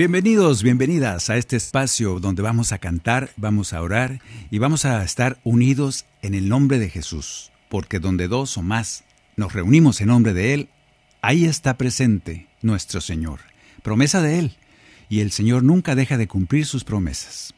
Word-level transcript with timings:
Bienvenidos, 0.00 0.62
bienvenidas 0.62 1.28
a 1.28 1.36
este 1.36 1.56
espacio 1.56 2.20
donde 2.20 2.40
vamos 2.40 2.72
a 2.72 2.78
cantar, 2.78 3.32
vamos 3.36 3.74
a 3.74 3.82
orar 3.82 4.22
y 4.50 4.56
vamos 4.56 4.86
a 4.86 5.04
estar 5.04 5.38
unidos 5.44 6.06
en 6.22 6.32
el 6.32 6.48
nombre 6.48 6.78
de 6.78 6.88
Jesús, 6.88 7.52
porque 7.68 7.98
donde 7.98 8.26
dos 8.26 8.56
o 8.56 8.62
más 8.62 9.04
nos 9.36 9.52
reunimos 9.52 10.00
en 10.00 10.06
nombre 10.06 10.32
de 10.32 10.54
Él, 10.54 10.68
ahí 11.20 11.44
está 11.44 11.76
presente 11.76 12.46
nuestro 12.62 13.02
Señor, 13.02 13.40
promesa 13.82 14.22
de 14.22 14.38
Él, 14.38 14.56
y 15.10 15.20
el 15.20 15.32
Señor 15.32 15.64
nunca 15.64 15.94
deja 15.94 16.16
de 16.16 16.28
cumplir 16.28 16.64
sus 16.64 16.82
promesas. 16.82 17.52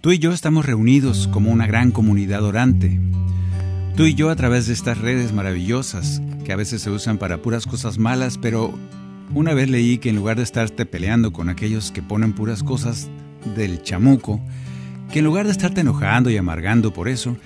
Tú 0.00 0.12
y 0.12 0.20
yo 0.20 0.30
estamos 0.30 0.64
reunidos 0.64 1.26
como 1.32 1.50
una 1.50 1.66
gran 1.66 1.90
comunidad 1.90 2.44
orante. 2.44 3.00
Tú 3.96 4.04
y 4.04 4.14
yo 4.14 4.30
a 4.30 4.36
través 4.36 4.68
de 4.68 4.74
estas 4.74 4.98
redes 4.98 5.32
maravillosas 5.32 6.22
que 6.44 6.52
a 6.52 6.56
veces 6.56 6.80
se 6.80 6.90
usan 6.90 7.18
para 7.18 7.42
puras 7.42 7.66
cosas 7.66 7.98
malas, 7.98 8.38
pero 8.38 8.72
una 9.34 9.54
vez 9.54 9.70
leí 9.70 9.98
que 9.98 10.10
en 10.10 10.16
lugar 10.16 10.36
de 10.36 10.42
estarte 10.42 10.86
peleando 10.86 11.32
con 11.32 11.48
aquellos 11.48 11.90
que 11.90 12.02
ponen 12.02 12.32
puras 12.32 12.62
cosas 12.62 13.08
del 13.56 13.82
chamuco, 13.82 14.40
que 15.12 15.20
en 15.20 15.24
lugar 15.24 15.46
de 15.46 15.52
estarte 15.52 15.80
enojando 15.80 16.30
y 16.30 16.36
amargando 16.36 16.92
por 16.92 17.08
eso, 17.08 17.36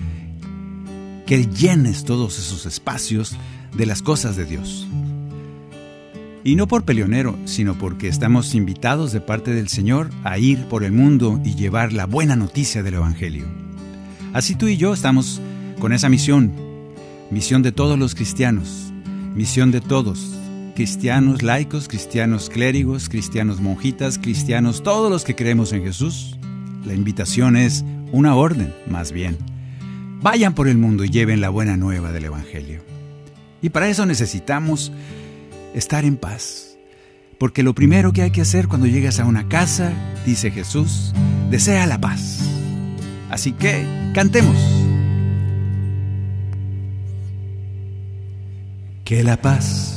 que 1.25 1.45
llenes 1.45 2.05
todos 2.05 2.39
esos 2.39 2.65
espacios 2.65 3.35
de 3.75 3.85
las 3.85 4.01
cosas 4.01 4.35
de 4.35 4.45
Dios. 4.45 4.87
Y 6.43 6.55
no 6.55 6.67
por 6.67 6.85
peleonero, 6.85 7.37
sino 7.45 7.77
porque 7.77 8.07
estamos 8.07 8.55
invitados 8.55 9.11
de 9.11 9.19
parte 9.19 9.53
del 9.53 9.67
Señor 9.67 10.09
a 10.23 10.37
ir 10.37 10.65
por 10.65 10.83
el 10.85 10.93
mundo 10.93 11.41
y 11.43 11.55
llevar 11.55 11.91
la 11.91 12.05
buena 12.05 12.37
noticia 12.37 12.83
del 12.83 12.95
Evangelio. 12.95 13.45
Así 14.33 14.55
tú 14.55 14.67
y 14.67 14.77
yo 14.77 14.93
estamos 14.93 15.41
con 15.79 15.91
esa 15.91 16.07
misión, 16.07 16.53
misión 17.31 17.63
de 17.63 17.73
todos 17.73 17.99
los 17.99 18.15
cristianos, 18.15 18.93
misión 19.35 19.71
de 19.71 19.81
todos, 19.81 20.36
cristianos 20.77 21.41
laicos, 21.41 21.87
cristianos 21.87 22.51
clérigos, 22.51 23.09
cristianos 23.09 23.59
monjitas, 23.59 24.19
cristianos, 24.19 24.83
todos 24.83 25.09
los 25.09 25.23
que 25.23 25.35
creemos 25.35 25.73
en 25.73 25.81
Jesús. 25.81 26.37
La 26.85 26.93
invitación 26.93 27.57
es 27.57 27.83
una 28.11 28.35
orden, 28.35 28.75
más 28.87 29.11
bien. 29.11 29.39
Vayan 30.21 30.53
por 30.53 30.67
el 30.67 30.77
mundo 30.77 31.03
y 31.03 31.09
lleven 31.09 31.41
la 31.41 31.49
buena 31.49 31.77
nueva 31.77 32.11
del 32.11 32.25
Evangelio. 32.25 32.83
Y 33.59 33.69
para 33.69 33.89
eso 33.89 34.05
necesitamos 34.05 34.91
estar 35.73 36.05
en 36.05 36.15
paz. 36.15 36.77
Porque 37.39 37.63
lo 37.63 37.73
primero 37.73 38.13
que 38.13 38.21
hay 38.21 38.29
que 38.29 38.41
hacer 38.41 38.67
cuando 38.67 38.85
llegas 38.85 39.19
a 39.19 39.25
una 39.25 39.49
casa, 39.49 39.91
dice 40.27 40.51
Jesús, 40.51 41.11
desea 41.49 41.87
la 41.87 41.99
paz. 41.99 42.47
Así 43.31 43.51
que 43.51 43.83
cantemos. 44.13 44.55
Que 49.03 49.23
la 49.23 49.41
paz 49.41 49.96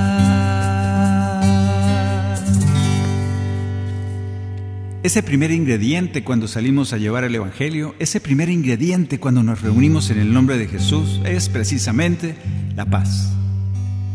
Ese 5.11 5.23
primer 5.23 5.51
ingrediente 5.51 6.23
cuando 6.23 6.47
salimos 6.47 6.93
a 6.93 6.97
llevar 6.97 7.25
el 7.25 7.35
Evangelio, 7.35 7.95
ese 7.99 8.21
primer 8.21 8.47
ingrediente 8.47 9.19
cuando 9.19 9.43
nos 9.43 9.61
reunimos 9.61 10.09
en 10.09 10.19
el 10.19 10.31
nombre 10.31 10.57
de 10.57 10.69
Jesús 10.69 11.19
es 11.25 11.49
precisamente 11.49 12.37
la 12.77 12.85
paz. 12.85 13.33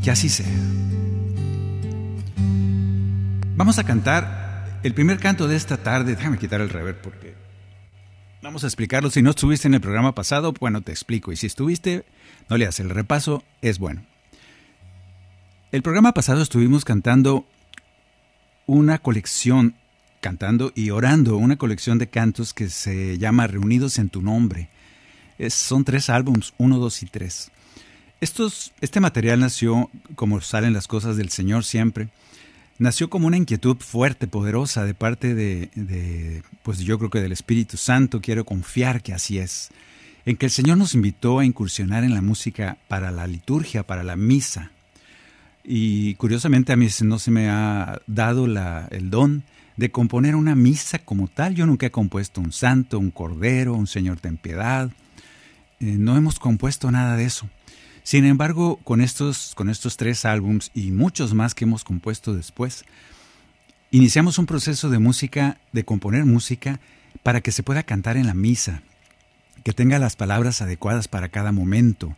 Que 0.03 0.11
así 0.11 0.31
sea. 0.31 0.47
Vamos 3.57 3.79
a 3.79 3.85
cantar 3.85 4.81
el 4.85 4.95
primer 4.95 5.19
canto 5.19 5.47
de 5.49 5.57
esta 5.57 5.77
tarde. 5.77 6.15
Déjame 6.15 6.39
quitar 6.39 6.63
el 6.63 6.71
rever 6.71 6.99
porque 7.03 7.35
vamos 8.43 8.65
a 8.65 8.67
explicarlo. 8.67 9.11
Si 9.11 9.21
no 9.21 9.29
estuviste 9.29 9.69
en 9.69 9.75
el 9.75 9.83
programa 9.83 10.15
pasado, 10.15 10.55
bueno, 10.59 10.81
te 10.81 10.93
explico. 10.93 11.31
Y 11.31 11.37
si 11.37 11.47
estuviste, 11.47 12.07
no 12.49 12.57
le 12.57 12.65
haces 12.65 12.81
el 12.81 12.89
repaso, 12.89 13.45
es 13.61 13.79
bueno. 13.79 14.03
El 15.73 15.83
programa 15.83 16.13
pasado 16.15 16.41
estuvimos 16.41 16.87
cantando 16.87 17.45
una 18.65 18.97
colección, 18.97 19.75
cantando 20.27 20.73
y 20.75 20.91
orando, 20.91 21.37
una 21.37 21.55
colección 21.57 21.99
de 21.99 22.09
cantos 22.09 22.53
que 22.53 22.69
se 22.69 23.17
llama 23.17 23.47
Reunidos 23.47 23.97
en 24.01 24.09
tu 24.09 24.23
nombre. 24.23 24.69
Son 25.51 25.85
tres 25.85 26.11
álbums, 26.11 26.53
uno, 26.59 26.79
dos 26.81 27.01
y 27.05 27.07
tres. 27.07 27.53
Estos, 28.21 28.73
este 28.81 28.99
material 28.99 29.39
nació, 29.39 29.89
como 30.17 30.41
salen 30.41 30.73
las 30.73 30.89
cosas 30.89 31.17
del 31.17 31.29
Señor 31.29 31.63
siempre, 31.63 32.09
nació 32.81 33.09
como 33.09 33.29
una 33.29 33.37
inquietud 33.37 33.77
fuerte, 33.77 34.27
poderosa 34.27 34.85
de 34.85 34.95
parte 34.95 35.37
de, 35.37 35.71
de, 35.77 36.43
pues 36.65 36.81
yo 36.81 36.99
creo 36.99 37.11
que 37.11 37.21
del 37.21 37.31
Espíritu 37.31 37.77
Santo, 37.77 38.21
quiero 38.21 38.45
confiar 38.45 39.03
que 39.05 39.13
así 39.13 39.39
es, 39.39 39.69
en 40.25 40.37
que 40.37 40.47
el 40.47 40.53
Señor 40.53 40.77
nos 40.77 40.95
invitó 40.95 41.39
a 41.39 41.45
incursionar 41.45 42.03
en 42.03 42.15
la 42.15 42.21
música 42.21 42.79
para 42.89 43.13
la 43.13 43.29
liturgia, 43.29 43.85
para 43.85 44.03
la 44.03 44.17
misa. 44.17 44.73
Y 45.63 46.17
curiosamente 46.17 46.73
a 46.73 46.77
mí 46.77 46.89
no 47.03 47.21
se 47.21 47.31
me 47.31 47.49
ha 47.49 48.01
dado 48.09 48.49
la- 48.49 48.89
el 48.91 49.09
don 49.11 49.45
de 49.77 49.91
componer 49.91 50.35
una 50.35 50.55
misa 50.55 50.99
como 50.99 51.29
tal. 51.29 51.55
Yo 51.55 51.67
nunca 51.67 51.87
he 51.87 51.91
compuesto 51.91 52.41
un 52.41 52.53
santo, 52.53 52.99
un 52.99 53.11
cordero, 53.11 53.75
un 53.75 53.87
Señor 53.87 54.21
ten 54.21 54.37
piedad. 54.37 54.91
Eh, 55.81 55.97
no 55.99 56.17
hemos 56.17 56.39
compuesto 56.39 56.91
nada 56.91 57.17
de 57.17 57.25
eso. 57.25 57.49
Sin 58.03 58.25
embargo, 58.25 58.79
con 58.85 59.01
estos, 59.01 59.55
con 59.55 59.69
estos 59.69 59.97
tres 59.97 60.25
álbums 60.25 60.71
y 60.75 60.93
muchos 60.93 61.35
más 61.35 61.55
que 61.55 61.65
hemos 61.65 61.83
compuesto 61.83 62.35
después, 62.35 62.85
iniciamos 63.91 64.39
un 64.39 64.47
proceso 64.47 64.91
de 64.91 65.01
música, 65.01 65.59
de 65.73 65.85
componer 65.85 66.25
música 66.25 66.81
para 67.23 67.41
que 67.41 67.51
se 67.51 67.65
pueda 67.65 67.83
cantar 67.83 68.17
en 68.17 68.27
la 68.27 68.35
misa, 68.35 68.83
que 69.65 69.73
tenga 69.73 69.99
las 69.99 70.15
palabras 70.15 70.63
adecuadas 70.63 71.09
para 71.09 71.31
cada 71.31 71.51
momento, 71.51 72.17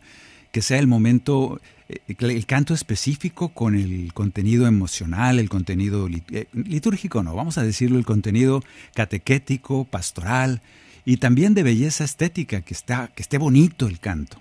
que 0.51 0.61
sea 0.61 0.79
el 0.79 0.87
momento, 0.87 1.59
eh, 1.87 1.99
el 2.07 2.45
canto 2.45 2.73
específico 2.73 3.49
con 3.49 3.75
el 3.75 4.13
contenido 4.13 4.67
emocional, 4.67 5.39
el 5.39 5.49
contenido 5.49 6.07
eh, 6.07 6.45
litúrgico, 6.53 7.23
no, 7.23 7.35
vamos 7.35 7.57
a 7.57 7.63
decirlo, 7.63 7.97
el 7.97 8.05
contenido 8.05 8.63
catequético, 8.93 9.85
pastoral 9.85 10.61
y 11.05 11.17
también 11.17 11.53
de 11.53 11.63
belleza 11.63 12.03
estética, 12.03 12.61
que, 12.61 12.73
está, 12.73 13.07
que 13.07 13.21
esté 13.21 13.37
bonito 13.37 13.87
el 13.87 13.99
canto. 13.99 14.39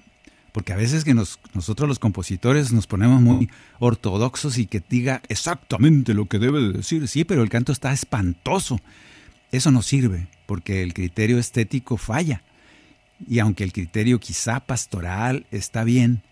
Porque 0.53 0.73
a 0.73 0.77
veces 0.77 1.05
que 1.05 1.15
nosotros 1.15 1.89
los 1.89 1.99
compositores 1.99 2.73
nos 2.73 2.87
ponemos 2.87 3.21
muy 3.21 3.49
ortodoxos 3.79 4.59
y 4.59 4.67
que 4.67 4.83
diga 4.87 5.23
exactamente 5.29 6.15
lo 6.15 6.27
que 6.27 6.39
debe 6.39 6.73
decir, 6.73 7.07
sí, 7.07 7.25
pero 7.25 7.43
el 7.43 7.49
canto 7.49 7.71
está 7.71 7.93
espantoso. 7.93 8.81
Eso 9.53 9.71
no 9.71 9.83
sirve, 9.83 10.27
porque 10.47 10.83
el 10.83 10.95
criterio 10.95 11.39
estético 11.39 11.97
falla. 11.97 12.43
Y 13.27 13.39
aunque 13.41 13.65
el 13.65 13.73
criterio 13.73 14.21
quizá 14.21 14.61
pastoral 14.61 15.47
está 15.51 15.85
bien, 15.85 16.23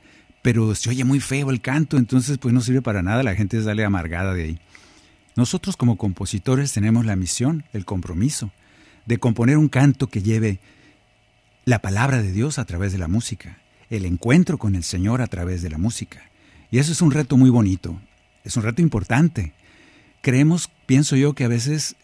pero 0.43 0.75
se 0.75 0.91
oye 0.91 1.05
muy 1.05 1.21
feo 1.21 1.51
el 1.51 1.61
canto, 1.61 1.97
entonces 1.97 2.39
pues 2.39 2.55
no 2.55 2.61
sirve 2.61 2.83
para 2.83 3.03
nada, 3.03 3.23
la 3.23 3.35
gente 3.35 3.61
sale 3.63 3.85
amargada 3.85 4.33
de 4.35 4.45
ahí. 4.45 4.61
Nosotros 5.35 5.77
como 5.77 5.99
compositores 5.99 6.73
tenemos 6.73 7.05
la 7.05 7.17
misión, 7.17 7.65
el 7.73 7.85
compromiso, 7.85 8.53
de 9.07 9.19
componer 9.19 9.59
un 9.59 9.69
canto 9.69 10.09
que 10.09 10.23
lleve 10.23 10.61
la 11.65 11.81
palabra 11.81 12.23
de 12.23 12.33
Dios 12.33 12.59
a 12.59 12.65
través 12.65 12.93
de 12.93 12.99
la 12.99 13.09
música, 13.09 13.59
el 13.91 14.05
encuentro 14.05 14.57
con 14.57 14.77
el 14.77 14.85
Señor 14.85 15.21
a 15.21 15.27
través 15.27 15.63
de 15.63 15.71
la 15.71 15.79
música. 15.79 16.31
Y 16.71 16.79
eso 16.79 16.93
es 16.93 17.03
un 17.03 17.11
reto 17.11 17.37
muy 17.37 17.51
bonito, 17.51 18.01
es 18.45 18.57
un 18.57 18.63
reto 18.63 18.83
importante. 18.83 19.53
Creemos, 20.23 20.71
pienso 20.87 21.17
yo, 21.17 21.35
que 21.35 21.45
a 21.45 21.49
veces 21.49 21.97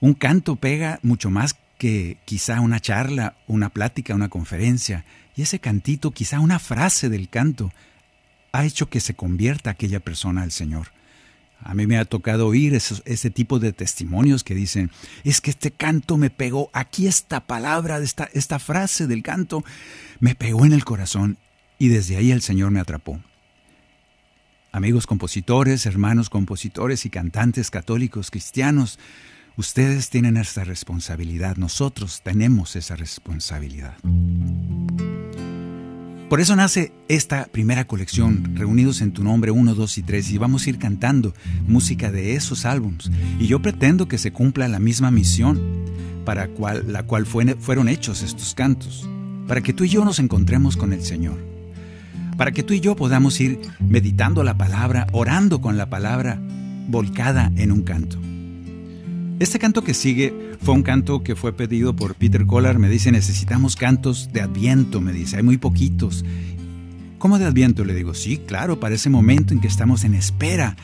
un 0.00 0.14
canto 0.14 0.56
pega 0.56 0.98
mucho 1.02 1.30
más 1.30 1.54
que 1.80 2.18
quizá 2.26 2.60
una 2.60 2.78
charla, 2.78 3.36
una 3.46 3.70
plática, 3.70 4.14
una 4.14 4.28
conferencia, 4.28 5.06
y 5.34 5.40
ese 5.40 5.60
cantito, 5.60 6.10
quizá 6.10 6.38
una 6.38 6.58
frase 6.58 7.08
del 7.08 7.30
canto, 7.30 7.72
ha 8.52 8.66
hecho 8.66 8.90
que 8.90 9.00
se 9.00 9.14
convierta 9.14 9.70
aquella 9.70 9.98
persona 9.98 10.42
al 10.42 10.52
Señor. 10.52 10.88
A 11.58 11.72
mí 11.72 11.86
me 11.86 11.96
ha 11.96 12.04
tocado 12.04 12.48
oír 12.48 12.74
ese 12.74 13.30
tipo 13.30 13.58
de 13.58 13.72
testimonios 13.72 14.44
que 14.44 14.54
dicen, 14.54 14.90
es 15.24 15.40
que 15.40 15.52
este 15.52 15.70
canto 15.70 16.18
me 16.18 16.28
pegó, 16.28 16.68
aquí 16.74 17.06
esta 17.06 17.40
palabra, 17.40 17.98
esta, 18.00 18.28
esta 18.34 18.58
frase 18.58 19.06
del 19.06 19.22
canto, 19.22 19.64
me 20.18 20.34
pegó 20.34 20.66
en 20.66 20.74
el 20.74 20.84
corazón 20.84 21.38
y 21.78 21.88
desde 21.88 22.18
ahí 22.18 22.30
el 22.30 22.42
Señor 22.42 22.72
me 22.72 22.80
atrapó. 22.80 23.22
Amigos 24.70 25.06
compositores, 25.06 25.86
hermanos 25.86 26.28
compositores 26.28 27.06
y 27.06 27.10
cantantes 27.10 27.70
católicos 27.70 28.30
cristianos, 28.30 28.98
Ustedes 29.60 30.08
tienen 30.08 30.38
esa 30.38 30.64
responsabilidad, 30.64 31.58
nosotros 31.58 32.22
tenemos 32.22 32.76
esa 32.76 32.96
responsabilidad. 32.96 33.92
Por 36.30 36.40
eso 36.40 36.56
nace 36.56 36.94
esta 37.08 37.44
primera 37.44 37.86
colección, 37.86 38.56
Reunidos 38.56 39.02
en 39.02 39.12
tu 39.12 39.22
nombre 39.22 39.50
1, 39.50 39.74
2 39.74 39.98
y 39.98 40.02
3, 40.02 40.30
y 40.30 40.38
vamos 40.38 40.64
a 40.64 40.70
ir 40.70 40.78
cantando 40.78 41.34
música 41.68 42.10
de 42.10 42.36
esos 42.36 42.64
álbums. 42.64 43.10
Y 43.38 43.48
yo 43.48 43.60
pretendo 43.60 44.08
que 44.08 44.16
se 44.16 44.32
cumpla 44.32 44.66
la 44.66 44.78
misma 44.78 45.10
misión 45.10 45.60
para 46.24 46.48
la 46.86 47.02
cual 47.02 47.26
fueron 47.26 47.90
hechos 47.90 48.22
estos 48.22 48.54
cantos, 48.54 49.06
para 49.46 49.60
que 49.60 49.74
tú 49.74 49.84
y 49.84 49.90
yo 49.90 50.06
nos 50.06 50.20
encontremos 50.20 50.78
con 50.78 50.94
el 50.94 51.02
Señor, 51.02 51.36
para 52.38 52.52
que 52.52 52.62
tú 52.62 52.72
y 52.72 52.80
yo 52.80 52.96
podamos 52.96 53.38
ir 53.42 53.60
meditando 53.78 54.42
la 54.42 54.56
palabra, 54.56 55.06
orando 55.12 55.60
con 55.60 55.76
la 55.76 55.90
palabra 55.90 56.40
volcada 56.88 57.52
en 57.56 57.72
un 57.72 57.82
canto. 57.82 58.29
Este 59.40 59.58
canto 59.58 59.82
que 59.82 59.94
sigue 59.94 60.52
fue 60.60 60.74
un 60.74 60.82
canto 60.82 61.22
que 61.22 61.34
fue 61.34 61.54
pedido 61.54 61.96
por 61.96 62.14
Peter 62.14 62.44
Collar. 62.44 62.78
Me 62.78 62.90
dice, 62.90 63.10
necesitamos 63.10 63.74
cantos 63.74 64.28
de 64.34 64.42
adviento, 64.42 65.00
me 65.00 65.14
dice, 65.14 65.38
hay 65.38 65.42
muy 65.42 65.56
poquitos. 65.56 66.26
¿Cómo 67.16 67.38
de 67.38 67.46
adviento? 67.46 67.82
Le 67.86 67.94
digo, 67.94 68.12
sí, 68.12 68.36
claro, 68.36 68.78
para 68.80 68.96
ese 68.96 69.08
momento 69.08 69.54
en 69.54 69.60
que 69.60 69.66
estamos 69.66 70.04
en 70.04 70.12
espera, 70.12 70.76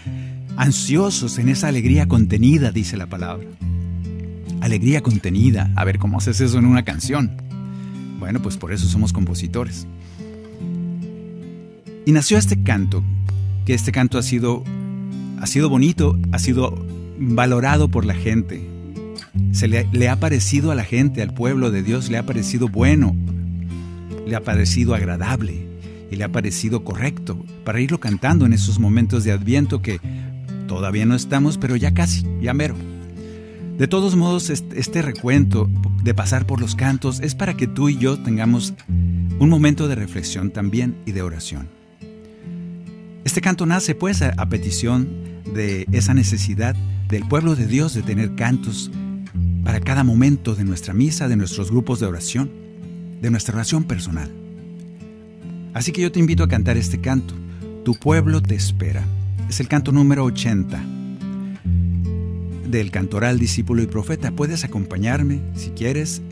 ansiosos 0.57 1.37
en 1.37 1.51
esa 1.51 1.69
alegría 1.69 2.09
contenida, 2.09 2.73
dice 2.73 2.97
la 2.97 3.09
palabra. 3.09 3.47
Alegría 4.63 5.03
contenida. 5.03 5.71
A 5.77 5.85
ver, 5.85 5.99
¿cómo 5.99 6.17
haces 6.17 6.41
eso 6.41 6.59
en 6.59 6.65
una 6.65 6.83
canción? 6.83 7.33
Bueno, 8.19 8.41
pues 8.41 8.57
por 8.57 8.73
eso 8.73 8.89
somos 8.89 9.13
compositores. 9.13 9.87
Y 12.07 12.11
nació 12.11 12.39
este 12.39 12.63
canto, 12.63 13.05
que 13.67 13.75
este 13.75 13.93
canto 13.93 14.17
ha 14.17 14.23
sido, 14.23 14.65
ha 15.43 15.47
sido 15.47 15.69
bonito, 15.69 16.19
ha 16.33 16.39
sido 16.39 16.96
valorado 17.19 17.89
por 17.89 18.05
la 18.05 18.15
gente. 18.15 18.67
Se 19.53 19.69
le, 19.69 20.09
ha 20.09 20.21
parecido 20.21 20.71
a 20.71 20.75
la 20.75 20.85
gente, 20.85 21.23
al 21.23 21.33
pueblo 21.35 21.71
de 21.71 21.83
Dios, 21.83 22.11
le 22.11 22.19
ha 22.19 22.27
parecido 22.27 22.69
bueno, 22.69 23.17
le 24.27 24.37
ha 24.37 24.43
parecido 24.43 24.95
agradable 24.95 25.67
y 26.11 26.17
le 26.17 26.25
ha 26.25 26.29
parecido 26.31 26.85
correcto 26.85 27.45
para 27.65 27.81
irlo 27.81 27.99
cantando 28.01 28.47
en 28.47 28.53
esos 28.53 28.79
momentos 28.79 29.25
de 29.25 29.33
adviento 29.33 29.83
que 29.83 30.01
todavía 30.67 31.07
no 31.07 31.15
estamos, 31.15 31.59
pero 31.59 31.77
ya 31.77 31.95
casi, 31.95 32.27
ya 32.41 32.55
mero. 32.55 32.75
De 33.79 33.89
todos 33.89 34.17
modos, 34.17 34.49
este 34.49 35.03
recuento 35.03 35.69
de 36.03 36.15
pasar 36.15 36.47
por 36.47 36.61
los 36.61 36.75
cantos 36.75 37.21
es 37.21 37.35
para 37.35 37.57
que 37.57 37.67
tú 37.67 37.89
y 37.89 37.99
yo 37.99 38.19
tengamos 38.19 38.75
un 39.39 39.49
momento 39.51 39.87
de 39.87 39.95
reflexión 39.95 40.51
también 40.51 40.97
y 41.05 41.13
de 41.13 41.23
oración. 41.23 41.69
Este 43.25 43.41
canto 43.41 43.67
nace 43.67 43.95
pues 43.95 44.23
a, 44.23 44.33
a 44.37 44.49
petición 44.49 45.09
de 45.53 45.87
esa 45.93 46.15
necesidad 46.15 46.75
del 47.09 47.27
pueblo 47.27 47.55
de 47.55 47.67
Dios 47.67 47.95
de 47.95 48.03
tener 48.03 48.35
cantos 48.35 48.91
para 49.65 49.81
cada 49.81 50.05
momento 50.05 50.55
de 50.55 50.65
nuestra 50.65 50.95
misa, 50.95 51.29
de 51.29 51.37
nuestros 51.37 51.71
grupos 51.71 52.01
de 52.01 52.07
oración, 52.07 52.51
de 53.21 53.31
nuestra 53.31 53.55
oración 53.55 53.85
personal. 53.85 54.31
Así 55.75 55.93
que 55.93 56.03
yo 56.03 56.11
te 56.11 56.21
invito 56.21 56.43
a 56.43 56.49
cantar 56.49 56.77
este 56.77 57.01
canto. 57.01 57.35
Tu 57.85 57.95
pueblo 57.95 58.41
te 58.41 58.55
espera. 58.55 59.05
Es 59.49 59.61
el 59.61 59.69
canto 59.69 59.93
número 59.93 60.25
80 60.25 60.83
del 62.69 62.91
cantoral 62.91 63.39
discípulo 63.39 63.83
y 63.83 63.87
profeta. 63.87 64.33
Puedes 64.33 64.65
acompañarme 64.65 65.41
si 65.55 65.71
quieres, 65.71 66.23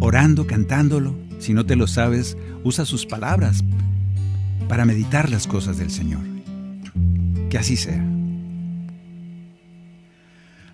orando, 0.00 0.46
cantándolo. 0.46 1.14
Si 1.38 1.52
no 1.52 1.66
te 1.66 1.76
lo 1.76 1.86
sabes, 1.86 2.36
usa 2.64 2.84
sus 2.84 3.06
palabras 3.06 3.62
para 4.68 4.84
meditar 4.84 5.30
las 5.30 5.46
cosas 5.46 5.78
del 5.78 5.90
Señor. 5.90 6.22
Que 7.50 7.58
así 7.58 7.76
sea. 7.76 8.15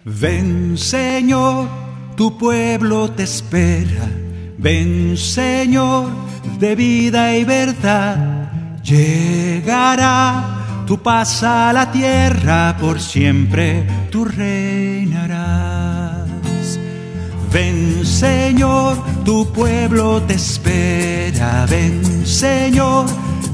Ven 0.04 0.76
Señor, 0.76 1.68
tu 2.16 2.36
pueblo 2.36 3.12
te 3.12 3.22
espera. 3.22 4.10
Ven 4.58 5.16
Señor, 5.16 6.08
de 6.58 6.74
vida 6.74 7.36
y 7.36 7.44
verdad. 7.44 8.50
Llegará 8.82 10.82
tu 10.86 11.00
paz 11.00 11.44
a 11.44 11.72
la 11.72 11.92
tierra, 11.92 12.76
por 12.80 13.00
siempre 13.00 13.86
tú 14.10 14.24
reinarás. 14.24 16.26
Ven 17.52 18.04
Señor, 18.04 18.96
tu 19.24 19.52
pueblo 19.52 20.20
te 20.22 20.34
espera. 20.34 21.64
Ven 21.70 22.26
Señor, 22.26 23.06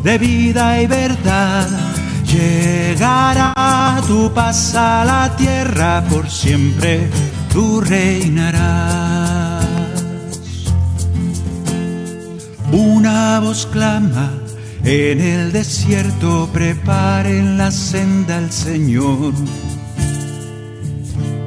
de 0.03 0.17
vida 0.17 0.81
y 0.81 0.87
verdad 0.87 1.98
Llegará 2.29 4.03
tu 4.07 4.31
paz 4.35 4.75
a 4.75 5.03
la 5.05 5.35
tierra, 5.37 6.05
por 6.11 6.29
siempre 6.31 7.09
tú 7.51 7.81
reinarás. 7.81 9.67
Una 12.71 13.41
voz 13.41 13.67
clama 13.67 14.31
en 14.85 15.21
el 15.21 15.53
desierto, 15.53 16.51
preparen 16.53 17.57
la 17.57 17.71
senda 17.71 18.37
al 18.37 18.53
Señor. 18.53 19.33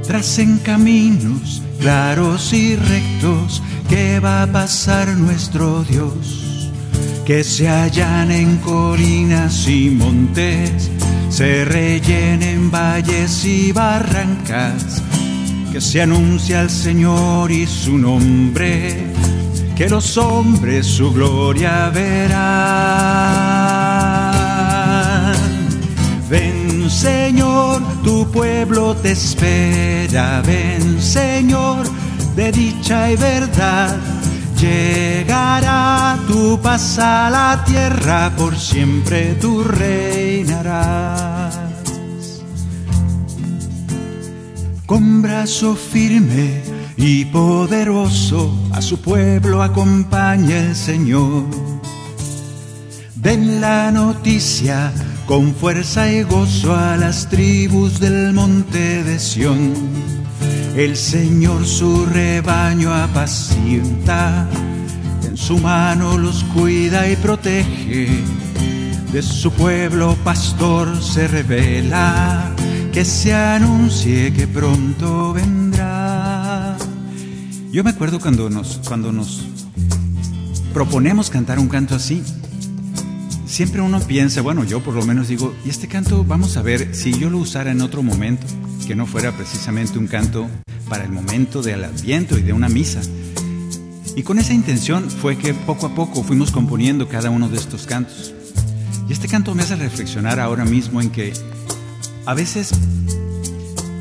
Tracen 0.07 0.57
caminos 0.57 1.61
claros 1.79 2.53
y 2.53 2.75
rectos 2.75 3.61
que 3.88 4.19
va 4.19 4.43
a 4.43 4.47
pasar 4.47 5.09
nuestro 5.09 5.83
Dios 5.83 6.40
que 7.31 7.45
se 7.45 7.69
hallan 7.69 8.29
en 8.29 8.57
colinas 8.57 9.65
y 9.65 9.89
montes, 9.89 10.91
se 11.29 11.63
rellenen 11.63 12.69
valles 12.69 13.45
y 13.45 13.71
barrancas, 13.71 15.01
que 15.71 15.79
se 15.79 16.01
anuncia 16.01 16.59
al 16.59 16.69
Señor 16.69 17.50
y 17.50 17.65
su 17.65 17.97
nombre, 17.97 18.97
que 19.77 19.88
los 19.88 20.17
hombres 20.17 20.85
su 20.85 21.13
gloria 21.13 21.88
verán. 21.88 22.41
Ven 26.29 26.89
Señor, 26.89 27.81
tu 28.03 28.29
pueblo 28.29 28.93
te 28.97 29.13
espera, 29.13 30.43
ven 30.45 31.01
Señor, 31.01 31.88
de 32.35 32.51
dicha 32.51 33.09
y 33.09 33.15
verdad 33.15 34.11
Llegará 34.62 36.20
tu 36.27 36.62
paz 36.62 37.00
a 37.00 37.32
la 37.32 37.63
tierra, 37.65 38.32
por 38.38 38.56
siempre 38.60 39.34
tú 39.41 39.63
reinarás. 39.63 41.58
Con 44.86 45.24
brazo 45.24 45.75
firme 45.75 46.62
y 46.96 47.25
poderoso 47.25 48.56
a 48.72 48.84
su 48.84 49.01
pueblo 49.01 49.63
acompaña 49.63 50.58
el 50.58 50.75
Señor. 50.75 51.46
Den 53.15 53.62
la 53.62 53.91
noticia 53.91 54.91
con 55.25 55.56
fuerza 55.56 56.08
y 56.12 56.22
gozo 56.22 56.75
a 56.75 56.98
las 56.98 57.30
tribus 57.30 58.00
del 58.00 58.34
monte 58.34 59.03
de 59.03 59.18
Sión. 59.18 59.74
El 60.75 60.96
Señor 60.96 61.66
su 61.66 62.06
rebaño 62.06 62.94
apacienta, 62.94 64.48
en 65.28 65.36
su 65.36 65.58
mano 65.58 66.18
los 66.18 66.46
cuida 66.46 67.12
y 67.12 67.18
protege. 67.18 68.24
De 69.12 69.22
su 69.22 69.51
pueblo 69.51 70.16
pastor 70.24 71.04
se 71.04 71.28
revela, 71.28 72.56
que 72.94 73.04
se 73.04 73.34
anuncie 73.34 74.32
que 74.32 74.48
pronto 74.48 75.34
vendrá. 75.34 76.78
Yo 77.70 77.84
me 77.84 77.90
acuerdo 77.90 78.22
cuando 78.22 78.50
nos, 78.50 78.80
cuando 78.88 79.12
nos 79.12 79.46
proponemos 80.74 81.30
cantar 81.30 81.60
un 81.60 81.68
canto 81.68 81.96
así, 81.96 82.24
siempre 83.46 83.82
uno 83.82 84.00
piensa, 84.00 84.42
bueno, 84.42 84.63
yo 84.63 84.82
por 84.82 84.94
lo 84.94 85.06
menos 85.06 85.28
digo, 85.28 85.54
y 85.66 85.70
este 85.70 85.90
canto 85.90 86.24
vamos 86.24 86.56
a 86.56 86.62
ver 86.62 86.96
si 86.96 87.12
yo 87.20 87.30
lo 87.30 87.40
usara 87.40 87.72
en 87.72 87.82
otro 87.82 88.04
momento, 88.04 88.48
que 88.91 88.95
no 88.98 89.05
fuera 89.05 89.31
precisamente 89.31 89.98
un 89.98 90.07
canto 90.07 90.50
para 90.89 91.05
el 91.05 91.12
momento 91.12 91.62
del 91.62 91.86
adviento 91.86 92.38
y 92.38 92.41
de 92.41 92.51
una 92.51 92.67
misa. 92.67 93.00
Y 94.17 94.24
con 94.24 94.38
esa 94.38 94.53
intención 94.53 95.10
fue 95.10 95.38
que 95.38 95.53
poco 95.53 95.86
a 95.86 95.95
poco 95.95 96.24
fuimos 96.24 96.51
componiendo 96.51 97.07
cada 97.07 97.29
uno 97.29 97.48
de 97.48 97.55
estos 97.55 97.88
cantos. 97.88 98.33
Y 99.07 99.13
este 99.13 99.29
canto 99.29 99.55
me 99.55 99.63
hace 99.63 99.77
reflexionar 99.77 100.41
ahora 100.41 100.65
mismo 100.65 101.00
en 101.00 101.10
que 101.10 101.31
a 102.25 102.33
veces 102.33 102.71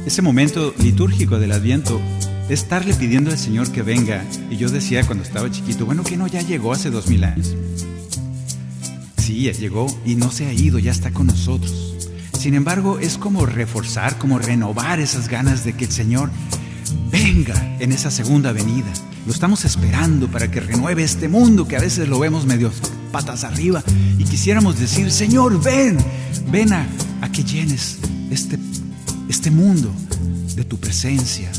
ese 0.06 0.22
momento 0.22 0.74
litúrgico 0.82 1.38
del 1.38 1.52
adviento 1.52 2.00
es 2.48 2.62
estarle 2.62 2.92
pidiendo 2.92 3.30
al 3.30 3.38
Señor 3.38 3.70
que 3.70 3.82
venga. 3.82 4.24
Y 4.50 4.56
yo 4.56 4.70
decía 4.70 5.06
cuando 5.06 5.22
estaba 5.22 5.52
chiquito, 5.52 5.86
bueno, 5.86 6.02
que 6.02 6.16
no 6.16 6.26
ya 6.26 6.42
llegó 6.42 6.72
hace 6.72 6.90
dos 6.90 7.06
mil 7.06 7.22
años. 7.22 7.54
Sí, 9.18 9.42
ya 9.42 9.52
llegó 9.52 9.86
y 10.04 10.16
no 10.16 10.32
se 10.32 10.46
ha 10.46 10.52
ido, 10.52 10.80
ya 10.80 10.90
está 10.90 11.12
con 11.12 11.28
nosotros. 11.28 11.99
Sin 12.40 12.54
embargo, 12.54 12.98
es 12.98 13.18
como 13.18 13.44
reforzar, 13.44 14.16
como 14.16 14.38
renovar 14.38 14.98
esas 14.98 15.28
ganas 15.28 15.62
de 15.62 15.74
que 15.74 15.84
el 15.84 15.92
Señor 15.92 16.30
venga 17.12 17.76
en 17.80 17.92
esa 17.92 18.10
segunda 18.10 18.50
venida. 18.52 18.90
Lo 19.26 19.32
estamos 19.34 19.66
esperando 19.66 20.26
para 20.26 20.50
que 20.50 20.60
renueve 20.60 21.02
este 21.02 21.28
mundo 21.28 21.68
que 21.68 21.76
a 21.76 21.80
veces 21.80 22.08
lo 22.08 22.18
vemos 22.18 22.46
medio 22.46 22.72
patas 23.12 23.44
arriba 23.44 23.84
y 24.16 24.24
quisiéramos 24.24 24.80
decir, 24.80 25.12
Señor, 25.12 25.62
ven, 25.62 25.98
ven 26.50 26.72
a, 26.72 26.88
que 27.30 27.44
llenes 27.44 27.98
este, 28.30 28.58
este 29.28 29.50
mundo 29.50 29.92
de 30.56 30.64
tu 30.64 30.78
presencia. 30.80 31.52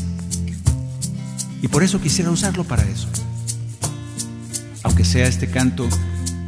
Y 1.62 1.68
por 1.68 1.84
eso 1.84 2.00
quisiera 2.00 2.28
usarlo 2.32 2.64
para 2.64 2.82
eso. 2.82 3.06
Aunque 4.82 5.04
sea 5.04 5.28
este 5.28 5.48
canto 5.48 5.88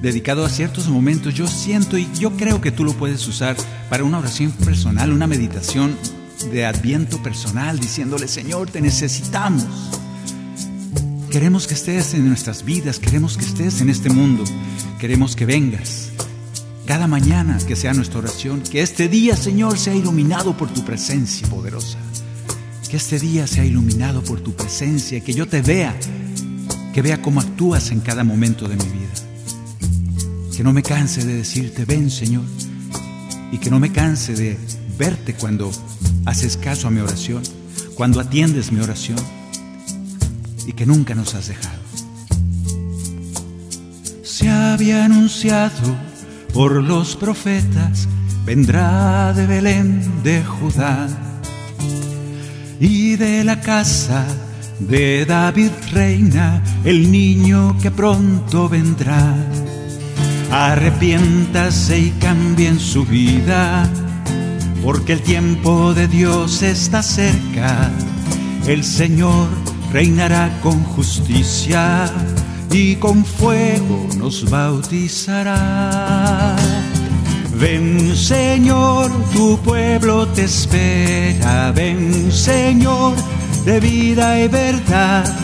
dedicado 0.04 0.44
a 0.44 0.50
ciertos 0.50 0.88
momentos, 0.88 1.32
yo 1.34 1.48
siento 1.48 1.96
y 1.96 2.06
yo 2.18 2.36
creo 2.36 2.60
que 2.60 2.70
tú 2.70 2.84
lo 2.84 2.92
puedes 2.92 3.26
usar 3.26 3.56
para 3.88 4.04
una 4.04 4.18
oración 4.18 4.52
personal, 4.52 5.10
una 5.12 5.26
meditación 5.26 5.96
de 6.52 6.66
adviento 6.66 7.22
personal, 7.22 7.80
diciéndole, 7.80 8.28
Señor, 8.28 8.70
te 8.70 8.82
necesitamos. 8.82 9.66
Queremos 11.30 11.66
que 11.66 11.72
estés 11.72 12.12
en 12.12 12.28
nuestras 12.28 12.66
vidas, 12.66 12.98
queremos 12.98 13.38
que 13.38 13.46
estés 13.46 13.80
en 13.80 13.88
este 13.88 14.10
mundo, 14.10 14.44
queremos 15.00 15.34
que 15.34 15.46
vengas. 15.46 16.10
Cada 16.86 17.06
mañana 17.06 17.58
que 17.66 17.74
sea 17.74 17.94
nuestra 17.94 18.18
oración, 18.18 18.60
que 18.60 18.82
este 18.82 19.08
día, 19.08 19.36
Señor, 19.36 19.78
sea 19.78 19.94
iluminado 19.94 20.54
por 20.54 20.68
tu 20.68 20.84
presencia 20.84 21.48
poderosa. 21.48 21.98
Que 22.90 22.98
este 22.98 23.18
día 23.18 23.46
sea 23.46 23.64
iluminado 23.64 24.22
por 24.22 24.42
tu 24.42 24.52
presencia, 24.52 25.20
que 25.20 25.32
yo 25.32 25.48
te 25.48 25.62
vea, 25.62 25.96
que 26.92 27.00
vea 27.00 27.22
cómo 27.22 27.40
actúas 27.40 27.90
en 27.90 28.00
cada 28.00 28.22
momento 28.22 28.68
de 28.68 28.76
mi 28.76 28.84
vida. 28.84 29.33
Que 30.56 30.62
no 30.62 30.72
me 30.72 30.84
canse 30.84 31.24
de 31.24 31.34
decirte, 31.34 31.84
ven 31.84 32.10
Señor. 32.10 32.44
Y 33.50 33.58
que 33.58 33.70
no 33.70 33.80
me 33.80 33.90
canse 33.90 34.34
de 34.34 34.56
verte 34.96 35.34
cuando 35.34 35.72
haces 36.26 36.56
caso 36.56 36.86
a 36.86 36.90
mi 36.92 37.00
oración, 37.00 37.42
cuando 37.94 38.20
atiendes 38.20 38.70
mi 38.70 38.80
oración. 38.80 39.18
Y 40.66 40.72
que 40.72 40.86
nunca 40.86 41.14
nos 41.16 41.34
has 41.34 41.48
dejado. 41.48 41.82
Se 44.22 44.48
había 44.48 45.04
anunciado 45.04 45.96
por 46.52 46.82
los 46.82 47.16
profetas, 47.16 48.06
vendrá 48.46 49.32
de 49.32 49.46
Belén 49.46 50.22
de 50.22 50.44
Judá 50.44 51.08
y 52.78 53.16
de 53.16 53.42
la 53.42 53.60
casa 53.60 54.24
de 54.78 55.24
David 55.24 55.70
reina 55.92 56.62
el 56.84 57.10
niño 57.10 57.76
que 57.80 57.90
pronto 57.90 58.68
vendrá 58.68 59.34
Arrepiéntase 60.56 61.98
y 61.98 62.10
cambien 62.20 62.78
su 62.78 63.04
vida, 63.04 63.90
porque 64.84 65.14
el 65.14 65.20
tiempo 65.20 65.92
de 65.92 66.06
Dios 66.06 66.62
está 66.62 67.02
cerca. 67.02 67.90
El 68.64 68.84
Señor 68.84 69.48
reinará 69.92 70.56
con 70.62 70.80
justicia 70.84 72.08
y 72.70 72.94
con 72.94 73.24
fuego 73.24 74.06
nos 74.16 74.48
bautizará. 74.48 76.54
Ven 77.58 78.14
Señor, 78.14 79.10
tu 79.32 79.58
pueblo 79.58 80.28
te 80.28 80.44
espera, 80.44 81.72
ven 81.72 82.30
Señor, 82.30 83.16
de 83.64 83.80
vida 83.80 84.38
y 84.38 84.46
verdad 84.46 85.43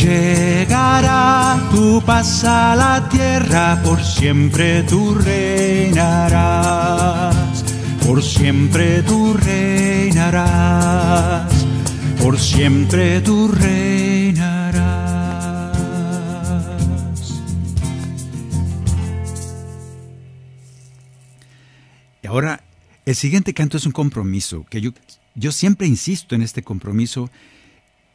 Llegará 0.00 1.60
tu 1.70 2.00
paz 2.00 2.42
a 2.44 2.74
la 2.74 3.06
tierra, 3.10 3.82
por 3.84 4.02
siempre 4.02 4.82
tú 4.84 5.14
reinarás, 5.14 6.56
por 8.06 8.22
siempre 8.22 9.02
tú 9.02 9.34
reinarás, 9.34 10.46
por 12.22 12.38
siempre 12.38 13.20
tú 13.20 13.48
reinarás. 13.48 14.80
Y 22.22 22.26
ahora, 22.26 22.64
el 23.04 23.14
siguiente 23.14 23.52
canto 23.52 23.76
es 23.76 23.84
un 23.84 23.92
compromiso, 23.92 24.64
que 24.70 24.80
yo, 24.80 24.92
yo 25.34 25.52
siempre 25.52 25.86
insisto 25.86 26.34
en 26.34 26.40
este 26.40 26.62
compromiso. 26.62 27.28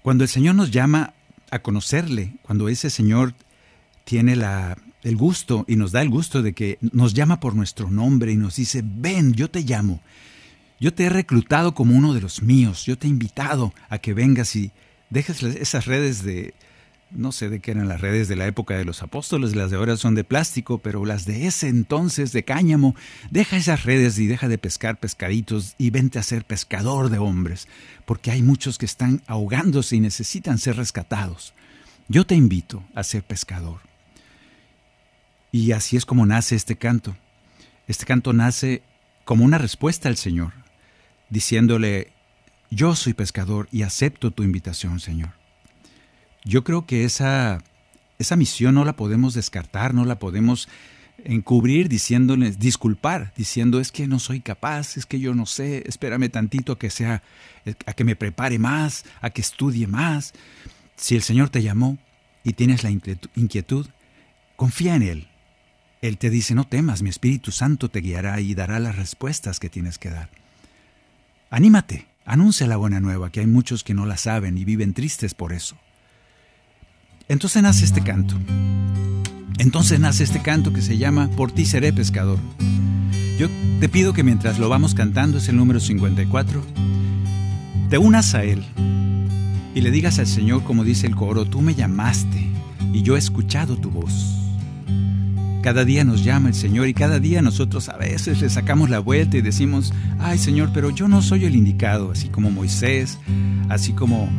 Cuando 0.01 0.24
el 0.24 0.30
Señor 0.32 0.56
nos 0.56 0.72
llama 0.72 1.13
a 1.56 1.62
conocerle, 1.62 2.34
cuando 2.42 2.70
ese 2.70 2.90
Señor 2.90 3.34
tiene 4.04 4.36
la, 4.36 4.78
el 5.04 5.16
gusto 5.16 5.66
y 5.68 5.76
nos 5.76 5.92
da 5.92 6.02
el 6.02 6.10
gusto 6.10 6.42
de 6.42 6.54
que 6.54 6.78
nos 6.82 7.14
llama 7.14 7.40
por 7.40 7.56
nuestro 7.56 7.90
nombre 7.90 8.32
y 8.32 8.38
nos 8.38 8.56
dice, 8.56 8.82
ven, 8.84 9.34
yo 9.34 9.50
te 9.50 9.62
llamo. 9.62 10.02
Yo 10.80 10.94
te 10.94 11.06
he 11.06 11.10
reclutado 11.10 11.74
como 11.74 11.96
uno 11.96 12.14
de 12.14 12.22
los 12.22 12.42
míos, 12.42 12.86
yo 12.86 12.98
te 12.98 13.08
he 13.08 13.10
invitado 13.10 13.74
a 13.88 13.98
que 13.98 14.14
vengas 14.14 14.56
y 14.56 14.72
dejes 15.10 15.42
esas 15.42 15.86
redes 15.86 16.24
de, 16.24 16.54
no 17.12 17.32
sé 17.32 17.50
de 17.50 17.60
qué 17.60 17.72
eran 17.72 17.88
las 17.88 18.02
redes 18.02 18.28
de 18.28 18.36
la 18.36 18.48
época 18.48 18.78
de 18.78 18.86
los 18.86 19.02
apóstoles, 19.04 19.56
las 19.56 19.72
de 19.72 19.78
ahora 19.78 19.98
son 19.98 20.16
de 20.16 20.24
plástico, 20.24 20.80
pero 20.80 21.06
las 21.06 21.26
de 21.26 21.48
ese 21.48 21.68
entonces 21.68 22.32
de 22.32 22.44
cáñamo, 22.44 22.96
deja 23.32 23.58
esas 23.58 23.84
redes 23.84 24.18
y 24.20 24.28
deja 24.28 24.48
de 24.48 24.58
pescar 24.58 25.00
pescaditos 25.00 25.76
y 25.78 25.92
vente 25.92 26.20
a 26.20 26.24
ser 26.24 26.46
pescador 26.46 27.10
de 27.10 27.18
hombres, 27.18 27.68
porque 28.06 28.32
hay 28.32 28.42
muchos 28.42 28.78
que 28.78 28.86
están 28.86 29.22
ahogándose 29.28 29.96
y 29.96 30.00
necesitan 30.00 30.58
ser 30.58 30.78
rescatados. 30.78 31.54
Yo 32.08 32.26
te 32.26 32.36
invito 32.36 32.84
a 32.94 33.04
ser 33.04 33.24
pescador. 33.24 33.80
Y 35.52 35.72
así 35.72 35.96
es 35.96 36.06
como 36.06 36.26
nace 36.26 36.56
este 36.56 36.76
canto. 36.76 37.16
Este 37.88 38.06
canto 38.06 38.34
nace 38.34 38.84
como 39.24 39.46
una 39.46 39.58
respuesta 39.58 40.10
al 40.10 40.18
Señor, 40.18 40.54
diciéndole, 41.30 42.12
yo 42.70 42.96
soy 42.96 43.14
pescador 43.14 43.68
y 43.72 43.84
acepto 43.84 44.32
tu 44.32 44.44
invitación, 44.44 45.00
Señor. 45.00 45.45
Yo 46.46 46.64
creo 46.64 46.86
que 46.86 47.04
esa, 47.04 47.62
esa 48.20 48.36
misión 48.36 48.75
no 48.75 48.86
la 48.86 48.96
podemos 48.96 49.34
descartar, 49.34 49.94
no 49.94 50.06
la 50.06 50.20
podemos 50.20 50.70
encubrir 51.24 51.90
diciéndoles, 51.90 52.60
disculpar, 52.60 53.34
diciendo 53.36 53.80
es 53.80 53.92
que 53.92 54.08
no 54.08 54.20
soy 54.20 54.42
capaz, 54.42 54.98
es 54.98 55.06
que 55.06 55.20
yo 55.20 55.34
no 55.34 55.46
sé, 55.46 55.84
espérame 55.88 56.30
tantito 56.30 56.74
a 56.74 56.80
que 56.80 56.90
sea, 56.90 57.24
a 57.86 57.94
que 57.94 58.04
me 58.04 58.16
prepare 58.16 58.60
más, 58.60 59.06
a 59.22 59.32
que 59.32 59.42
estudie 59.42 59.88
más. 59.88 60.34
Si 60.96 61.16
el 61.16 61.24
Señor 61.24 61.50
te 61.50 61.64
llamó 61.64 61.98
y 62.44 62.54
tienes 62.54 62.84
la 62.84 62.92
inquietud, 62.92 63.88
confía 64.56 64.96
en 64.96 65.02
Él. 65.02 65.28
Él 66.02 66.20
te 66.20 66.30
dice, 66.30 66.54
no 66.54 66.68
temas, 66.68 67.02
mi 67.02 67.10
Espíritu 67.10 67.52
Santo 67.52 67.90
te 67.90 68.02
guiará 68.02 68.40
y 68.40 68.54
dará 68.54 68.80
las 68.80 68.96
respuestas 68.96 69.60
que 69.60 69.70
tienes 69.70 69.98
que 69.98 70.12
dar. 70.12 70.30
Anímate, 71.50 72.06
anuncia 72.25 72.68
la 72.68 72.78
buena 72.78 73.00
nueva, 73.00 73.32
que 73.32 73.40
hay 73.40 73.48
muchos 73.48 73.84
que 73.84 73.96
no 73.96 74.06
la 74.06 74.18
saben 74.18 74.58
y 74.60 74.66
viven 74.66 74.94
tristes 74.94 75.34
por 75.34 75.52
eso. 75.52 75.75
Entonces 77.27 77.63
nace 77.63 77.86
este 77.86 78.01
canto. 78.01 78.36
Entonces 79.58 80.00
nace 80.00 80.24
este 80.24 80.41
canto 80.41 80.74
que 80.74 80.82
se 80.82 80.98
llama 80.98 81.27
Por 81.36 81.51
ti 81.51 81.65
seré 81.65 81.91
pescador. 81.91 82.38
Yo 83.39 83.48
te 83.79 83.89
pido 83.89 84.13
que 84.13 84.24
mientras 84.24 84.60
lo 84.60 84.70
vamos 84.70 84.94
cantando, 84.94 85.39
es 85.39 85.50
el 85.50 85.55
número 85.58 85.79
54, 85.79 86.63
te 87.89 87.98
unas 87.98 88.36
a 88.36 88.44
Él 88.44 88.63
y 89.74 89.82
le 89.82 89.91
digas 89.91 90.20
al 90.20 90.27
Señor, 90.27 90.63
como 90.63 90.84
dice 90.84 91.08
el 91.08 91.15
coro, 91.15 91.46
tú 91.46 91.62
me 91.62 91.74
llamaste 91.74 92.48
y 92.94 93.01
yo 93.01 93.15
he 93.15 93.20
escuchado 93.20 93.75
tu 93.75 93.89
voz. 93.89 94.36
Cada 95.63 95.84
día 95.84 96.03
nos 96.03 96.24
llama 96.24 96.50
el 96.50 96.55
Señor 96.55 96.88
y 96.88 96.94
cada 96.94 97.20
día 97.20 97.41
nosotros 97.41 97.89
a 97.89 97.98
veces 97.98 98.39
le 98.39 98.51
sacamos 98.51 98.91
la 98.91 99.00
vuelta 99.00 99.36
y 99.38 99.41
decimos, 99.41 99.94
ay 100.20 100.38
Señor, 100.38 100.70
pero 100.74 100.91
yo 100.91 101.08
no 101.08 101.24
soy 101.24 101.46
el 101.46 101.55
indicado, 101.55 102.12
así 102.12 102.29
como 102.29 102.51
Moisés, 102.51 103.17
así 103.67 103.94
como 103.94 104.29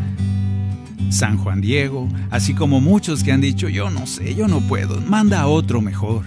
San 1.08 1.38
Juan 1.38 1.60
Diego, 1.60 2.08
así 2.30 2.54
como 2.54 2.80
muchos 2.80 3.22
que 3.22 3.32
han 3.32 3.40
dicho, 3.40 3.68
yo 3.68 3.90
no 3.90 4.06
sé, 4.06 4.34
yo 4.34 4.48
no 4.48 4.60
puedo, 4.60 5.00
manda 5.00 5.40
a 5.40 5.46
otro 5.46 5.80
mejor. 5.80 6.24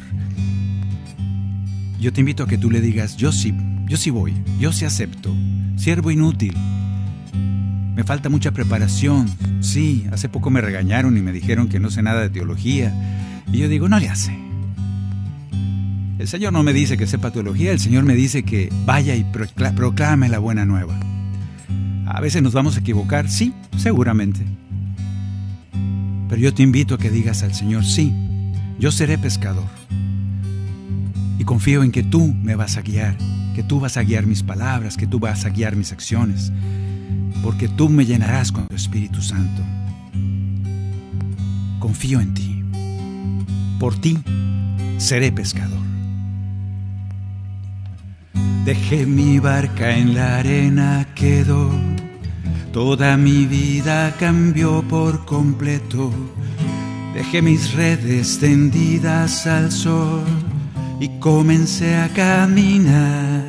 Yo 1.99 2.13
te 2.13 2.21
invito 2.21 2.43
a 2.43 2.47
que 2.47 2.57
tú 2.57 2.71
le 2.71 2.81
digas, 2.81 3.17
yo 3.17 3.31
sí, 3.31 3.53
yo 3.85 3.97
sí 3.97 4.09
voy, 4.09 4.33
yo 4.59 4.71
sí 4.71 4.85
acepto, 4.85 5.35
siervo 5.75 6.11
inútil. 6.11 6.55
Me 7.95 8.03
falta 8.03 8.29
mucha 8.29 8.51
preparación, 8.51 9.27
sí, 9.59 10.07
hace 10.11 10.29
poco 10.29 10.49
me 10.49 10.61
regañaron 10.61 11.17
y 11.17 11.21
me 11.21 11.33
dijeron 11.33 11.67
que 11.67 11.79
no 11.79 11.89
sé 11.89 12.01
nada 12.01 12.21
de 12.21 12.29
teología, 12.29 12.93
y 13.51 13.57
yo 13.57 13.67
digo, 13.67 13.89
no 13.89 13.99
le 13.99 14.09
hace. 14.09 14.37
El 16.19 16.27
Señor 16.27 16.53
no 16.53 16.63
me 16.63 16.73
dice 16.73 16.97
que 16.97 17.07
sepa 17.07 17.31
teología, 17.31 17.71
el 17.71 17.79
Señor 17.79 18.03
me 18.03 18.13
dice 18.13 18.43
que 18.43 18.69
vaya 18.85 19.15
y 19.15 19.23
proclame 19.23 20.29
la 20.29 20.39
buena 20.39 20.65
nueva. 20.65 20.99
A 22.05 22.21
veces 22.21 22.41
nos 22.41 22.53
vamos 22.53 22.75
a 22.75 22.79
equivocar, 22.79 23.29
sí, 23.29 23.53
seguramente. 23.77 24.45
Pero 26.29 26.41
yo 26.41 26.53
te 26.53 26.61
invito 26.61 26.93
a 26.93 26.97
que 26.99 27.09
digas 27.09 27.41
al 27.41 27.55
Señor, 27.55 27.83
sí, 27.83 28.13
yo 28.79 28.91
seré 28.91 29.17
pescador. 29.17 29.67
Y 31.39 31.43
confío 31.43 31.83
en 31.83 31.91
que 31.91 32.03
tú 32.03 32.33
me 32.43 32.55
vas 32.55 32.77
a 32.77 32.81
guiar, 32.81 33.17
que 33.55 33.63
tú 33.63 33.79
vas 33.79 33.97
a 33.97 34.03
guiar 34.03 34.27
mis 34.27 34.43
palabras, 34.43 34.95
que 34.95 35.07
tú 35.07 35.19
vas 35.19 35.43
a 35.45 35.49
guiar 35.49 35.75
mis 35.75 35.91
acciones, 35.91 36.53
porque 37.41 37.67
tú 37.67 37.89
me 37.89 38.05
llenarás 38.05 38.51
con 38.51 38.67
tu 38.67 38.75
Espíritu 38.75 39.21
Santo. 39.21 39.63
Confío 41.79 42.19
en 42.21 42.33
ti. 42.35 42.63
Por 43.79 43.95
ti 43.99 44.19
seré 44.97 45.31
pescador. 45.31 45.79
Dejé 48.65 49.07
mi 49.07 49.39
barca 49.39 49.97
en 49.97 50.13
la 50.13 50.37
arena, 50.37 51.07
quedó. 51.15 51.71
Toda 52.71 53.17
mi 53.17 53.45
vida 53.45 54.15
cambió 54.19 54.83
por 54.83 55.25
completo. 55.25 56.11
Dejé 57.15 57.41
mis 57.41 57.73
redes 57.73 58.37
tendidas 58.39 59.47
al 59.47 59.71
sol 59.71 60.23
y 60.99 61.09
comencé 61.19 61.95
a 61.95 62.09
caminar. 62.09 63.43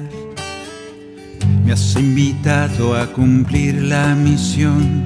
Me 1.64 1.72
has 1.72 1.94
invitado 1.96 2.96
a 2.96 3.06
cumplir 3.08 3.82
la 3.82 4.14
misión. 4.14 5.04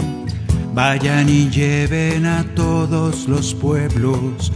Vayan 0.75 1.28
y 1.28 1.50
lleven 1.50 2.26
a 2.26 2.44
todos 2.54 3.28
los 3.28 3.52
pueblos 3.54 4.52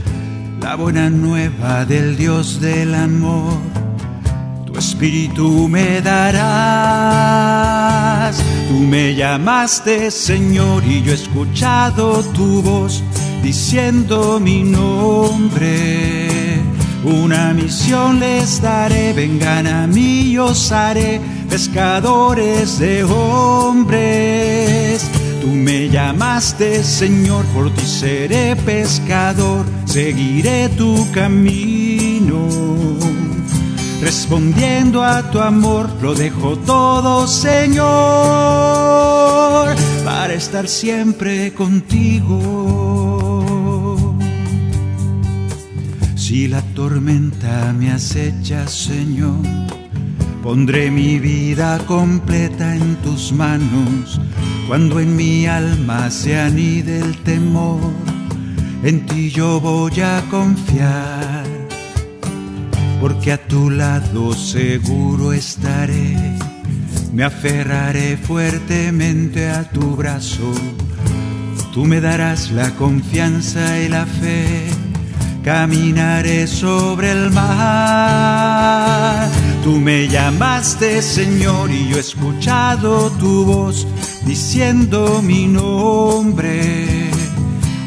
la 0.60 0.76
buena 0.76 1.10
nueva 1.10 1.84
del 1.84 2.16
Dios 2.16 2.60
del 2.60 2.94
amor 2.94 3.77
espíritu 4.78 5.68
me 5.68 6.00
darás. 6.00 6.38
Tú 8.68 8.74
me 8.74 9.14
llamaste 9.14 10.10
Señor 10.10 10.82
y 10.84 11.02
yo 11.02 11.12
he 11.12 11.14
escuchado 11.14 12.22
tu 12.34 12.62
voz 12.62 13.02
diciendo 13.42 14.40
mi 14.40 14.62
nombre. 14.62 16.28
Una 17.04 17.52
misión 17.54 18.20
les 18.20 18.60
daré, 18.60 19.12
vengan 19.12 19.66
a 19.66 19.86
mí, 19.86 20.32
yo 20.32 20.46
os 20.46 20.72
haré 20.72 21.20
pescadores 21.48 22.78
de 22.78 23.04
hombres. 23.04 25.08
Tú 25.40 25.48
me 25.48 25.88
llamaste 25.88 26.82
Señor, 26.82 27.44
por 27.46 27.72
ti 27.74 27.86
seré 27.86 28.56
pescador, 28.56 29.64
seguiré 29.86 30.68
tu 30.70 31.10
camino 31.12 32.97
respondiendo 34.00 35.02
a 35.02 35.30
tu 35.30 35.40
amor, 35.40 35.90
lo 36.00 36.14
dejo 36.14 36.56
todo, 36.58 37.26
Señor, 37.26 37.86
para 40.04 40.34
estar 40.34 40.68
siempre 40.68 41.52
contigo. 41.52 42.38
Si 46.16 46.46
la 46.46 46.62
tormenta 46.74 47.72
me 47.72 47.90
acecha, 47.90 48.68
Señor, 48.68 49.42
pondré 50.42 50.90
mi 50.90 51.18
vida 51.18 51.78
completa 51.86 52.74
en 52.74 52.96
tus 52.96 53.32
manos. 53.32 54.20
Cuando 54.68 55.00
en 55.00 55.16
mi 55.16 55.46
alma 55.46 56.10
se 56.10 56.38
anide 56.38 57.00
el 57.00 57.16
temor, 57.22 57.80
en 58.82 59.06
ti 59.06 59.30
yo 59.30 59.58
voy 59.60 59.98
a 60.02 60.22
confiar 60.30 61.37
porque 63.00 63.32
a 63.32 63.38
tu 63.38 63.70
lado 63.70 64.34
seguro 64.34 65.32
estaré. 65.32 66.16
Me 67.12 67.24
aferraré 67.24 68.16
fuertemente 68.16 69.48
a 69.48 69.64
tu 69.64 69.96
brazo, 69.96 70.52
tú 71.72 71.84
me 71.84 72.00
darás 72.00 72.50
la 72.50 72.70
confianza 72.72 73.78
y 73.80 73.88
la 73.88 74.06
fe. 74.06 74.68
Caminaré 75.42 76.46
sobre 76.46 77.10
el 77.12 77.30
mar. 77.30 79.28
Tú 79.64 79.80
me 79.80 80.06
llamaste 80.08 81.00
Señor 81.00 81.70
y 81.70 81.88
yo 81.88 81.96
he 81.96 82.00
escuchado 82.00 83.10
tu 83.12 83.44
voz 83.44 83.86
diciendo 84.26 85.22
mi 85.22 85.46
nombre. 85.46 87.10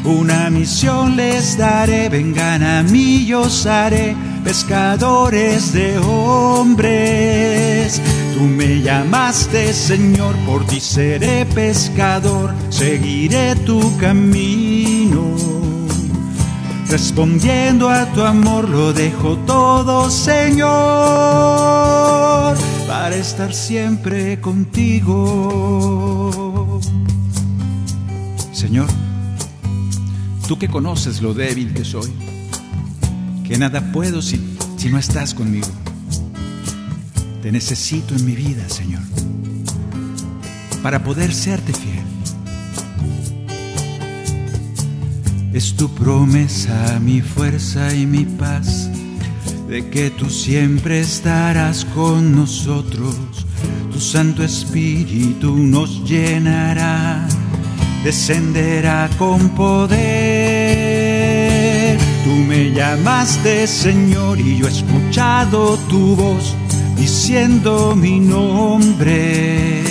Una 0.04 0.50
misión 0.50 1.16
les 1.16 1.56
daré, 1.56 2.08
vengan 2.08 2.64
a 2.64 2.82
mí, 2.82 3.24
yo 3.24 3.42
os 3.42 3.66
haré 3.66 4.16
pescadores 4.44 5.72
de 5.72 5.98
hombres. 5.98 8.00
Tú 8.34 8.40
me 8.40 8.82
llamaste 8.82 9.72
Señor, 9.72 10.36
por 10.46 10.66
ti 10.66 10.80
seré 10.80 11.46
pescador, 11.46 12.52
seguiré 12.70 13.54
tu 13.56 13.96
camino. 13.98 15.22
Respondiendo 16.88 17.88
a 17.88 18.06
tu 18.12 18.22
amor 18.22 18.68
lo 18.68 18.92
dejo 18.92 19.36
todo, 19.46 20.10
Señor, 20.10 20.66
para 22.86 23.16
estar 23.16 23.54
siempre 23.54 24.40
contigo. 24.40 26.30
Señor, 28.52 28.88
tú 30.46 30.58
que 30.58 30.68
conoces 30.68 31.22
lo 31.22 31.32
débil 31.32 31.72
que 31.72 31.84
soy 31.84 32.12
que 33.52 33.58
nada 33.58 33.92
puedo 33.92 34.22
si, 34.22 34.40
si 34.78 34.88
no 34.88 34.96
estás 34.96 35.34
conmigo. 35.34 35.68
Te 37.42 37.52
necesito 37.52 38.14
en 38.14 38.24
mi 38.24 38.34
vida, 38.34 38.66
Señor, 38.66 39.02
para 40.82 41.04
poder 41.04 41.34
serte 41.34 41.74
fiel. 41.74 42.02
Es 45.52 45.74
tu 45.74 45.94
promesa, 45.94 46.98
mi 46.98 47.20
fuerza 47.20 47.94
y 47.94 48.06
mi 48.06 48.24
paz, 48.24 48.88
de 49.68 49.86
que 49.90 50.08
tú 50.08 50.30
siempre 50.30 51.00
estarás 51.00 51.84
con 51.84 52.34
nosotros. 52.34 53.14
Tu 53.92 54.00
Santo 54.00 54.42
Espíritu 54.42 55.58
nos 55.58 56.08
llenará, 56.08 57.28
descenderá 58.02 59.10
con 59.18 59.50
poder 59.50 60.81
Tú 62.24 62.30
me 62.30 62.70
llamaste 62.70 63.66
Señor 63.66 64.38
y 64.38 64.58
yo 64.58 64.66
he 64.68 64.70
escuchado 64.70 65.76
tu 65.88 66.14
voz 66.14 66.54
diciendo 66.96 67.96
mi 67.96 68.20
nombre. 68.20 69.82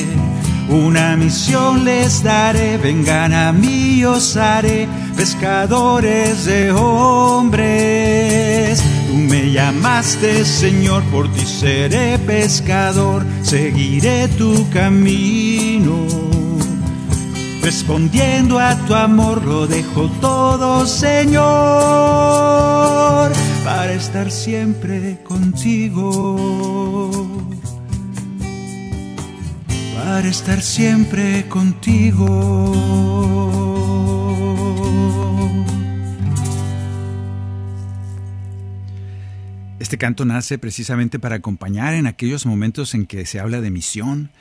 Una 0.69 1.17
misión 1.17 1.83
les 1.83 2.23
daré, 2.23 2.77
vengan 2.77 3.33
a 3.33 3.51
mí, 3.51 4.05
os 4.05 4.37
haré 4.37 4.87
pescadores 5.17 6.45
de 6.45 6.71
hombres. 6.71 7.91
Tú 9.09 9.15
me 9.17 9.51
llamaste 9.51 10.45
Señor, 10.45 11.03
por 11.11 11.29
ti 11.33 11.45
seré 11.45 12.17
pescador, 12.17 13.25
seguiré 13.43 14.29
tu 14.29 14.69
camino 14.69 16.30
Respondiendo 17.61 18.59
a 18.59 18.75
tu 18.87 18.95
amor 18.95 19.45
lo 19.45 19.67
dejo 19.67 20.09
todo, 20.19 20.87
Señor, 20.87 21.41
para 23.63 23.93
estar 23.93 24.31
siempre 24.31 25.19
contigo. 25.23 26.35
Para 29.95 30.27
estar 30.27 30.61
siempre 30.61 31.47
contigo. 31.47 32.27
Este 39.91 39.97
canto 39.97 40.25
nace 40.25 40.57
precisamente 40.57 41.19
para 41.19 41.35
acompañar 41.35 41.93
en 41.93 42.07
aquellos 42.07 42.45
momentos 42.45 42.95
en 42.95 43.05
que 43.05 43.25
se 43.25 43.39
habla 43.39 43.61
de 43.61 43.71
misión, 43.71 44.31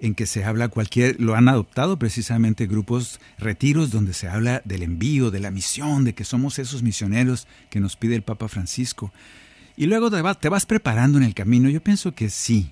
en 0.00 0.14
que 0.14 0.26
se 0.26 0.44
habla 0.44 0.68
cualquier, 0.68 1.20
lo 1.20 1.34
han 1.34 1.48
adoptado 1.48 1.98
precisamente 1.98 2.66
grupos 2.66 3.20
retiros 3.38 3.90
donde 3.90 4.14
se 4.14 4.28
habla 4.28 4.62
del 4.64 4.82
envío, 4.82 5.30
de 5.30 5.40
la 5.40 5.50
misión, 5.50 6.04
de 6.04 6.14
que 6.14 6.24
somos 6.24 6.58
esos 6.58 6.82
misioneros 6.82 7.46
que 7.68 7.80
nos 7.80 7.96
pide 7.96 8.16
el 8.16 8.22
Papa 8.22 8.48
Francisco. 8.48 9.12
Y 9.76 9.86
luego 9.86 10.10
te 10.10 10.48
vas, 10.48 10.66
preparando 10.66 11.18
en 11.18 11.24
el 11.24 11.34
camino. 11.34 11.68
Yo 11.68 11.82
pienso 11.82 12.14
que 12.14 12.30
sí, 12.30 12.70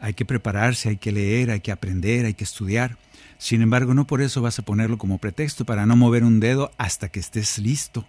hay 0.00 0.14
que 0.14 0.24
prepararse, 0.24 0.90
hay 0.90 0.96
que 0.96 1.12
leer, 1.12 1.50
hay 1.50 1.60
que 1.60 1.72
aprender, 1.72 2.26
hay 2.26 2.34
que 2.34 2.44
estudiar. 2.44 2.96
Sin 3.38 3.62
embargo, 3.62 3.94
no 3.94 4.06
por 4.06 4.20
eso 4.20 4.42
vas 4.42 4.58
a 4.58 4.64
ponerlo 4.64 4.98
como 4.98 5.18
pretexto 5.18 5.64
para 5.64 5.86
no 5.86 5.96
mover 5.96 6.24
un 6.24 6.40
dedo 6.40 6.70
hasta 6.76 7.08
que 7.08 7.20
estés 7.20 7.58
listo. 7.58 8.06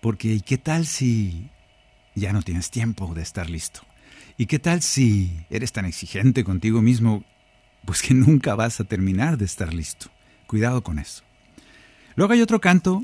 Porque 0.00 0.28
¿y 0.32 0.40
qué 0.40 0.58
tal 0.58 0.86
si 0.86 1.50
ya 2.14 2.32
no 2.32 2.42
tienes 2.42 2.70
tiempo 2.70 3.14
de 3.14 3.22
estar 3.22 3.48
listo? 3.48 3.80
¿Y 4.36 4.46
qué 4.46 4.58
tal 4.58 4.82
si 4.82 5.46
eres 5.48 5.72
tan 5.72 5.86
exigente 5.86 6.42
contigo 6.42 6.82
mismo 6.82 7.24
pues 7.84 8.02
que 8.02 8.14
nunca 8.14 8.54
vas 8.54 8.80
a 8.80 8.84
terminar 8.84 9.38
de 9.38 9.44
estar 9.44 9.72
listo. 9.72 10.06
Cuidado 10.46 10.82
con 10.82 10.98
eso. 10.98 11.22
Luego 12.16 12.32
hay 12.32 12.42
otro 12.42 12.60
canto 12.60 13.02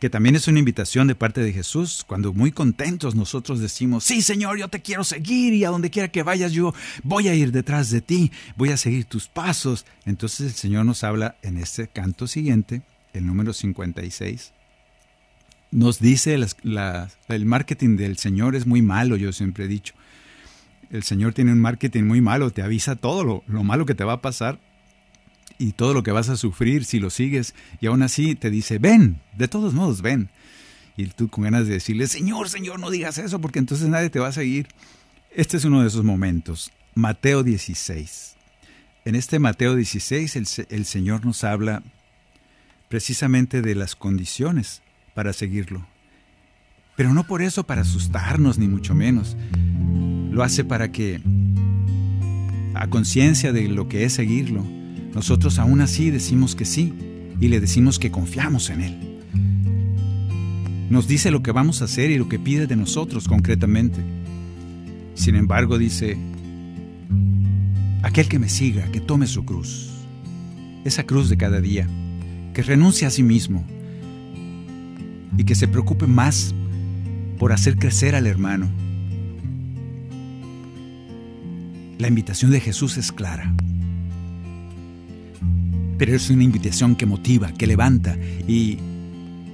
que 0.00 0.10
también 0.10 0.36
es 0.36 0.48
una 0.48 0.58
invitación 0.58 1.06
de 1.06 1.14
parte 1.14 1.40
de 1.40 1.52
Jesús, 1.52 2.04
cuando 2.06 2.34
muy 2.34 2.52
contentos 2.52 3.14
nosotros 3.14 3.60
decimos, 3.60 4.04
sí 4.04 4.20
Señor, 4.20 4.58
yo 4.58 4.68
te 4.68 4.82
quiero 4.82 5.02
seguir 5.02 5.54
y 5.54 5.64
a 5.64 5.70
donde 5.70 5.88
quiera 5.88 6.08
que 6.08 6.22
vayas 6.22 6.52
yo 6.52 6.74
voy 7.02 7.28
a 7.28 7.34
ir 7.34 7.52
detrás 7.52 7.90
de 7.90 8.02
ti, 8.02 8.30
voy 8.56 8.70
a 8.70 8.76
seguir 8.76 9.06
tus 9.06 9.28
pasos. 9.28 9.86
Entonces 10.04 10.48
el 10.48 10.52
Señor 10.52 10.84
nos 10.84 11.04
habla 11.04 11.36
en 11.42 11.56
este 11.56 11.88
canto 11.88 12.26
siguiente, 12.26 12.82
el 13.14 13.24
número 13.24 13.54
56. 13.54 14.52
Nos 15.70 16.00
dice, 16.00 16.34
el 16.34 17.46
marketing 17.46 17.96
del 17.96 18.18
Señor 18.18 18.56
es 18.56 18.66
muy 18.66 18.82
malo, 18.82 19.16
yo 19.16 19.32
siempre 19.32 19.64
he 19.64 19.68
dicho 19.68 19.94
el 20.94 21.02
Señor 21.02 21.34
tiene 21.34 21.50
un 21.50 21.60
marketing 21.60 22.04
muy 22.04 22.20
malo, 22.20 22.52
te 22.52 22.62
avisa 22.62 22.94
todo 22.94 23.24
lo, 23.24 23.64
malo 23.64 23.84
que 23.84 23.96
te 23.96 24.04
va 24.04 24.12
a 24.14 24.22
pasar 24.22 24.60
y 25.58 25.72
todo 25.72 25.92
lo 25.92 26.04
que 26.04 26.12
vas 26.12 26.28
a 26.28 26.36
sufrir 26.36 26.84
si 26.84 27.00
lo 27.00 27.10
sigues 27.10 27.56
y 27.80 27.86
aún 27.86 28.02
así 28.02 28.36
te 28.36 28.48
dice, 28.48 28.78
ven, 28.78 29.20
de 29.36 29.48
todos 29.48 29.74
modos, 29.74 30.02
ven. 30.02 30.30
Y 30.96 31.06
tú 31.06 31.28
con 31.28 31.42
ganas 31.42 31.66
de 31.66 31.72
decirle, 31.72 32.06
Señor, 32.06 32.48
Señor, 32.48 32.78
no 32.78 32.90
digas 32.90 33.18
eso 33.18 33.40
porque 33.40 33.58
entonces 33.58 33.88
nadie 33.88 34.08
te 34.08 34.20
va 34.20 34.28
a 34.28 34.32
seguir. 34.32 34.68
Este 35.34 35.56
es 35.56 35.64
uno 35.64 35.82
de 35.82 35.88
esos 35.88 36.04
momentos. 36.04 36.70
Mateo 36.94 37.42
16. 37.42 38.36
En 39.04 39.16
este 39.16 39.40
Mateo 39.40 39.74
16 39.74 40.36
el, 40.68 40.84
Señor 40.84 41.26
nos 41.26 41.42
habla 41.42 41.82
precisamente 42.88 43.62
de 43.62 43.74
las 43.74 43.96
condiciones 43.96 44.80
para 45.12 45.32
seguirlo. 45.32 45.84
Pero 46.94 47.12
no 47.12 47.24
por 47.24 47.42
eso 47.42 47.64
para 47.64 47.80
asustarnos, 47.80 48.58
ni 48.58 48.68
mucho 48.68 48.94
menos 48.94 49.36
lo 50.34 50.42
hace 50.42 50.64
para 50.64 50.90
que, 50.90 51.20
a 52.74 52.88
conciencia 52.88 53.52
de 53.52 53.68
lo 53.68 53.88
que 53.88 54.04
es 54.04 54.14
seguirlo, 54.14 54.64
nosotros 55.14 55.60
aún 55.60 55.80
así 55.80 56.10
decimos 56.10 56.56
que 56.56 56.64
sí 56.64 56.92
y 57.40 57.46
le 57.46 57.60
decimos 57.60 58.00
que 58.00 58.10
confiamos 58.10 58.68
en 58.68 58.80
Él. 58.80 59.20
Nos 60.90 61.06
dice 61.06 61.30
lo 61.30 61.40
que 61.44 61.52
vamos 61.52 61.80
a 61.80 61.84
hacer 61.84 62.10
y 62.10 62.18
lo 62.18 62.28
que 62.28 62.40
pide 62.40 62.66
de 62.66 62.74
nosotros 62.74 63.28
concretamente. 63.28 64.00
Sin 65.14 65.36
embargo, 65.36 65.78
dice, 65.78 66.18
aquel 68.02 68.28
que 68.28 68.40
me 68.40 68.48
siga, 68.48 68.90
que 68.90 69.00
tome 69.00 69.28
su 69.28 69.44
cruz, 69.44 69.90
esa 70.84 71.04
cruz 71.04 71.28
de 71.28 71.36
cada 71.36 71.60
día, 71.60 71.86
que 72.54 72.62
renuncie 72.62 73.06
a 73.06 73.10
sí 73.10 73.22
mismo 73.22 73.64
y 75.38 75.44
que 75.44 75.54
se 75.54 75.68
preocupe 75.68 76.08
más 76.08 76.56
por 77.38 77.52
hacer 77.52 77.76
crecer 77.76 78.16
al 78.16 78.26
hermano 78.26 78.83
La 81.98 82.08
invitación 82.08 82.50
de 82.50 82.60
Jesús 82.60 82.96
es 82.96 83.12
clara. 83.12 83.54
Pero 85.98 86.14
es 86.14 86.28
una 86.30 86.42
invitación 86.42 86.96
que 86.96 87.06
motiva, 87.06 87.52
que 87.52 87.66
levanta 87.66 88.16
y 88.48 88.78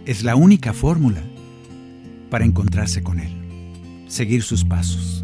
es 0.06 0.24
la 0.24 0.36
única 0.36 0.72
fórmula 0.72 1.22
para 2.30 2.44
encontrarse 2.44 3.02
con 3.02 3.20
Él, 3.20 3.32
seguir 4.08 4.42
sus 4.42 4.64
pasos. 4.64 5.22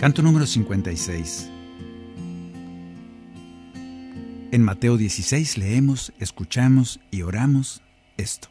Canto 0.00 0.22
número 0.22 0.46
56. 0.46 1.50
En 4.50 4.62
Mateo 4.62 4.96
16 4.96 5.58
leemos, 5.58 6.12
escuchamos 6.20 7.00
y 7.10 7.22
oramos 7.22 7.82
esto. 8.16 8.48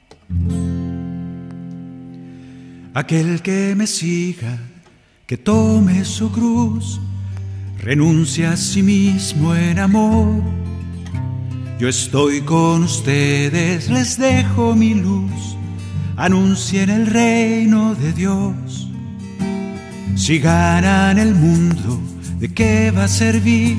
Aquel 2.94 3.42
que 3.42 3.74
me 3.76 3.88
siga 3.88 4.60
que 5.26 5.38
tome 5.38 6.04
su 6.04 6.32
cruz, 6.32 7.00
renuncia 7.78 8.52
a 8.52 8.58
sí 8.58 8.84
mismo 8.84 9.56
en 9.56 9.80
amor. 9.80 10.44
Yo 11.80 11.88
estoy 11.88 12.42
con 12.42 12.84
ustedes, 12.84 13.90
les 13.90 14.18
dejo 14.18 14.76
mi 14.76 14.94
luz, 14.94 15.58
anuncien 16.18 16.90
el 16.90 17.08
reino 17.08 17.96
de 17.96 18.12
Dios. 18.12 18.90
Si 20.16 20.40
ganan 20.40 21.18
el 21.18 21.34
mundo, 21.34 22.00
¿de 22.40 22.54
qué 22.54 22.92
va 22.92 23.06
a 23.06 23.08
servir 23.08 23.78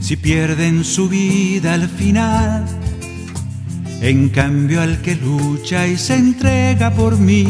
si 0.00 0.16
pierden 0.16 0.84
su 0.84 1.08
vida 1.08 1.74
al 1.74 1.88
final? 1.88 2.64
En 4.00 4.28
cambio 4.28 4.80
al 4.80 5.02
que 5.02 5.16
lucha 5.16 5.88
y 5.88 5.96
se 5.96 6.14
entrega 6.14 6.92
por 6.92 7.18
mí, 7.18 7.46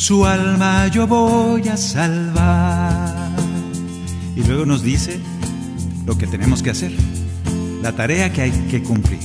su 0.00 0.24
alma 0.24 0.86
yo 0.88 1.06
voy 1.06 1.68
a 1.68 1.76
salvar. 1.76 3.36
Y 4.34 4.42
luego 4.44 4.64
nos 4.64 4.82
dice 4.82 5.20
lo 6.06 6.16
que 6.16 6.26
tenemos 6.26 6.62
que 6.62 6.70
hacer, 6.70 6.92
la 7.82 7.92
tarea 7.92 8.32
que 8.32 8.40
hay 8.40 8.50
que 8.70 8.82
cumplir. 8.82 9.20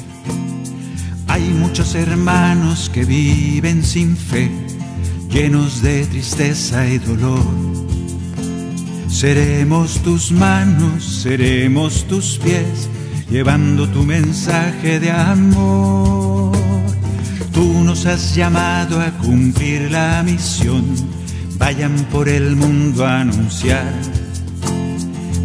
Hay 1.28 1.44
muchos 1.44 1.96
hermanos 1.96 2.92
que 2.94 3.06
viven 3.06 3.86
sin 3.86 4.18
fe, 4.18 4.52
llenos 5.30 5.82
de 5.82 6.06
tristeza 6.08 6.86
y 6.86 6.98
dolor. 6.98 7.46
Seremos 9.08 10.04
tus 10.04 10.34
manos, 10.34 11.06
seremos 11.06 12.06
tus 12.06 12.38
pies, 12.38 12.90
llevando 13.30 13.88
tu 13.88 14.04
mensaje 14.04 15.00
de 15.00 15.10
amor. 15.10 16.35
Tú 17.56 17.84
nos 17.86 18.06
has 18.06 18.36
llamado 18.36 19.00
a 19.00 19.10
cumplir 19.12 19.90
la 19.90 20.22
misión. 20.24 20.84
Vayan 21.58 21.96
por 22.12 22.28
el 22.28 22.58
mundo 22.58 23.06
a 23.06 23.22
anunciar 23.22 23.94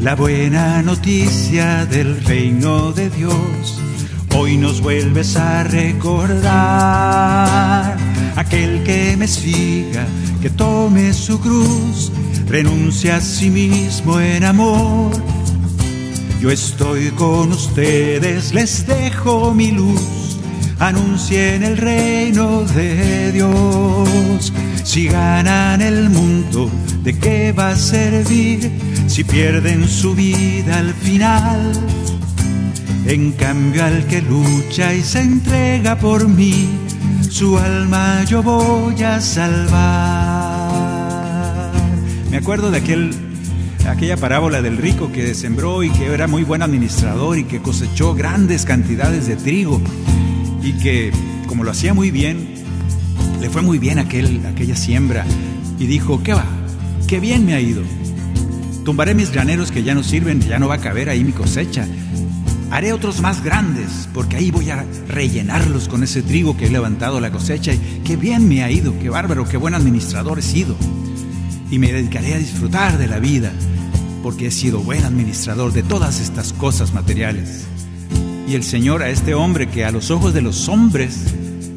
la 0.01 0.17
buena 0.17 0.83
noticia 0.83 1.87
del 1.87 2.21
reino 2.25 2.91
de 2.91 3.11
Dios. 3.11 3.81
Hoy 4.35 4.57
nos 4.57 4.81
vuelves 4.81 5.37
a 5.37 5.63
recordar. 5.63 6.57
Aquel 8.35 8.83
que 8.83 9.17
me 9.17 9.29
siga, 9.29 10.05
que 10.43 10.51
tome 10.51 11.13
su 11.13 11.41
cruz, 11.41 12.11
renuncia 12.49 13.19
a 13.19 13.21
sí 13.21 13.51
mismo 13.51 14.19
en 14.19 14.43
amor. 14.43 15.13
Yo 16.41 16.51
estoy 16.51 17.13
con 17.13 17.53
ustedes, 17.53 18.53
les 18.53 18.85
dejo 18.85 19.55
mi 19.55 19.71
luz 19.71 20.20
anuncien 20.81 21.63
el 21.63 21.77
reino 21.77 22.63
de 22.63 23.31
Dios. 23.33 24.53
Si 24.83 25.07
ganan 25.07 25.81
el 25.83 26.11
mundo, 26.11 26.69
¿de 27.05 27.17
qué 27.17 27.53
va 27.53 27.69
a 27.69 27.77
servir 27.77 28.73
si 29.07 29.23
pierden 29.23 29.87
su 29.87 30.15
vida 30.15 30.79
al 30.79 30.93
final? 30.95 31.73
En 33.07 33.33
cambio 33.33 33.85
al 33.85 34.07
que 34.07 34.23
lucha 34.23 34.93
y 34.95 35.03
se 35.03 35.21
entrega 35.21 35.99
por 35.99 36.27
mí, 36.29 36.69
su 37.29 37.59
alma 37.59 38.25
yo 38.25 38.43
voy 38.43 39.03
a 39.03 39.21
salvar. 39.21 40.81
Me 42.31 42.39
acuerdo 42.39 42.71
de 42.71 42.79
aquel 42.79 43.15
aquella 43.89 44.17
parábola 44.17 44.63
del 44.63 44.77
rico 44.77 45.11
que 45.13 45.35
sembró 45.35 45.83
y 45.83 45.91
que 45.91 46.07
era 46.07 46.27
muy 46.27 46.45
buen 46.45 46.63
administrador 46.63 47.39
y 47.39 47.45
que 47.45 47.61
cosechó 47.61 48.15
grandes 48.15 48.65
cantidades 48.65 49.27
de 49.27 49.37
trigo 49.37 49.81
y 50.63 50.73
que, 50.75 51.11
como 51.47 51.65
lo 51.65 51.71
hacía 51.71 51.95
muy 51.95 52.11
bien, 52.11 52.55
le 53.41 53.49
fue 53.51 53.63
muy 53.63 53.79
bien 53.79 53.99
aquel, 53.99 54.45
aquella 54.47 54.77
siembra 54.77 55.25
y 55.79 55.87
dijo, 55.87 56.23
¿qué 56.23 56.35
va? 56.35 56.45
¡Qué 57.07 57.21
bien 57.21 57.47
me 57.47 57.55
ha 57.55 57.61
ido! 57.61 57.83
Tumbaré 58.85 59.15
mis 59.15 59.31
graneros 59.31 59.71
que 59.71 59.83
ya 59.83 59.95
no 59.95 60.03
sirven, 60.03 60.41
ya 60.41 60.59
no 60.59 60.69
va 60.69 60.77
a 60.77 60.81
caber 60.81 61.09
ahí 61.09 61.25
mi 61.25 61.33
cosecha. 61.33 61.87
Haré 62.71 62.93
otros 62.93 63.21
más 63.21 63.43
grandes, 63.43 64.09
porque 64.15 64.37
ahí 64.37 64.51
voy 64.51 64.71
a 64.71 64.85
rellenarlos 65.09 65.89
con 65.89 66.05
ese 66.05 66.23
trigo 66.23 66.57
que 66.57 66.67
he 66.67 66.71
levantado 66.71 67.21
la 67.21 67.33
cosecha. 67.33 67.73
Y 67.73 68.03
qué 68.05 68.17
bien 68.17 68.49
me 68.49 68.63
ha 68.63 68.71
ido, 68.71 68.97
qué 68.99 69.09
bárbaro, 69.09 69.49
qué 69.49 69.57
buen 69.57 69.75
administrador 69.75 70.39
he 70.39 70.43
sido. 70.43 70.77
Y 71.71 71.79
me 71.79 71.93
dedicaré 71.93 72.35
a 72.35 72.39
disfrutar 72.39 72.97
de 72.97 73.09
la 73.09 73.19
vida, 73.19 73.53
porque 74.23 74.47
he 74.47 74.51
sido 74.51 74.81
buen 74.81 75.05
administrador 75.05 75.73
de 75.73 75.83
todas 75.83 76.21
estas 76.21 76.53
cosas 76.53 76.95
materiales 76.95 77.67
y 78.49 78.55
el 78.55 78.63
Señor 78.63 79.03
a 79.03 79.11
este 79.11 79.35
hombre 79.35 79.69
que 79.69 79.85
a 79.85 79.91
los 79.91 80.11
ojos 80.11 80.35
de 80.35 80.43
los 80.43 80.69
hombres 80.69 81.35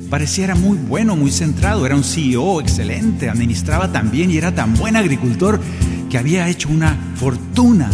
pareciera 0.09 0.55
muy 0.55 0.77
bueno, 0.77 1.15
muy 1.15 1.31
centrado, 1.31 1.85
era 1.85 1.95
un 1.95 2.03
CEO 2.03 2.61
excelente, 2.61 3.29
administraba 3.29 3.91
tan 3.91 4.11
bien 4.11 4.31
y 4.31 4.37
era 4.37 4.53
tan 4.53 4.75
buen 4.75 4.95
agricultor 4.95 5.59
que 6.09 6.17
había 6.17 6.47
hecho 6.47 6.69
una 6.69 6.95
fortuna 7.15 7.89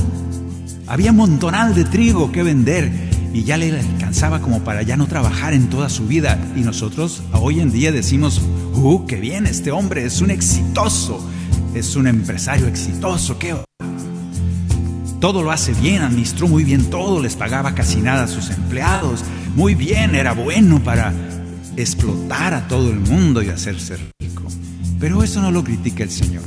Había 0.87 1.13
montonal 1.13 1.73
de 1.73 1.85
trigo 1.85 2.31
que 2.31 2.43
vender 2.43 2.91
y 3.33 3.43
ya 3.43 3.57
le 3.57 3.71
alcanzaba 3.79 4.41
como 4.41 4.63
para 4.63 4.81
ya 4.81 4.97
no 4.97 5.07
trabajar 5.07 5.53
en 5.53 5.69
toda 5.69 5.87
su 5.87 6.07
vida. 6.07 6.37
Y 6.55 6.61
nosotros 6.61 7.21
hoy 7.31 7.59
en 7.59 7.71
día 7.71 7.91
decimos, 7.91 8.41
¡uh, 8.73 9.05
qué 9.05 9.17
bien! 9.17 9.45
Este 9.45 9.71
hombre 9.71 10.03
es 10.03 10.19
un 10.21 10.31
exitoso, 10.31 11.25
es 11.75 11.95
un 11.95 12.07
empresario 12.07 12.67
exitoso, 12.67 13.37
¿qué? 13.37 13.68
Todo 15.19 15.43
lo 15.43 15.51
hace 15.51 15.73
bien, 15.73 16.01
administró 16.01 16.47
muy 16.47 16.63
bien 16.63 16.89
todo, 16.89 17.21
les 17.21 17.35
pagaba 17.35 17.75
casi 17.75 17.97
nada 17.97 18.23
a 18.23 18.27
sus 18.27 18.49
empleados, 18.51 19.23
muy 19.55 19.75
bien, 19.75 20.15
era 20.15 20.33
bueno 20.33 20.81
para 20.81 21.13
explotar 21.75 22.53
a 22.53 22.67
todo 22.67 22.89
el 22.89 22.99
mundo 22.99 23.43
y 23.43 23.49
hacerse 23.49 23.97
rico. 24.19 24.43
Pero 24.99 25.21
eso 25.21 25.41
no 25.41 25.51
lo 25.51 25.63
critica 25.63 26.03
el 26.03 26.09
Señor. 26.09 26.43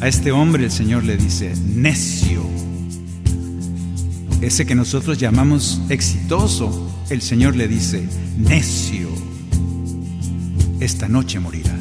A 0.00 0.08
este 0.08 0.32
hombre 0.32 0.64
el 0.64 0.70
Señor 0.70 1.04
le 1.04 1.16
dice, 1.16 1.52
necio. 1.66 2.42
Ese 4.40 4.64
que 4.64 4.74
nosotros 4.74 5.18
llamamos 5.18 5.80
exitoso, 5.88 6.90
el 7.10 7.20
Señor 7.20 7.56
le 7.56 7.68
dice, 7.68 8.08
necio, 8.38 9.08
esta 10.80 11.08
noche 11.08 11.40
morirás. 11.40 11.77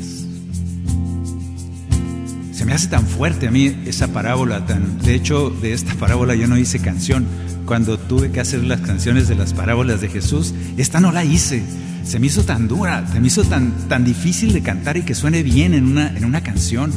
Se 2.58 2.66
me 2.66 2.74
hace 2.74 2.88
tan 2.88 3.06
fuerte 3.06 3.48
a 3.48 3.52
mí 3.52 3.84
esa 3.86 4.08
parábola, 4.08 4.66
tan, 4.66 4.98
de 5.04 5.14
hecho 5.14 5.52
de 5.52 5.74
esta 5.74 5.94
parábola 5.94 6.34
yo 6.34 6.48
no 6.48 6.58
hice 6.58 6.80
canción. 6.80 7.28
Cuando 7.68 8.00
tuve 8.00 8.32
que 8.32 8.40
hacer 8.40 8.64
las 8.64 8.82
canciones 8.82 9.28
de 9.28 9.36
las 9.36 9.54
parábolas 9.54 10.02
de 10.02 10.10
Jesús, 10.10 10.56
esta 10.76 11.00
no 11.00 11.12
la 11.12 11.24
hice. 11.24 11.62
Se 12.04 12.18
me 12.18 12.26
hizo 12.26 12.46
tan 12.46 12.68
dura, 12.68 13.06
se 13.14 13.20
me 13.20 13.28
hizo 13.28 13.44
tan, 13.44 13.74
tan 13.88 14.04
difícil 14.04 14.54
de 14.54 14.64
cantar 14.64 14.98
y 14.98 15.04
que 15.04 15.14
suene 15.14 15.44
bien 15.44 15.76
en 15.76 15.86
una, 15.86 16.08
en 16.18 16.26
una 16.26 16.42
canción 16.42 16.92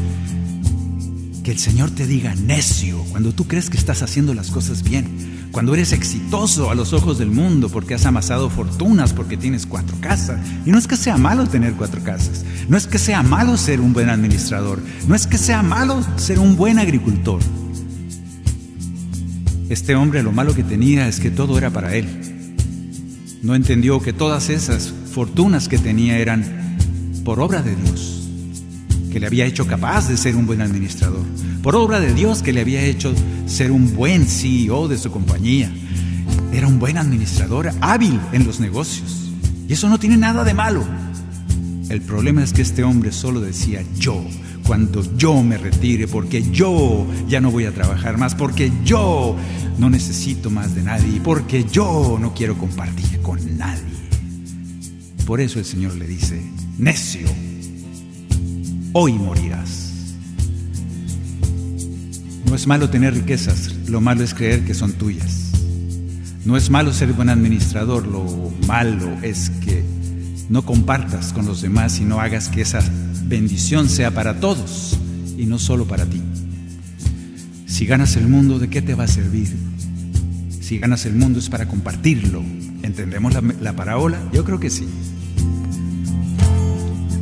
que 1.44 1.50
el 1.50 1.58
Señor 1.58 1.90
te 1.90 2.06
diga 2.06 2.34
necio 2.34 3.04
cuando 3.10 3.34
tú 3.34 3.46
crees 3.46 3.68
que 3.68 3.76
estás 3.76 4.00
haciendo 4.02 4.32
las 4.32 4.50
cosas 4.50 4.82
bien, 4.82 5.08
cuando 5.52 5.74
eres 5.74 5.92
exitoso 5.92 6.70
a 6.70 6.74
los 6.74 6.92
ojos 6.92 7.18
del 7.18 7.30
mundo 7.30 7.68
porque 7.68 7.94
has 7.94 8.06
amasado 8.06 8.50
fortunas, 8.50 9.12
porque 9.12 9.36
tienes 9.36 9.66
cuatro 9.66 9.96
casas. 10.00 10.40
Y 10.64 10.70
no 10.70 10.78
es 10.78 10.86
que 10.86 10.96
sea 10.96 11.16
malo 11.16 11.46
tener 11.46 11.74
cuatro 11.74 12.02
casas, 12.02 12.44
no 12.68 12.76
es 12.76 12.86
que 12.86 12.98
sea 12.98 13.22
malo 13.22 13.56
ser 13.56 13.80
un 13.80 13.92
buen 13.92 14.10
administrador, 14.10 14.80
no 15.08 15.14
es 15.14 15.26
que 15.26 15.38
sea 15.38 15.62
malo 15.62 16.04
ser 16.16 16.38
un 16.38 16.56
buen 16.56 16.78
agricultor. 16.78 17.40
Este 19.68 19.94
hombre 19.94 20.22
lo 20.22 20.32
malo 20.32 20.54
que 20.54 20.64
tenía 20.64 21.08
es 21.08 21.20
que 21.20 21.30
todo 21.30 21.58
era 21.58 21.70
para 21.70 21.94
él. 21.94 22.06
No 23.42 23.54
entendió 23.54 24.00
que 24.00 24.12
todas 24.12 24.50
esas 24.50 24.92
fortunas 25.12 25.68
que 25.68 25.78
tenía 25.78 26.18
eran 26.18 26.44
por 27.24 27.40
obra 27.40 27.62
de 27.62 27.74
Dios 27.74 28.19
que 29.10 29.20
le 29.20 29.26
había 29.26 29.46
hecho 29.46 29.66
capaz 29.66 30.08
de 30.08 30.16
ser 30.16 30.36
un 30.36 30.46
buen 30.46 30.60
administrador, 30.60 31.24
por 31.62 31.76
obra 31.76 32.00
de 32.00 32.14
Dios 32.14 32.42
que 32.42 32.52
le 32.52 32.60
había 32.60 32.82
hecho 32.82 33.12
ser 33.46 33.72
un 33.72 33.94
buen 33.94 34.26
CEO 34.26 34.88
de 34.88 34.98
su 34.98 35.10
compañía. 35.10 35.70
Era 36.52 36.66
un 36.66 36.78
buen 36.78 36.96
administrador, 36.96 37.70
hábil 37.80 38.18
en 38.32 38.46
los 38.46 38.60
negocios. 38.60 39.30
Y 39.68 39.72
eso 39.72 39.88
no 39.88 39.98
tiene 39.98 40.16
nada 40.16 40.44
de 40.44 40.54
malo. 40.54 40.84
El 41.88 42.00
problema 42.02 42.42
es 42.42 42.52
que 42.52 42.62
este 42.62 42.84
hombre 42.84 43.12
solo 43.12 43.40
decía 43.40 43.82
yo, 43.98 44.24
cuando 44.66 45.02
yo 45.16 45.42
me 45.42 45.58
retire, 45.58 46.06
porque 46.06 46.42
yo 46.50 47.06
ya 47.28 47.40
no 47.40 47.50
voy 47.50 47.64
a 47.64 47.72
trabajar 47.72 48.16
más, 48.18 48.36
porque 48.36 48.70
yo 48.84 49.36
no 49.78 49.90
necesito 49.90 50.50
más 50.50 50.74
de 50.74 50.82
nadie, 50.82 51.20
porque 51.20 51.64
yo 51.64 52.18
no 52.20 52.32
quiero 52.34 52.56
compartir 52.56 53.20
con 53.20 53.40
nadie. 53.58 53.82
Por 55.26 55.40
eso 55.40 55.58
el 55.58 55.64
Señor 55.64 55.96
le 55.96 56.06
dice, 56.06 56.40
necio, 56.78 57.26
hoy 58.92 59.12
morirás. 59.12 60.14
No 62.46 62.54
es 62.54 62.66
malo 62.66 62.90
tener 62.90 63.14
riquezas, 63.14 63.74
lo 63.88 64.00
malo 64.00 64.24
es 64.24 64.34
creer 64.34 64.64
que 64.64 64.74
son 64.74 64.92
tuyas. 64.92 65.52
No 66.44 66.56
es 66.56 66.70
malo 66.70 66.92
ser 66.92 67.12
buen 67.12 67.28
administrador, 67.28 68.06
lo 68.06 68.24
malo 68.66 69.08
es 69.22 69.50
que 69.64 69.84
no 70.48 70.64
compartas 70.64 71.32
con 71.32 71.46
los 71.46 71.62
demás 71.62 72.00
y 72.00 72.04
no 72.04 72.20
hagas 72.20 72.48
que 72.48 72.62
esa 72.62 72.80
bendición 73.24 73.88
sea 73.88 74.10
para 74.12 74.40
todos 74.40 74.98
y 75.36 75.46
no 75.46 75.58
solo 75.58 75.86
para 75.86 76.06
ti. 76.06 76.20
Si 77.66 77.86
ganas 77.86 78.16
el 78.16 78.26
mundo, 78.26 78.58
¿de 78.58 78.68
qué 78.68 78.82
te 78.82 78.94
va 78.94 79.04
a 79.04 79.08
servir? 79.08 79.48
Si 80.60 80.78
ganas 80.78 81.06
el 81.06 81.14
mundo 81.14 81.38
es 81.38 81.48
para 81.48 81.68
compartirlo. 81.68 82.42
¿Entendemos 82.82 83.32
la, 83.34 83.42
la 83.60 83.76
parábola? 83.76 84.18
Yo 84.32 84.44
creo 84.44 84.58
que 84.58 84.70
sí. 84.70 84.88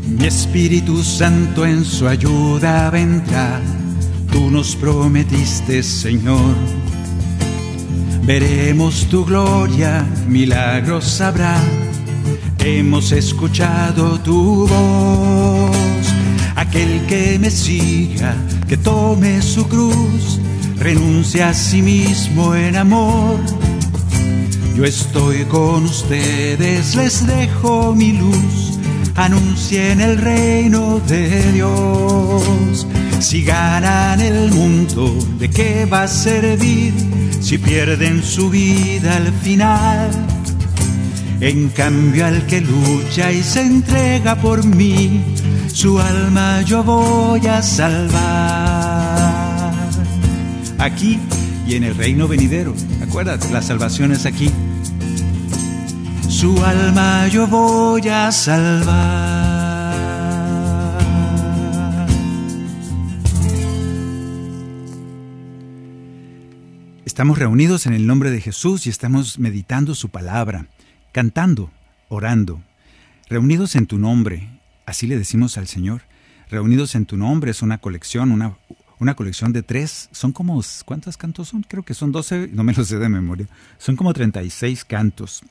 Mi 0.09 0.27
Espíritu 0.27 1.03
Santo 1.05 1.67
en 1.67 1.85
su 1.85 2.09
ayuda 2.09 2.91
vendrá, 2.91 3.61
tú 4.33 4.51
nos 4.51 4.75
prometiste, 4.75 5.83
Señor. 5.83 6.55
Veremos 8.23 9.07
tu 9.11 9.25
gloria, 9.25 10.07
milagros 10.27 11.21
habrá, 11.21 11.61
hemos 12.59 13.13
escuchado 13.13 14.19
tu 14.21 14.67
voz. 14.67 15.77
Aquel 16.57 17.05
que 17.07 17.39
me 17.39 17.51
siga, 17.51 18.35
que 18.67 18.79
tome 18.79 19.43
su 19.43 19.69
cruz, 19.69 20.41
renuncia 20.79 21.51
a 21.51 21.55
sí 21.55 21.83
mismo 21.83 22.55
en 22.55 22.77
amor. 22.77 23.39
Yo 24.75 24.85
estoy 24.85 25.45
con 25.45 25.85
ustedes, 25.85 26.95
les 26.95 27.27
dejo 27.27 27.95
mi 27.95 28.13
luz 28.15 28.78
anuncien 29.19 30.01
el 30.01 30.17
reino 30.19 31.01
de 31.01 31.53
Dios. 31.53 32.87
Si 33.19 33.43
ganan 33.43 34.21
el 34.21 34.53
mundo, 34.53 35.13
¿de 35.39 35.51
qué 35.51 35.87
va 35.87 36.05
a 36.05 36.09
servir 36.09 36.95
si 37.41 37.59
pierden 37.59 38.23
su 38.23 38.49
vida 38.49 39.17
al 39.17 39.33
final? 39.33 40.11
En 41.41 41.69
cambio 41.71 42.27
al 42.27 42.47
que 42.47 42.61
lucha 42.61 43.33
y 43.33 43.43
se 43.43 43.63
entrega 43.63 44.37
por 44.37 44.65
mí, 44.65 45.21
su 45.73 45.99
alma 45.99 46.63
yo 46.63 46.85
voy 46.85 47.45
a 47.47 47.61
salvar. 47.61 48.19
Aquí 50.79 51.19
y 51.67 51.75
en 51.75 51.85
el 51.85 51.97
reino 51.97 52.29
venidero, 52.29 52.73
acuérdate, 53.03 53.51
la 53.51 53.63
salvación 53.63 54.13
es 54.13 54.27
aquí 54.27 54.51
su 56.39 56.57
alma 56.65 57.27
yo 57.27 57.49
voy 57.49 58.07
a 58.07 58.31
salvar. 58.31 59.93
Estamos 67.05 67.41
reunidos 67.41 67.87
en 67.87 67.95
el 67.95 68.07
nombre 68.07 68.31
de 68.31 68.41
Jesús 68.41 68.87
y 68.87 68.91
estamos 68.91 69.41
meditando 69.41 69.97
su 69.97 70.11
palabra, 70.11 70.69
cantando, 71.11 71.73
orando. 72.09 72.63
Reunidos 73.29 73.75
en 73.75 73.87
tu 73.87 73.99
nombre, 73.99 74.49
así 74.87 75.09
le 75.09 75.19
decimos 75.19 75.59
al 75.59 75.67
Señor. 75.67 76.03
Reunidos 76.51 76.95
en 76.95 77.05
tu 77.05 77.17
nombre 77.17 77.51
es 77.51 77.63
una 77.63 77.79
colección, 77.79 78.31
una, 78.31 78.57
una 79.01 79.17
colección 79.17 79.53
de 79.53 79.65
tres, 79.65 80.09
son 80.13 80.31
como, 80.31 80.63
¿cuántos 80.85 81.17
cantos 81.17 81.49
son? 81.49 81.65
Creo 81.65 81.83
que 81.83 81.95
son 81.95 82.13
12, 82.13 82.51
no 82.53 82.63
me 82.63 82.75
lo 82.75 82.85
sé 82.85 83.01
de 83.01 83.09
memoria, 83.09 83.49
son 83.79 83.97
como 83.97 84.15
36 84.15 84.85
cantos. 84.85 85.43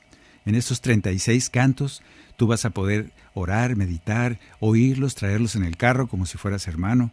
En 0.48 0.54
esos 0.54 0.80
36 0.80 1.50
cantos 1.50 2.02
tú 2.38 2.46
vas 2.46 2.64
a 2.64 2.70
poder 2.70 3.10
orar, 3.34 3.76
meditar, 3.76 4.38
oírlos, 4.60 5.14
traerlos 5.14 5.56
en 5.56 5.62
el 5.62 5.76
carro 5.76 6.08
como 6.08 6.24
si 6.24 6.38
fueras 6.38 6.66
hermano. 6.68 7.10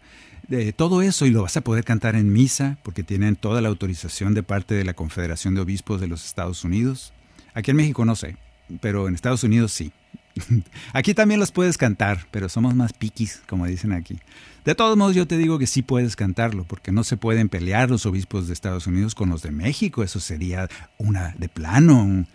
de 0.47 0.71
todo 0.71 1.01
eso 1.01 1.25
y 1.25 1.31
lo 1.31 1.41
vas 1.41 1.57
a 1.57 1.61
poder 1.61 1.83
cantar 1.83 2.15
en 2.15 2.31
misa 2.31 2.77
porque 2.81 3.03
tienen 3.03 3.35
toda 3.35 3.59
la 3.59 3.67
autorización 3.67 4.35
de 4.35 4.43
parte 4.43 4.73
de 4.73 4.85
la 4.85 4.93
Confederación 4.93 5.53
de 5.53 5.59
Obispos 5.59 5.99
de 5.99 6.07
los 6.07 6.25
Estados 6.25 6.63
Unidos. 6.63 7.11
Aquí 7.53 7.71
en 7.71 7.77
México 7.77 8.05
no 8.05 8.15
sé, 8.15 8.37
pero 8.79 9.09
en 9.09 9.15
Estados 9.15 9.43
Unidos 9.43 9.73
sí. 9.73 9.91
Aquí 10.93 11.13
también 11.13 11.41
los 11.41 11.51
puedes 11.51 11.77
cantar, 11.77 12.27
pero 12.31 12.47
somos 12.47 12.73
más 12.73 12.93
piquis, 12.93 13.41
como 13.49 13.65
dicen 13.65 13.91
aquí. 13.91 14.17
De 14.63 14.75
todos 14.75 14.95
modos, 14.95 15.13
yo 15.13 15.27
te 15.27 15.37
digo 15.37 15.59
que 15.59 15.67
sí 15.67 15.81
puedes 15.81 16.15
cantarlo, 16.15 16.63
porque 16.63 16.93
no 16.93 17.03
se 17.03 17.17
pueden 17.17 17.49
pelear 17.49 17.89
los 17.89 18.05
obispos 18.05 18.47
de 18.47 18.53
Estados 18.53 18.87
Unidos 18.87 19.13
con 19.13 19.29
los 19.29 19.41
de 19.41 19.51
México. 19.51 20.03
Eso 20.03 20.21
sería 20.21 20.69
una 20.97 21.35
de 21.37 21.49
plano 21.49 22.25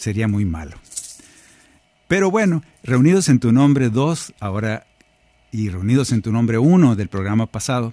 sería 0.00 0.28
muy 0.28 0.44
malo. 0.44 0.76
Pero 2.08 2.30
bueno, 2.30 2.62
reunidos 2.82 3.28
en 3.28 3.38
tu 3.38 3.52
nombre 3.52 3.88
dos, 3.88 4.32
ahora 4.40 4.86
y 5.52 5.68
reunidos 5.68 6.12
en 6.12 6.22
tu 6.22 6.32
nombre 6.32 6.58
uno 6.58 6.96
del 6.96 7.08
programa 7.08 7.46
pasado, 7.46 7.92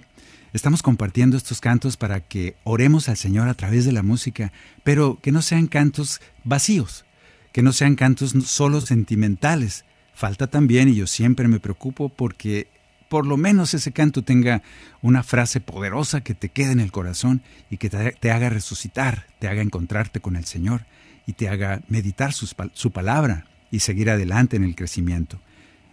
estamos 0.52 0.82
compartiendo 0.82 1.36
estos 1.36 1.60
cantos 1.60 1.96
para 1.96 2.20
que 2.20 2.56
oremos 2.64 3.08
al 3.08 3.16
Señor 3.16 3.48
a 3.48 3.54
través 3.54 3.84
de 3.84 3.92
la 3.92 4.02
música, 4.02 4.52
pero 4.82 5.18
que 5.22 5.32
no 5.32 5.42
sean 5.42 5.66
cantos 5.66 6.20
vacíos, 6.44 7.04
que 7.52 7.62
no 7.62 7.72
sean 7.72 7.94
cantos 7.94 8.34
solo 8.46 8.80
sentimentales. 8.80 9.84
Falta 10.14 10.48
también, 10.48 10.88
y 10.88 10.96
yo 10.96 11.06
siempre 11.06 11.46
me 11.46 11.60
preocupo 11.60 12.08
porque 12.08 12.66
por 13.08 13.26
lo 13.26 13.36
menos 13.36 13.72
ese 13.74 13.92
canto 13.92 14.22
tenga 14.22 14.62
una 15.00 15.22
frase 15.22 15.60
poderosa 15.60 16.22
que 16.22 16.34
te 16.34 16.48
quede 16.48 16.72
en 16.72 16.80
el 16.80 16.92
corazón 16.92 17.42
y 17.70 17.76
que 17.76 17.88
te, 17.88 18.30
haga 18.30 18.50
resucitar, 18.50 19.26
te 19.38 19.48
haga 19.48 19.62
encontrarte 19.62 20.20
con 20.20 20.36
el 20.36 20.44
Señor 20.44 20.84
y 21.28 21.34
te 21.34 21.50
haga 21.50 21.82
meditar 21.88 22.32
su, 22.32 22.90
palabra 22.90 23.44
y 23.70 23.80
seguir 23.80 24.08
adelante 24.08 24.56
en 24.56 24.64
el 24.64 24.74
crecimiento. 24.74 25.38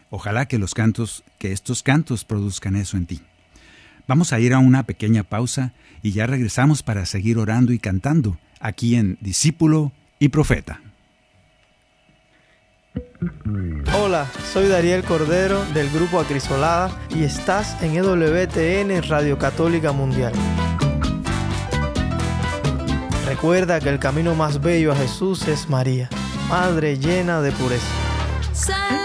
Ojalá 0.10 0.48
que 0.48 0.58
los 0.58 0.74
cantos, 0.74 1.26
que 1.40 1.52
estos 1.52 1.84
cantos 1.84 2.24
produzcan 2.24 2.78
eso 2.78 2.96
en 2.96 3.06
ti. 3.06 3.22
Vamos 4.08 4.32
a 4.32 4.40
ir 4.40 4.54
a 4.54 4.60
una 4.60 4.84
pequeña 4.84 5.24
pausa 5.24 5.74
y 6.02 6.14
ya 6.14 6.26
regresamos 6.26 6.84
para 6.84 7.06
seguir 7.06 7.38
orando 7.38 7.74
y 7.74 7.80
cantando 7.80 8.38
aquí 8.62 8.96
en 8.96 9.18
Discípulo 9.20 9.92
y 10.20 10.30
Profeta. 10.30 10.80
Hola, 14.00 14.32
soy 14.54 14.70
Dariel 14.70 15.04
Cordero 15.04 15.66
del 15.74 15.90
grupo 15.90 16.22
Acrisolada 16.22 16.98
y 17.14 17.24
estás 17.26 17.76
en 17.84 17.98
EWTN 17.98 19.04
Radio 19.10 19.38
Católica 19.38 19.92
Mundial. 19.92 20.32
Recuerda 23.26 23.80
que 23.80 23.90
el 23.90 24.00
camino 24.00 24.36
más 24.36 24.62
bello 24.62 24.92
a 24.92 24.96
Jesús 24.96 25.48
es 25.48 25.68
María, 25.68 26.10
Madre 26.48 26.98
llena 26.98 27.42
de 27.42 27.52
pureza. 27.52 29.05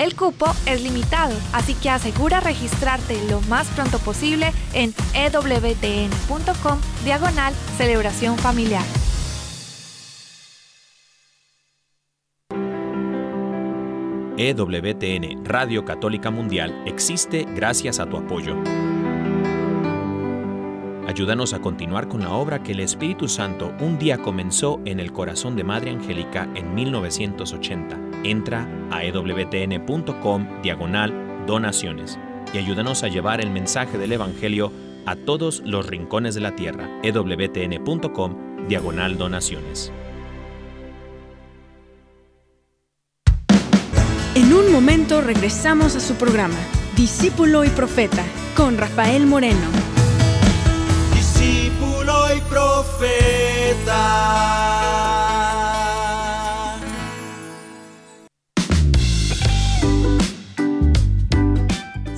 El 0.00 0.16
cupo 0.16 0.46
es 0.64 0.82
limitado, 0.82 1.36
así 1.52 1.74
que 1.74 1.90
asegura 1.90 2.40
registrarte 2.40 3.22
lo 3.28 3.42
más 3.42 3.68
pronto 3.68 3.98
posible 3.98 4.50
en 4.72 4.94
ewtn.com 5.12 6.78
diagonal 7.04 7.52
celebración 7.76 8.38
familiar. 8.38 8.82
EWTN 14.38 15.44
Radio 15.44 15.84
Católica 15.84 16.30
Mundial 16.30 16.82
existe 16.86 17.44
gracias 17.54 18.00
a 18.00 18.06
tu 18.06 18.16
apoyo. 18.16 18.56
Ayúdanos 21.06 21.52
a 21.52 21.60
continuar 21.60 22.08
con 22.08 22.20
la 22.22 22.30
obra 22.30 22.62
que 22.62 22.72
el 22.72 22.80
Espíritu 22.80 23.28
Santo 23.28 23.74
un 23.80 23.98
día 23.98 24.16
comenzó 24.16 24.80
en 24.86 24.98
el 24.98 25.12
corazón 25.12 25.56
de 25.56 25.64
Madre 25.64 25.90
Angélica 25.90 26.48
en 26.54 26.74
1980. 26.74 28.09
Entra 28.24 28.68
a 28.90 29.04
ewtn.com 29.04 30.62
diagonal 30.62 31.44
donaciones 31.46 32.18
y 32.52 32.58
ayúdanos 32.58 33.02
a 33.02 33.08
llevar 33.08 33.40
el 33.40 33.50
mensaje 33.50 33.96
del 33.98 34.12
Evangelio 34.12 34.72
a 35.06 35.16
todos 35.16 35.62
los 35.64 35.86
rincones 35.86 36.34
de 36.34 36.40
la 36.40 36.54
tierra. 36.56 36.88
ewtn.com 37.02 38.66
diagonal 38.68 39.16
donaciones. 39.16 39.92
En 44.34 44.52
un 44.52 44.70
momento 44.72 45.20
regresamos 45.20 45.96
a 45.96 46.00
su 46.00 46.14
programa, 46.14 46.58
Discípulo 46.96 47.64
y 47.64 47.68
Profeta, 47.68 48.24
con 48.56 48.78
Rafael 48.78 49.26
Moreno. 49.26 49.66
discípulo 51.14 52.34
y 52.36 52.40
profeta. 52.42 54.00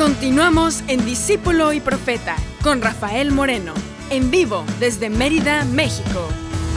Continuamos 0.00 0.82
en 0.88 1.04
Discípulo 1.04 1.74
y 1.74 1.80
Profeta 1.80 2.36
con 2.62 2.80
Rafael 2.80 3.32
Moreno, 3.32 3.74
en 4.08 4.30
vivo 4.30 4.64
desde 4.78 5.10
Mérida, 5.10 5.66
México. 5.66 6.26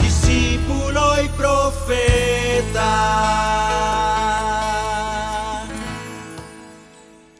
discípulo 0.02 1.24
y 1.24 1.28
profeta. 1.28 2.82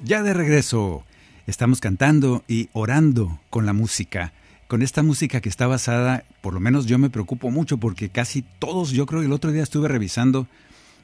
Ya 0.02 0.22
de 0.22 0.32
regreso, 0.32 1.04
estamos 1.46 1.80
cantando 1.80 2.42
y 2.48 2.70
orando 2.72 3.38
con 3.50 3.66
la 3.66 3.74
música, 3.74 4.32
con 4.68 4.80
esta 4.80 5.02
música 5.02 5.42
que 5.42 5.50
está 5.50 5.66
basada, 5.66 6.24
por 6.40 6.54
lo 6.54 6.60
menos 6.60 6.86
yo 6.86 6.98
me 6.98 7.10
preocupo 7.10 7.50
mucho 7.50 7.76
porque 7.76 8.08
casi 8.08 8.42
todos, 8.58 8.92
yo 8.92 9.04
creo 9.04 9.20
que 9.20 9.26
el 9.26 9.34
otro 9.34 9.52
día 9.52 9.62
estuve 9.62 9.88
revisando, 9.88 10.46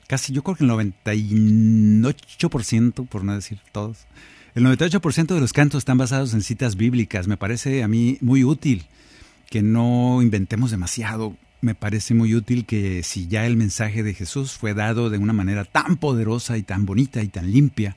casi 0.06 0.32
yo 0.32 0.42
creo 0.42 0.56
que 0.56 0.64
el 0.64 0.70
98%, 0.70 3.06
por 3.06 3.24
no 3.24 3.34
decir 3.34 3.58
todos, 3.72 4.06
el 4.54 4.64
98% 4.64 5.34
de 5.34 5.40
los 5.40 5.52
cantos 5.52 5.78
están 5.78 5.98
basados 5.98 6.34
en 6.34 6.42
citas 6.42 6.76
bíblicas. 6.76 7.28
Me 7.28 7.36
parece 7.36 7.82
a 7.82 7.88
mí 7.88 8.18
muy 8.20 8.44
útil 8.44 8.86
que 9.48 9.62
no 9.62 10.22
inventemos 10.22 10.70
demasiado. 10.70 11.36
Me 11.60 11.74
parece 11.74 12.14
muy 12.14 12.34
útil 12.34 12.64
que 12.64 13.02
si 13.02 13.28
ya 13.28 13.46
el 13.46 13.56
mensaje 13.56 14.02
de 14.02 14.14
Jesús 14.14 14.52
fue 14.52 14.74
dado 14.74 15.10
de 15.10 15.18
una 15.18 15.32
manera 15.32 15.64
tan 15.64 15.96
poderosa 15.96 16.56
y 16.56 16.62
tan 16.62 16.86
bonita 16.86 17.22
y 17.22 17.28
tan 17.28 17.50
limpia, 17.50 17.96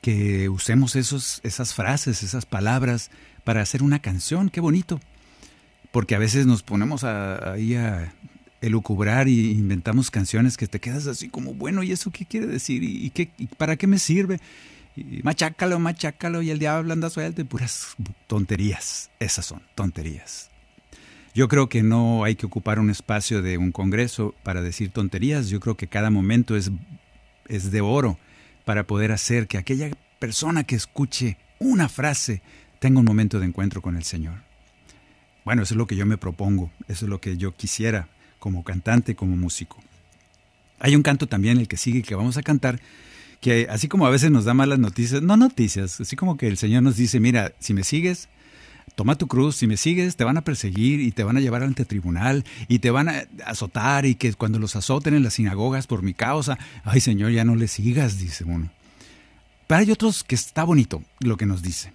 que 0.00 0.48
usemos 0.48 0.96
esos, 0.96 1.40
esas 1.44 1.74
frases, 1.74 2.22
esas 2.22 2.46
palabras 2.46 3.10
para 3.44 3.62
hacer 3.62 3.82
una 3.82 4.00
canción. 4.00 4.50
Qué 4.50 4.60
bonito. 4.60 5.00
Porque 5.92 6.14
a 6.14 6.18
veces 6.18 6.46
nos 6.46 6.62
ponemos 6.62 7.04
ahí 7.04 7.76
a 7.76 8.12
elucubrar 8.60 9.28
y 9.28 9.52
inventamos 9.52 10.10
canciones 10.10 10.56
que 10.56 10.66
te 10.66 10.80
quedas 10.80 11.06
así 11.06 11.28
como, 11.28 11.54
bueno, 11.54 11.82
¿y 11.82 11.92
eso 11.92 12.10
qué 12.10 12.24
quiere 12.24 12.46
decir? 12.46 12.82
¿Y, 12.82 13.06
y 13.06 13.10
qué, 13.10 13.30
y 13.38 13.46
para 13.46 13.76
qué 13.76 13.86
me 13.86 13.98
sirve? 13.98 14.40
Machácalo, 14.96 15.78
machácalo, 15.78 16.42
y 16.42 16.50
el 16.50 16.58
diablo 16.58 16.92
anda 16.92 17.10
suelto 17.10 17.40
y 17.40 17.44
puras 17.44 17.96
tonterías. 18.26 19.10
Esas 19.18 19.46
son 19.46 19.62
tonterías. 19.74 20.50
Yo 21.34 21.48
creo 21.48 21.68
que 21.68 21.82
no 21.82 22.22
hay 22.22 22.36
que 22.36 22.46
ocupar 22.46 22.78
un 22.78 22.90
espacio 22.90 23.42
de 23.42 23.58
un 23.58 23.72
congreso 23.72 24.34
para 24.44 24.62
decir 24.62 24.90
tonterías. 24.90 25.48
Yo 25.48 25.58
creo 25.58 25.76
que 25.76 25.88
cada 25.88 26.10
momento 26.10 26.54
es, 26.54 26.70
es 27.48 27.72
de 27.72 27.80
oro 27.80 28.18
para 28.64 28.86
poder 28.86 29.10
hacer 29.10 29.48
que 29.48 29.58
aquella 29.58 29.90
persona 30.20 30.62
que 30.62 30.76
escuche 30.76 31.36
una 31.58 31.88
frase 31.88 32.40
tenga 32.78 33.00
un 33.00 33.04
momento 33.04 33.40
de 33.40 33.46
encuentro 33.46 33.82
con 33.82 33.96
el 33.96 34.04
Señor. 34.04 34.42
Bueno, 35.44 35.62
eso 35.62 35.74
es 35.74 35.78
lo 35.78 35.86
que 35.86 35.96
yo 35.96 36.06
me 36.06 36.18
propongo, 36.18 36.70
eso 36.88 37.04
es 37.04 37.08
lo 37.10 37.20
que 37.20 37.36
yo 37.36 37.54
quisiera 37.54 38.08
como 38.38 38.62
cantante, 38.62 39.14
como 39.14 39.36
músico. 39.36 39.82
Hay 40.78 40.96
un 40.96 41.02
canto 41.02 41.26
también, 41.26 41.58
el 41.58 41.68
que 41.68 41.76
sigue, 41.76 42.02
que 42.02 42.14
vamos 42.14 42.36
a 42.36 42.42
cantar, 42.42 42.80
que 43.44 43.66
así 43.68 43.88
como 43.88 44.06
a 44.06 44.10
veces 44.10 44.30
nos 44.30 44.46
da 44.46 44.54
malas 44.54 44.78
noticias, 44.78 45.20
no 45.20 45.36
noticias, 45.36 46.00
así 46.00 46.16
como 46.16 46.38
que 46.38 46.48
el 46.48 46.56
Señor 46.56 46.82
nos 46.82 46.96
dice, 46.96 47.20
mira, 47.20 47.52
si 47.58 47.74
me 47.74 47.84
sigues, 47.84 48.30
toma 48.94 49.16
tu 49.16 49.26
cruz, 49.26 49.56
si 49.56 49.66
me 49.66 49.76
sigues, 49.76 50.16
te 50.16 50.24
van 50.24 50.38
a 50.38 50.44
perseguir 50.44 51.00
y 51.00 51.12
te 51.12 51.24
van 51.24 51.36
a 51.36 51.40
llevar 51.40 51.62
ante 51.62 51.84
tribunal 51.84 52.46
y 52.68 52.78
te 52.78 52.90
van 52.90 53.10
a 53.10 53.24
azotar 53.44 54.06
y 54.06 54.14
que 54.14 54.32
cuando 54.32 54.58
los 54.58 54.76
azoten 54.76 55.12
en 55.12 55.22
las 55.22 55.34
sinagogas 55.34 55.86
por 55.86 56.02
mi 56.02 56.14
causa, 56.14 56.58
ay 56.84 57.02
Señor, 57.02 57.32
ya 57.32 57.44
no 57.44 57.54
le 57.54 57.68
sigas, 57.68 58.18
dice 58.18 58.44
uno. 58.44 58.70
Pero 59.66 59.78
hay 59.78 59.90
otros 59.90 60.24
que 60.24 60.36
está 60.36 60.64
bonito 60.64 61.02
lo 61.20 61.36
que 61.36 61.44
nos 61.44 61.60
dice. 61.60 61.92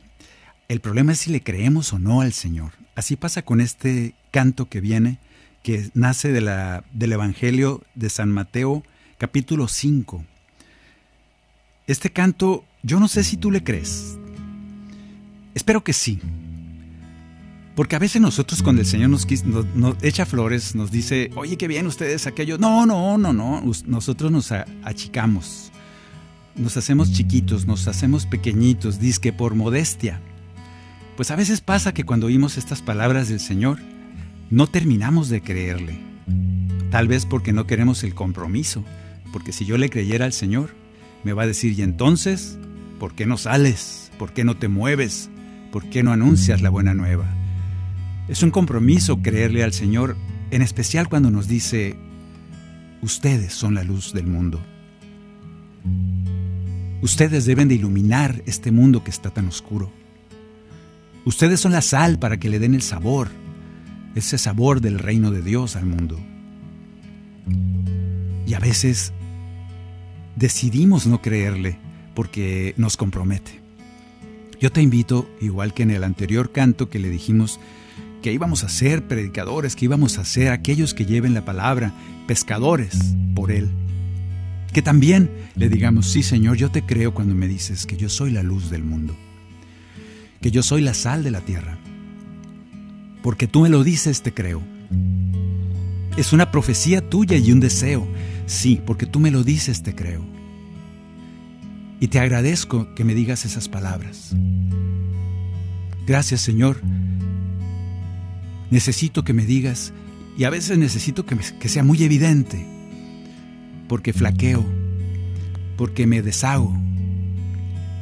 El 0.67 0.81
problema 0.81 1.13
es 1.13 1.21
si 1.21 1.31
le 1.31 1.41
creemos 1.41 1.93
o 1.93 1.97
no 1.97 2.21
al 2.21 2.33
Señor. 2.33 2.73
Así 2.93 3.15
pasa 3.15 3.41
con 3.41 3.59
este 3.59 4.13
canto 4.29 4.69
que 4.69 4.81
viene, 4.81 5.17
que 5.63 5.89
nace 5.95 6.31
de 6.31 6.41
la, 6.41 6.83
del 6.93 7.13
Evangelio 7.13 7.81
de 7.95 8.11
San 8.11 8.29
Mateo, 8.29 8.83
capítulo 9.17 9.67
5. 9.67 10.23
Este 11.89 12.11
canto, 12.11 12.63
yo 12.83 12.99
no 12.99 13.07
sé 13.07 13.23
si 13.23 13.35
tú 13.35 13.49
le 13.49 13.63
crees. 13.63 14.15
Espero 15.55 15.83
que 15.83 15.91
sí. 15.91 16.19
Porque 17.75 17.95
a 17.95 17.99
veces 17.99 18.21
nosotros 18.21 18.61
cuando 18.61 18.81
el 18.83 18.87
Señor 18.87 19.09
nos, 19.09 19.25
nos- 19.73 19.95
echa 20.03 20.27
flores, 20.27 20.75
nos 20.75 20.91
dice, 20.91 21.31
oye, 21.35 21.57
qué 21.57 21.67
bien 21.67 21.87
ustedes 21.87 22.27
aquello. 22.27 22.59
No, 22.59 22.85
no, 22.85 23.17
no, 23.17 23.33
no. 23.33 23.63
Nosotros 23.87 24.31
nos 24.31 24.51
achicamos. 24.83 25.71
Nos 26.55 26.77
hacemos 26.77 27.11
chiquitos, 27.11 27.65
nos 27.65 27.87
hacemos 27.87 28.27
pequeñitos, 28.27 28.99
disque 28.99 29.33
por 29.33 29.55
modestia. 29.55 30.21
Pues 31.17 31.31
a 31.31 31.35
veces 31.35 31.59
pasa 31.59 31.91
que 31.91 32.03
cuando 32.03 32.27
oímos 32.27 32.57
estas 32.59 32.83
palabras 32.83 33.29
del 33.29 33.39
Señor, 33.39 33.79
no 34.51 34.67
terminamos 34.67 35.29
de 35.29 35.41
creerle. 35.41 35.97
Tal 36.91 37.07
vez 37.07 37.25
porque 37.25 37.51
no 37.51 37.65
queremos 37.65 38.03
el 38.03 38.13
compromiso. 38.13 38.83
Porque 39.33 39.53
si 39.53 39.65
yo 39.65 39.75
le 39.79 39.89
creyera 39.89 40.25
al 40.25 40.33
Señor, 40.33 40.75
me 41.23 41.33
va 41.33 41.43
a 41.43 41.47
decir, 41.47 41.77
y 41.77 41.81
entonces, 41.81 42.57
¿por 42.99 43.15
qué 43.15 43.25
no 43.25 43.37
sales? 43.37 44.11
¿Por 44.17 44.33
qué 44.33 44.43
no 44.43 44.57
te 44.57 44.67
mueves? 44.67 45.29
¿Por 45.71 45.89
qué 45.89 46.03
no 46.03 46.11
anuncias 46.11 46.61
la 46.61 46.69
buena 46.69 46.93
nueva? 46.93 47.27
Es 48.27 48.43
un 48.43 48.51
compromiso 48.51 49.21
creerle 49.21 49.63
al 49.63 49.73
Señor, 49.73 50.15
en 50.51 50.61
especial 50.61 51.09
cuando 51.09 51.31
nos 51.31 51.47
dice, 51.47 51.97
ustedes 53.01 53.53
son 53.53 53.75
la 53.75 53.83
luz 53.83 54.13
del 54.13 54.27
mundo. 54.27 54.61
Ustedes 57.01 57.45
deben 57.45 57.67
de 57.67 57.75
iluminar 57.75 58.43
este 58.45 58.71
mundo 58.71 59.03
que 59.03 59.11
está 59.11 59.29
tan 59.29 59.47
oscuro. 59.47 59.91
Ustedes 61.25 61.59
son 61.59 61.71
la 61.71 61.81
sal 61.81 62.19
para 62.19 62.37
que 62.37 62.49
le 62.49 62.59
den 62.59 62.73
el 62.73 62.81
sabor, 62.81 63.29
ese 64.15 64.37
sabor 64.37 64.81
del 64.81 64.99
reino 64.99 65.31
de 65.31 65.41
Dios 65.41 65.75
al 65.75 65.85
mundo. 65.85 66.19
Y 68.45 68.53
a 68.53 68.59
veces 68.59 69.13
decidimos 70.39 71.05
no 71.05 71.21
creerle 71.21 71.77
porque 72.15 72.73
nos 72.77 72.95
compromete. 72.95 73.59
Yo 74.59 74.71
te 74.71 74.81
invito, 74.81 75.29
igual 75.41 75.73
que 75.73 75.83
en 75.83 75.91
el 75.91 76.03
anterior 76.03 76.51
canto 76.51 76.89
que 76.89 76.97
le 76.97 77.09
dijimos 77.09 77.59
que 78.21 78.31
íbamos 78.31 78.63
a 78.63 78.69
ser 78.69 79.05
predicadores, 79.07 79.75
que 79.75 79.85
íbamos 79.85 80.17
a 80.17 80.25
ser 80.25 80.51
aquellos 80.51 80.93
que 80.93 81.05
lleven 81.05 81.33
la 81.33 81.45
palabra, 81.45 81.93
pescadores 82.25 82.97
por 83.35 83.51
Él. 83.51 83.69
Que 84.73 84.81
también 84.81 85.29
le 85.55 85.67
digamos, 85.67 86.09
sí 86.09 86.23
Señor, 86.23 86.55
yo 86.55 86.71
te 86.71 86.85
creo 86.85 87.13
cuando 87.13 87.35
me 87.35 87.47
dices 87.47 87.85
que 87.85 87.97
yo 87.97 88.07
soy 88.07 88.31
la 88.31 88.43
luz 88.43 88.69
del 88.69 88.83
mundo, 88.83 89.15
que 90.41 90.51
yo 90.51 90.63
soy 90.63 90.81
la 90.81 90.93
sal 90.93 91.23
de 91.23 91.31
la 91.31 91.41
tierra. 91.41 91.77
Porque 93.23 93.47
tú 93.47 93.61
me 93.61 93.69
lo 93.69 93.83
dices, 93.83 94.21
te 94.21 94.33
creo. 94.33 94.61
Es 96.15 96.31
una 96.31 96.51
profecía 96.51 97.09
tuya 97.09 97.35
y 97.37 97.51
un 97.51 97.59
deseo. 97.59 98.07
Sí, 98.49 98.81
porque 98.83 99.05
tú 99.05 99.19
me 99.19 99.29
lo 99.29 99.43
dices, 99.43 99.83
te 99.83 99.93
creo. 99.93 100.25
Y 101.99 102.07
te 102.07 102.19
agradezco 102.19 102.95
que 102.95 103.03
me 103.03 103.13
digas 103.13 103.45
esas 103.45 103.69
palabras. 103.69 104.35
Gracias, 106.07 106.41
Señor. 106.41 106.81
Necesito 108.71 109.23
que 109.23 109.33
me 109.33 109.45
digas, 109.45 109.93
y 110.35 110.45
a 110.45 110.49
veces 110.49 110.79
necesito 110.79 111.27
que, 111.27 111.69
sea 111.69 111.83
muy 111.83 112.01
evidente, 112.01 112.65
porque 113.87 114.13
flaqueo, 114.13 114.65
porque 115.77 116.07
me 116.07 116.23
deshago, 116.23 116.75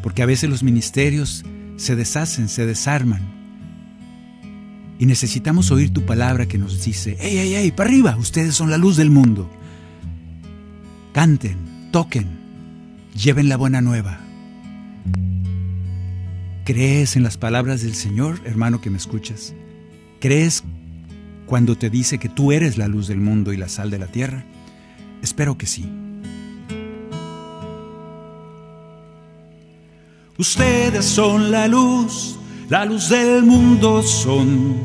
porque 0.02 0.24
a 0.24 0.28
veces 0.28 0.50
los 0.50 0.64
ministerios 0.64 1.44
se 1.76 1.98
deshacen, 1.98 2.48
se 2.48 2.66
desarman. 2.66 3.36
Y 4.98 5.08
necesitamos 5.08 5.72
oír 5.72 5.92
tu 5.92 6.06
palabra 6.06 6.48
que 6.48 6.58
nos 6.58 6.86
dice, 6.86 7.18
¡Ey, 7.20 7.38
ey, 7.38 7.56
ey, 7.56 7.72
para 7.72 7.90
arriba! 7.90 8.16
Ustedes 8.16 8.56
son 8.56 8.70
la 8.70 8.78
luz 8.78 8.96
del 8.96 9.10
mundo. 9.10 9.52
Canten, 11.18 11.90
toquen, 11.92 12.28
lleven 13.16 13.50
la 13.50 13.58
buena 13.58 13.82
nueva. 13.82 14.20
¿Crees 16.64 17.16
en 17.16 17.24
las 17.24 17.38
palabras 17.38 17.82
del 17.82 17.96
Señor, 17.96 18.40
hermano 18.46 18.82
que 18.82 18.92
me 18.92 18.98
escuchas? 18.98 19.56
¿Crees 20.20 20.64
cuando 21.48 21.76
te 21.76 21.90
dice 21.90 22.20
que 22.20 22.30
tú 22.30 22.52
eres 22.52 22.78
la 22.78 22.88
luz 22.88 23.08
del 23.08 23.18
mundo 23.18 23.52
y 23.52 23.58
la 23.58 23.68
sal 23.68 23.90
de 23.90 23.98
la 23.98 24.06
tierra? 24.06 24.46
Espero 25.24 25.58
que 25.58 25.66
sí. 25.66 25.90
Ustedes 30.38 31.04
son 31.04 31.50
la 31.50 31.68
luz, 31.68 32.38
la 32.70 32.86
luz 32.86 33.10
del 33.10 33.42
mundo 33.42 34.04
son. 34.04 34.78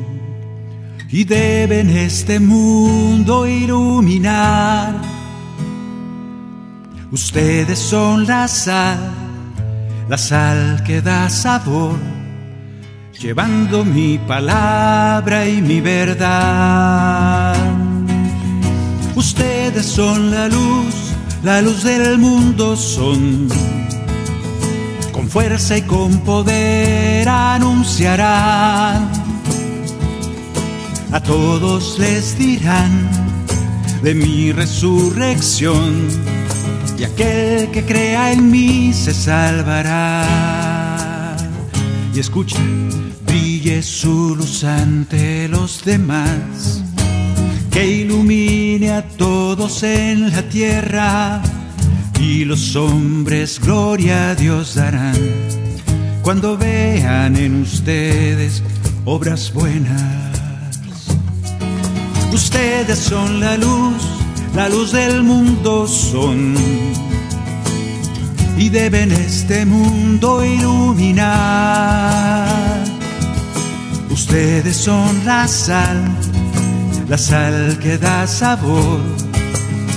Y 1.11 1.25
deben 1.25 1.91
este 1.91 2.41
mundo 2.41 3.47
iluminar. 3.47 5.12
Ustedes 7.13 7.79
son 7.79 8.27
la 8.27 8.49
sal, 8.49 8.99
la 10.09 10.17
sal 10.17 10.83
que 10.83 11.03
da 11.03 11.29
sabor, 11.29 11.99
llevando 13.21 13.85
mi 13.85 14.17
palabra 14.17 15.47
y 15.47 15.61
mi 15.61 15.83
verdad. 15.83 17.55
Ustedes 19.15 19.85
son 19.85 20.31
la 20.31 20.49
luz, 20.49 20.95
la 21.43 21.61
luz 21.61 21.83
del 21.83 22.17
mundo 22.17 22.77
son 22.77 23.47
con 25.13 25.29
fuerza 25.29 25.77
y 25.77 25.83
con 25.83 26.19
poder 26.21 27.29
anunciarán. 27.29 29.13
A 31.13 31.21
todos 31.21 31.99
les 31.99 32.39
dirán 32.39 33.07
de 34.03 34.15
mi 34.15 34.51
resurrección 34.51 36.32
y 37.03 37.05
aquel 37.05 37.71
que 37.73 37.85
crea 37.85 38.31
en 38.31 38.49
mí 38.49 38.93
se 38.93 39.13
salvará. 39.13 40.25
Y 42.15 42.21
escucha, 42.21 42.61
brille 43.27 43.83
su 43.83 44.37
luz 44.37 44.63
ante 44.63 45.49
los 45.49 45.85
demás, 45.85 46.81
que 47.73 47.85
ilumine 47.85 48.93
a 48.93 49.03
todos 49.03 49.83
en 49.83 50.31
la 50.31 50.43
tierra 50.49 51.43
y 52.21 52.45
los 52.45 52.77
hombres 52.77 53.59
gloria 53.59 54.31
a 54.31 54.37
Dios 54.37 54.77
darán 54.77 55.19
cuando 56.23 56.57
vean 56.57 57.35
en 57.37 57.63
ustedes 57.63 58.63
obras 59.05 59.53
buenas. 59.53 60.31
Ustedes 62.33 62.97
son 62.97 63.41
la 63.41 63.57
luz, 63.57 64.22
la 64.55 64.69
luz 64.69 64.93
del 64.93 65.23
mundo 65.23 65.87
son 65.89 66.55
y 68.59 68.69
deben 68.69 69.13
este 69.13 69.65
mundo 69.67 70.45
iluminar. 70.45 71.27
Ustedes 74.11 74.77
son 74.77 75.25
la 75.25 75.49
sal, 75.49 76.01
la 77.09 77.19
sal 77.19 77.79
que 77.81 77.99
da 77.99 78.27
sabor 78.27 79.01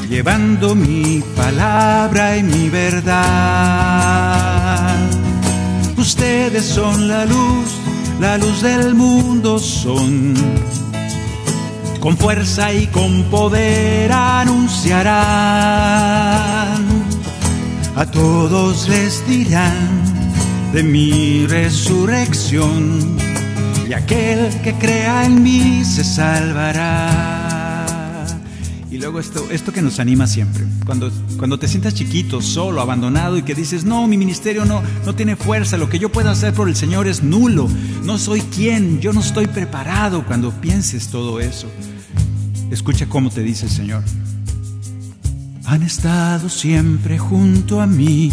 llevando 0.09 0.75
mi 0.75 1.21
palabra 1.35 2.37
y 2.37 2.43
mi 2.43 2.69
verdad. 2.69 3.15
Ustedes 5.97 6.65
son 6.65 7.07
la 7.07 7.25
luz, 7.25 7.67
la 8.19 8.37
luz 8.37 8.61
del 8.61 8.93
mundo 8.95 9.59
son. 9.59 10.35
Con 12.05 12.17
fuerza 12.17 12.71
y 12.71 12.85
con 12.85 13.23
poder 13.31 14.11
anunciarán. 14.11 15.15
A 17.95 18.05
todos 18.05 18.87
les 18.87 19.27
dirán 19.27 19.89
de 20.71 20.83
mi 20.83 21.47
resurrección. 21.47 23.17
Y 23.89 23.93
aquel 23.93 24.49
que 24.61 24.75
crea 24.75 25.25
en 25.25 25.41
mí 25.41 25.83
se 25.83 26.03
salvará. 26.03 27.87
Y 28.91 28.99
luego 28.99 29.19
esto, 29.19 29.43
esto 29.49 29.73
que 29.73 29.81
nos 29.81 29.99
anima 29.99 30.27
siempre, 30.27 30.63
cuando, 30.85 31.09
cuando 31.37 31.57
te 31.57 31.67
sientas 31.67 31.95
chiquito, 31.95 32.39
solo, 32.39 32.81
abandonado 32.81 33.35
y 33.35 33.41
que 33.41 33.55
dices, 33.55 33.83
no, 33.83 34.05
mi 34.05 34.15
ministerio 34.15 34.63
no, 34.63 34.83
no 35.07 35.15
tiene 35.15 35.35
fuerza, 35.35 35.75
lo 35.75 35.89
que 35.89 35.97
yo 35.97 36.11
puedo 36.11 36.29
hacer 36.29 36.53
por 36.53 36.69
el 36.69 36.75
Señor 36.75 37.07
es 37.07 37.23
nulo, 37.23 37.67
no 38.03 38.19
soy 38.19 38.41
quien, 38.41 39.01
yo 39.01 39.11
no 39.11 39.21
estoy 39.21 39.47
preparado 39.47 40.23
cuando 40.23 40.51
pienses 40.51 41.07
todo 41.09 41.39
eso. 41.39 41.67
Escucha 42.71 43.07
cómo 43.07 43.29
te 43.29 43.41
dice 43.41 43.65
el 43.65 43.71
Señor. 43.71 44.03
Han 45.65 45.83
estado 45.83 46.49
siempre 46.49 47.17
junto 47.17 47.81
a 47.81 47.87
mí. 47.87 48.31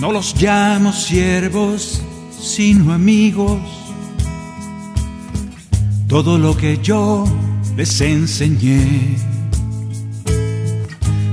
No 0.00 0.12
los 0.12 0.40
llamo 0.40 0.92
siervos, 0.92 2.02
sino 2.40 2.92
amigos. 2.92 3.60
Todo 6.08 6.38
lo 6.38 6.56
que 6.56 6.78
yo 6.82 7.24
les 7.76 8.00
enseñé 8.00 9.16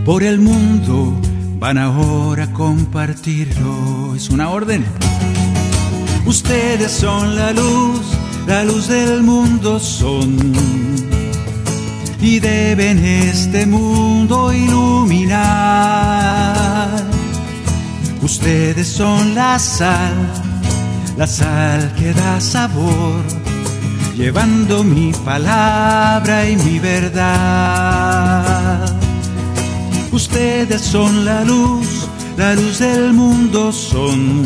por 0.05 0.24
el 0.24 0.39
mundo 0.39 1.14
van 1.60 1.78
ahora 1.78 2.45
a 2.45 2.53
compartirlo. 2.53 4.16
Es 4.16 4.30
una 4.30 4.49
orden. 4.49 4.86
Ustedes 6.26 6.91
son 6.91 7.36
la 7.36 7.53
luz, 7.53 8.01
la 8.47 8.63
luz 8.63 8.87
del 8.87 9.21
mundo 9.23 9.77
son. 9.79 10.53
y 12.19 12.39
deben 12.39 12.97
este 13.03 13.65
mundo 13.65 14.53
iluminar. 14.53 15.37
Ustedes 18.21 18.87
son 18.87 19.35
la 19.35 19.59
sal, 19.59 20.15
la 21.17 21.27
sal 21.27 21.93
que 21.95 22.13
da 22.13 22.39
sabor, 22.41 23.21
llevando 24.15 24.83
mi 24.83 25.11
palabra 25.25 26.49
y 26.49 26.55
mi 26.55 26.79
verdad. 26.79 27.25
Ustedes 30.11 30.81
son 30.81 31.25
la 31.25 31.43
luz, 31.43 32.07
la 32.37 32.55
luz 32.55 32.79
del 32.79 33.13
mundo 33.13 33.71
son. 33.71 34.45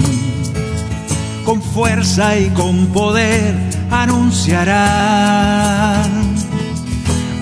Con 1.45 1.61
fuerza 1.61 2.37
y 2.37 2.49
con 2.49 2.87
poder 2.87 3.70
anunciarán. 3.91 4.81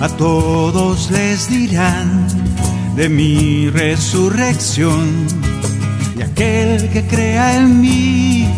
A 0.00 0.08
todos 0.16 1.10
les 1.10 1.48
dirán 1.48 2.26
de 2.96 3.08
mi 3.08 3.70
resurrección. 3.70 5.26
Y 6.18 6.22
aquel 6.22 6.90
que 6.90 7.06
crea 7.06 7.56
en 7.56 7.80
mí, 7.80 8.48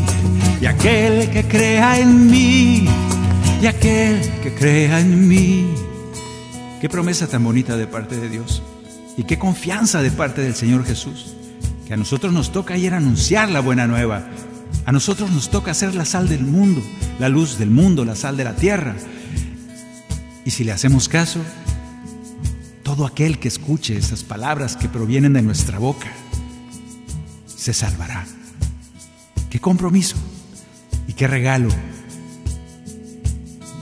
y 0.61 0.67
aquel 0.67 1.31
que 1.31 1.45
crea 1.45 2.01
en 2.01 2.29
mí, 2.29 2.89
y 3.61 3.67
aquel 3.67 4.21
que 4.43 4.55
crea 4.55 5.01
en 5.01 5.29
mí. 5.29 5.67
Qué 6.81 6.89
promesa 6.89 7.29
tan 7.29 7.45
bonita 7.45 7.77
de 7.77 7.87
parte 7.87 8.17
de 8.17 8.29
Dios. 8.29 8.63
Y 9.17 9.25
qué 9.25 9.39
confianza 9.39 10.03
de 10.03 10.11
parte 10.11 10.41
del 10.41 10.55
Señor 10.57 10.85
Jesús. 10.85 11.37
Que 11.87 11.95
a 11.95 11.97
nosotros 11.97 12.33
nos 12.33 12.51
toca 12.51 12.77
ir 12.77 12.95
a 12.95 12.97
anunciar 12.97 13.51
la 13.51 13.61
buena 13.61 13.87
nueva. 13.87 14.27
A 14.85 14.93
nosotros 14.93 15.31
nos 15.31 15.51
toca 15.51 15.75
ser 15.75 15.95
la 15.95 16.05
sal 16.05 16.29
del 16.29 16.45
mundo, 16.45 16.83
la 17.19 17.29
luz 17.29 17.59
del 17.59 17.71
mundo, 17.71 18.05
la 18.05 18.17
sal 18.17 18.37
de 18.37 18.45
la 18.45 18.57
tierra. 18.57 18.97
Y 20.45 20.51
si 20.51 20.65
le 20.65 20.73
hacemos 20.73 21.09
caso, 21.09 21.41
todo 22.83 23.07
aquel 23.07 23.39
que 23.39 23.49
escuche 23.49 23.97
esas 23.97 24.25
palabras 24.25 24.77
que 24.77 24.89
provienen 24.89 25.35
de 25.35 25.43
nuestra 25.43 25.79
boca, 25.79 26.09
se 27.47 27.73
salvará. 27.73 28.27
Qué 29.51 29.61
compromiso 29.61 30.17
y 31.07 31.13
qué 31.13 31.29
regalo. 31.29 31.69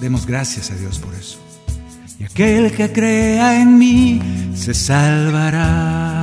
Demos 0.01 0.27
gracias 0.27 0.71
a 0.71 0.77
Dios 0.77 0.99
por 0.99 1.15
eso. 1.15 1.39
Y 2.19 2.25
aquel 2.25 2.73
que 2.73 2.93
crea 2.93 3.61
en 3.61 3.79
mí 3.79 4.21
se 4.55 4.75
salvará. 4.75 6.20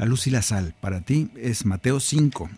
La 0.00 0.06
luz 0.06 0.26
y 0.26 0.30
la 0.30 0.40
sal 0.40 0.72
para 0.80 1.02
ti 1.02 1.28
es 1.36 1.66
Mateo 1.66 2.00
5. 2.00 2.48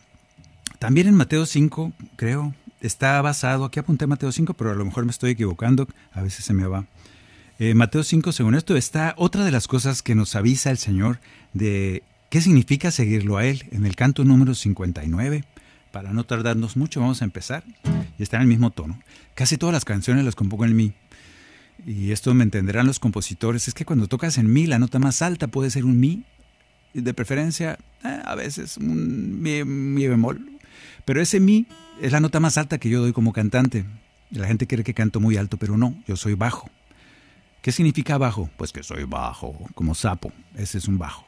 También 0.79 1.09
en 1.09 1.17
Mateo 1.17 1.45
5, 1.45 1.93
creo, 2.15 2.55
está 2.81 3.21
basado, 3.21 3.65
aquí 3.65 3.81
apunté 3.81 4.07
Mateo 4.07 4.31
5, 4.31 4.55
pero 4.55 4.71
a 4.71 4.75
lo 4.77 4.85
mejor 4.85 5.05
me 5.07 5.11
estoy 5.11 5.33
equivocando, 5.33 5.89
a 6.13 6.23
veces 6.23 6.45
se 6.45 6.53
me 6.53 6.69
va. 6.69 6.87
Eh, 7.59 7.75
Mateo 7.75 8.05
5, 8.05 8.31
según 8.31 8.55
esto, 8.55 8.77
está 8.77 9.17
otra 9.19 9.45
de 9.45 9.51
las 9.51 9.67
cosas 9.67 10.03
que 10.03 10.15
nos 10.15 10.37
avisa 10.37 10.71
el 10.71 10.79
Señor 10.79 11.19
de 11.53 12.05
qué 12.31 12.41
significa 12.41 12.93
seguirlo 12.93 13.39
a 13.39 13.45
Él. 13.45 13.65
En 13.73 13.87
el 13.87 13.97
canto 13.97 14.25
número 14.25 14.55
59, 14.55 15.45
para 15.91 16.13
no 16.13 16.23
tardarnos 16.23 16.77
mucho, 16.77 17.01
vamos 17.01 17.23
a 17.23 17.25
empezar. 17.25 17.65
Y 18.21 18.23
está 18.23 18.37
en 18.37 18.43
el 18.43 18.49
mismo 18.49 18.71
tono. 18.71 19.03
Casi 19.35 19.57
todas 19.57 19.73
las 19.73 19.85
canciones 19.85 20.25
las 20.25 20.37
compongo 20.37 20.65
en 20.65 20.77
mi. 20.77 20.93
Y 21.85 22.13
esto 22.13 22.35
me 22.35 22.45
entenderán 22.45 22.87
los 22.87 23.01
compositores. 23.01 23.67
Es 23.67 23.75
que 23.75 23.85
cuando 23.85 24.07
tocas 24.07 24.39
en 24.39 24.53
mi, 24.53 24.69
la 24.69 24.79
nota 24.79 25.01
más 25.01 25.23
alta 25.23 25.49
puede 25.49 25.71
ser 25.71 25.85
un 25.85 25.99
mi. 25.99 26.23
De 26.95 27.15
preferencia, 27.15 27.79
eh, 28.05 28.21
a 28.25 28.35
veces 28.35 28.77
un 28.77 29.41
mi, 29.41 29.65
mi 29.65 30.07
bemol. 30.07 30.59
Pero 31.05 31.21
ese 31.21 31.41
mi 31.41 31.67
es 32.01 32.13
la 32.13 32.21
nota 32.21 32.41
más 32.41 32.59
alta 32.59 32.79
que 32.79 32.89
yo 32.89 33.01
doy 33.01 33.13
como 33.13 33.33
cantante. 33.33 33.85
La 34.31 34.47
gente 34.47 34.67
cree 34.67 34.85
que 34.85 34.95
canto 34.95 35.21
muy 35.21 35.37
alto, 35.37 35.57
pero 35.57 35.77
no, 35.77 35.95
yo 36.07 36.17
soy 36.17 36.35
bajo. 36.35 36.71
¿Qué 37.61 37.71
significa 37.71 38.19
bajo? 38.19 38.51
Pues 38.57 38.73
que 38.73 38.83
soy 38.83 39.05
bajo, 39.05 39.57
como 39.75 39.95
sapo. 39.95 40.33
Ese 40.57 40.79
es 40.79 40.89
un 40.89 40.99
bajo. 40.99 41.25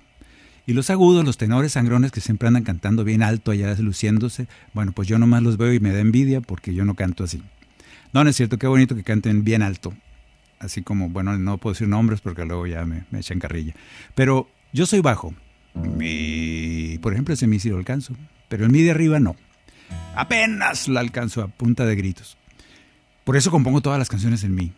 Y 0.67 0.73
los 0.73 0.91
agudos, 0.91 1.25
los 1.25 1.37
tenores 1.37 1.73
sangrones 1.73 2.11
que 2.11 2.21
siempre 2.21 2.49
andan 2.49 2.65
cantando 2.65 3.05
bien 3.05 3.23
alto 3.23 3.51
allá 3.51 3.75
luciéndose, 3.75 4.49
bueno, 4.73 4.93
pues 4.93 5.07
yo 5.07 5.19
nomás 5.19 5.43
los 5.43 5.59
veo 5.59 5.73
y 5.75 5.81
me 5.81 5.93
da 5.93 6.01
envidia 6.01 6.41
porque 6.41 6.75
yo 6.75 6.85
no 6.85 6.95
canto 6.95 7.25
así. 7.25 7.43
No, 8.13 8.25
no 8.25 8.31
es 8.31 8.37
cierto, 8.37 8.59
qué 8.59 8.67
bonito 8.67 8.97
que 8.97 9.05
canten 9.05 9.45
bien 9.45 9.63
alto. 9.63 9.93
Así 10.59 10.83
como, 10.83 11.11
bueno, 11.11 11.37
no 11.37 11.59
puedo 11.59 11.75
decir 11.75 11.89
nombres 11.89 12.21
porque 12.21 12.45
luego 12.47 12.67
ya 12.67 12.85
me, 12.87 13.05
me 13.11 13.19
echan 13.21 13.39
carrilla. 13.39 13.75
Pero 14.15 14.49
yo 14.73 14.87
soy 14.87 15.01
bajo. 15.01 15.35
Mi, 15.75 16.99
por 16.99 17.13
ejemplo, 17.13 17.35
ese 17.35 17.59
sí 17.59 17.69
lo 17.69 17.77
alcanzo, 17.77 18.15
pero 18.49 18.65
el 18.65 18.71
mi 18.71 18.83
de 18.83 18.93
arriba 18.93 19.21
no. 19.21 19.37
Apenas 20.15 20.89
lo 20.89 21.01
alcanzo 21.01 21.43
a 21.43 21.49
punta 21.49 21.85
de 21.85 21.97
gritos. 21.97 22.37
Por 23.25 23.37
eso 23.37 23.51
compongo 23.51 23.81
todas 23.81 23.99
las 23.99 24.09
canciones 24.09 24.45
en 24.45 24.55
mi. 24.55 24.73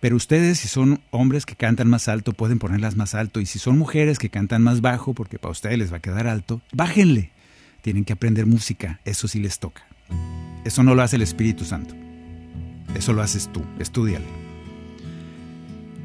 Pero 0.00 0.16
ustedes, 0.16 0.58
si 0.58 0.68
son 0.68 1.00
hombres 1.10 1.44
que 1.44 1.56
cantan 1.56 1.88
más 1.88 2.08
alto, 2.08 2.32
pueden 2.32 2.58
ponerlas 2.58 2.96
más 2.96 3.14
alto. 3.14 3.40
Y 3.40 3.46
si 3.46 3.58
son 3.58 3.78
mujeres 3.78 4.18
que 4.18 4.30
cantan 4.30 4.62
más 4.62 4.80
bajo, 4.80 5.12
porque 5.12 5.38
para 5.38 5.52
ustedes 5.52 5.78
les 5.78 5.92
va 5.92 5.98
a 5.98 6.00
quedar 6.00 6.26
alto, 6.26 6.62
bájenle. 6.72 7.30
Tienen 7.82 8.04
que 8.04 8.14
aprender 8.14 8.46
música, 8.46 9.00
eso 9.04 9.28
sí 9.28 9.38
les 9.38 9.58
toca. 9.58 9.82
Eso 10.64 10.82
no 10.82 10.94
lo 10.94 11.02
hace 11.02 11.16
el 11.16 11.22
Espíritu 11.22 11.64
Santo. 11.64 11.94
Eso 12.94 13.12
lo 13.12 13.22
haces 13.22 13.50
tú, 13.52 13.62
estudiale. 13.78 14.26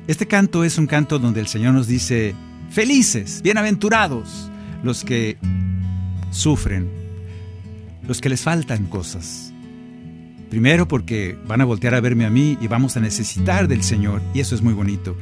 Este 0.07 0.27
canto 0.27 0.63
es 0.63 0.77
un 0.77 0.87
canto 0.87 1.17
donde 1.17 1.39
el 1.39 1.47
Señor 1.47 1.73
nos 1.73 1.87
dice, 1.87 2.35
felices, 2.75 3.41
bienaventurados, 3.41 4.51
los 4.83 5.05
que 5.05 5.37
sufren, 6.31 6.89
los 8.05 8.19
que 8.19 8.27
les 8.27 8.41
faltan 8.41 8.87
cosas. 8.87 9.53
Primero 10.49 10.85
porque 10.85 11.37
van 11.47 11.61
a 11.61 11.65
voltear 11.65 11.95
a 11.95 12.01
verme 12.01 12.25
a 12.25 12.29
mí 12.29 12.57
y 12.59 12.67
vamos 12.67 12.97
a 12.97 12.99
necesitar 12.99 13.69
del 13.69 13.81
Señor, 13.81 14.21
y 14.33 14.41
eso 14.41 14.55
es 14.55 14.61
muy 14.61 14.73
bonito. 14.73 15.15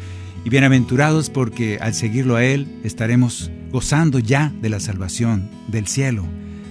Y 0.43 0.49
bienaventurados 0.49 1.29
porque 1.29 1.77
al 1.79 1.93
seguirlo 1.93 2.37
a 2.37 2.43
Él 2.43 2.67
estaremos 2.83 3.51
gozando 3.71 4.17
ya 4.17 4.51
de 4.59 4.69
la 4.69 4.79
salvación, 4.79 5.47
del 5.67 5.85
cielo, 5.85 6.25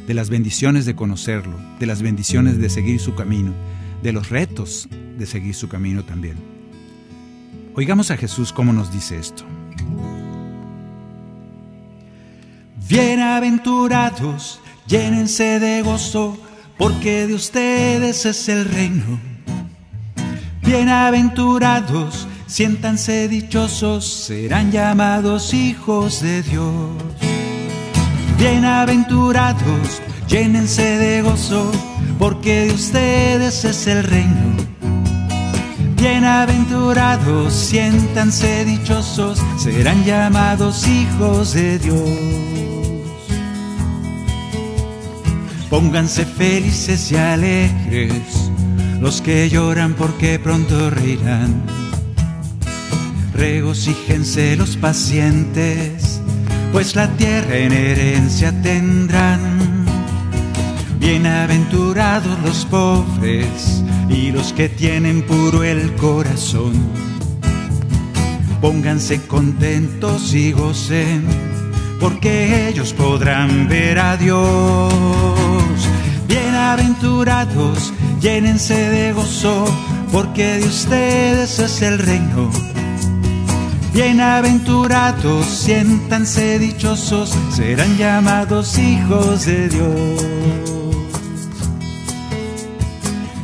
de 0.08 0.14
las 0.14 0.30
bendiciones 0.30 0.84
de 0.84 0.96
conocerlo, 0.96 1.60
de 1.78 1.86
las 1.86 2.02
bendiciones 2.02 2.58
de 2.58 2.68
seguir 2.68 2.98
su 2.98 3.14
camino, 3.14 3.52
de 4.02 4.12
los 4.12 4.30
retos 4.30 4.88
de 5.16 5.26
seguir 5.26 5.54
su 5.54 5.68
camino 5.68 6.04
también. 6.04 6.38
Oigamos 7.76 8.10
a 8.10 8.16
Jesús 8.16 8.52
cómo 8.52 8.72
nos 8.72 8.92
dice 8.92 9.16
esto. 9.16 9.44
Bienaventurados, 12.88 14.60
llénense 14.86 15.60
de 15.60 15.82
gozo, 15.82 16.36
porque 16.76 17.26
de 17.26 17.34
ustedes 17.34 18.26
es 18.26 18.48
el 18.48 18.64
reino. 18.64 19.18
Bienaventurados, 20.62 22.26
siéntanse 22.46 23.28
dichosos, 23.28 24.04
serán 24.04 24.70
llamados 24.72 25.54
hijos 25.54 26.20
de 26.20 26.42
Dios. 26.42 26.90
Bienaventurados, 28.36 30.02
llénense 30.28 30.98
de 30.98 31.22
gozo, 31.22 31.70
porque 32.18 32.66
de 32.66 32.72
ustedes 32.72 33.64
es 33.64 33.86
el 33.86 34.02
reino. 34.04 34.56
Bienaventurados, 35.96 37.52
siéntanse 37.54 38.64
dichosos, 38.64 39.38
serán 39.56 40.04
llamados 40.04 40.86
hijos 40.88 41.54
de 41.54 41.78
Dios. 41.78 42.51
Pónganse 45.72 46.26
felices 46.26 47.10
y 47.12 47.16
alegres 47.16 48.50
los 49.00 49.22
que 49.22 49.48
lloran 49.48 49.94
porque 49.94 50.38
pronto 50.38 50.90
reirán. 50.90 51.62
Regocíjense 53.32 54.54
los 54.56 54.76
pacientes, 54.76 56.20
pues 56.72 56.94
la 56.94 57.08
tierra 57.16 57.56
en 57.56 57.72
herencia 57.72 58.52
tendrán. 58.60 59.86
Bienaventurados 61.00 62.38
los 62.40 62.66
pobres 62.66 63.82
y 64.10 64.30
los 64.30 64.52
que 64.52 64.68
tienen 64.68 65.22
puro 65.22 65.64
el 65.64 65.94
corazón. 65.94 66.74
Pónganse 68.60 69.22
contentos 69.22 70.34
y 70.34 70.52
gocen, 70.52 71.24
porque 71.98 72.68
ellos 72.68 72.92
podrán 72.92 73.68
ver 73.68 73.98
a 74.00 74.18
Dios. 74.18 75.61
Bienaventurados, 76.62 77.92
llénense 78.20 78.76
de 78.76 79.12
gozo, 79.12 79.64
porque 80.12 80.58
de 80.58 80.68
ustedes 80.68 81.58
es 81.58 81.82
el 81.82 81.98
reino. 81.98 82.52
Bienaventurados, 83.92 85.44
siéntanse 85.44 86.60
dichosos, 86.60 87.34
serán 87.50 87.98
llamados 87.98 88.78
hijos 88.78 89.44
de 89.44 89.68
Dios. 89.70 90.22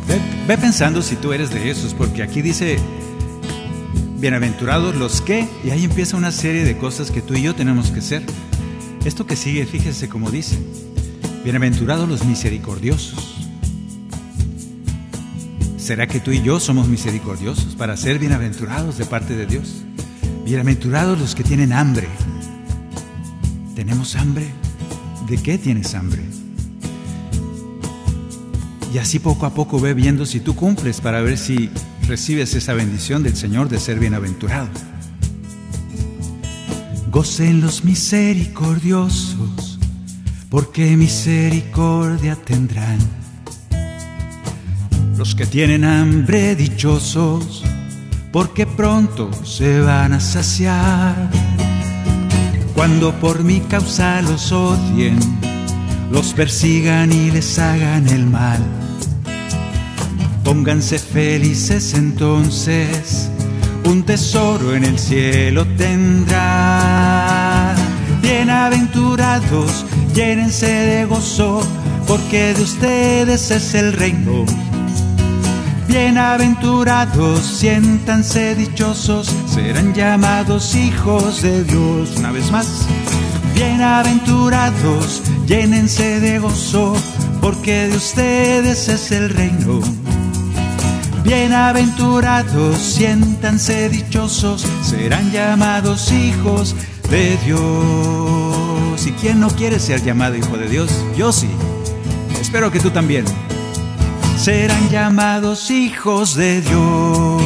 Ve, 0.07 0.21
ve 0.47 0.57
pensando 0.57 1.03
si 1.03 1.17
tú 1.17 1.33
eres 1.33 1.51
de 1.51 1.71
esos, 1.71 1.95
porque 1.95 2.23
aquí 2.23 2.41
dice, 2.41 2.79
bienaventurados 4.21 4.95
los 4.95 5.23
que, 5.23 5.49
y 5.65 5.71
ahí 5.71 5.85
empieza 5.85 6.17
una 6.17 6.31
serie 6.31 6.63
de 6.63 6.79
cosas 6.79 7.11
que 7.11 7.21
tú 7.21 7.35
y 7.35 7.43
yo 7.43 7.57
tenemos 7.57 7.91
que 7.91 8.01
ser. 8.01 8.23
Esto 9.05 9.27
que 9.27 9.35
sigue, 9.35 9.67
fíjese 9.67 10.09
cómo 10.09 10.31
dice, 10.31 10.57
bienaventurados 11.49 12.07
los 12.07 12.27
misericordiosos, 12.27 13.39
¿Será 15.79 16.07
que 16.07 16.21
tú 16.21 16.31
y 16.31 16.43
yo 16.43 16.61
somos 16.61 16.89
misericordiosos 16.89 17.75
para 17.75 17.97
ser 17.97 18.19
bienaventurados 18.19 18.99
de 18.99 19.07
parte 19.07 19.35
de 19.35 19.47
Dios? 19.47 19.83
Bienaventurados 20.45 21.19
los 21.19 21.35
que 21.35 21.45
tienen 21.45 21.73
hambre. 21.73 22.07
¿Tenemos 23.75 24.15
hambre? 24.17 24.47
¿De 25.27 25.39
qué 25.39 25.57
tienes 25.57 25.95
hambre? 25.95 26.23
Y 28.93 28.99
así 28.99 29.19
poco 29.19 29.47
a 29.47 29.55
poco 29.55 29.81
ve 29.81 29.95
viendo 29.95 30.27
si 30.27 30.41
tú 30.41 30.55
cumples 30.55 31.01
para 31.01 31.23
ver 31.23 31.39
si 31.39 31.71
recibes 32.07 32.53
esa 32.53 32.75
bendición 32.75 33.23
del 33.23 33.37
Señor 33.37 33.71
de 33.71 33.81
ser 33.81 33.99
bienaventurado. 33.99 34.69
Gocen 37.11 37.63
los 37.63 37.85
misericordiosos, 37.87 39.68
porque 40.51 40.97
misericordia 40.97 42.37
tendrán. 42.37 42.99
Los 45.17 45.35
que 45.35 45.47
tienen 45.47 45.85
hambre 45.85 46.55
dichosos, 46.55 47.65
porque 48.33 48.67
pronto 48.67 49.31
se 49.45 49.81
van 49.81 50.13
a 50.13 50.21
saciar. 50.21 51.31
Cuando 52.75 53.13
por 53.21 53.43
mi 53.43 53.61
causa 53.61 54.23
los 54.23 54.53
odien, 54.53 55.19
los 56.11 56.33
persigan 56.33 57.13
y 57.13 57.31
les 57.31 57.59
hagan 57.59 58.09
el 58.09 58.27
mal. 58.27 58.61
Pónganse 60.45 60.99
felices 60.99 61.93
entonces, 61.95 63.29
un 63.85 64.03
tesoro 64.05 64.75
en 64.75 64.85
el 64.85 64.99
cielo 64.99 65.67
tendrán. 65.77 67.19
Bienaventurados, 68.23 69.85
llénense 70.15 70.67
de 70.67 71.05
gozo, 71.05 71.61
porque 72.07 72.55
de 72.55 72.63
ustedes 72.63 73.51
es 73.51 73.75
el 73.75 73.93
reino. 73.93 74.45
Bienaventurados, 75.89 77.41
siéntanse 77.41 78.55
dichosos, 78.55 79.31
serán 79.47 79.95
llamados 79.95 80.75
hijos 80.75 81.43
de 81.43 81.65
Dios. 81.65 82.11
Una 82.19 82.31
vez 82.31 82.51
más, 82.51 82.87
bienaventurados, 83.55 85.23
llénense 85.47 86.21
de 86.21 86.39
gozo, 86.39 86.95
porque 87.41 87.89
de 87.89 87.97
ustedes 87.97 88.89
es 88.89 89.11
el 89.13 89.31
reino. 89.31 89.81
Bienaventurados, 91.25 92.77
siéntanse 92.79 93.89
dichosos, 93.89 94.67
serán 94.83 95.31
llamados 95.31 96.13
hijos 96.13 96.75
de 97.11 97.37
Dios. 97.45 98.58
¿Y 99.07 99.13
quién 99.13 99.41
no 99.41 99.49
quiere 99.49 99.79
ser 99.79 100.03
llamado 100.03 100.37
hijo 100.37 100.59
de 100.59 100.69
Dios? 100.69 100.91
Yo 101.17 101.33
sí. 101.33 101.49
Espero 102.41 102.71
que 102.71 102.81
tú 102.81 102.91
también. 102.91 103.25
Serán 104.37 104.91
llamados 104.91 105.71
hijos 105.71 106.35
de 106.35 106.61
Dios. 106.61 107.43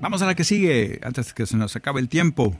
Vamos 0.00 0.22
a 0.22 0.26
la 0.26 0.34
que 0.34 0.44
sigue, 0.44 1.00
antes 1.02 1.32
que 1.32 1.46
se 1.46 1.56
nos 1.56 1.76
acabe 1.76 2.00
el 2.00 2.08
tiempo. 2.08 2.56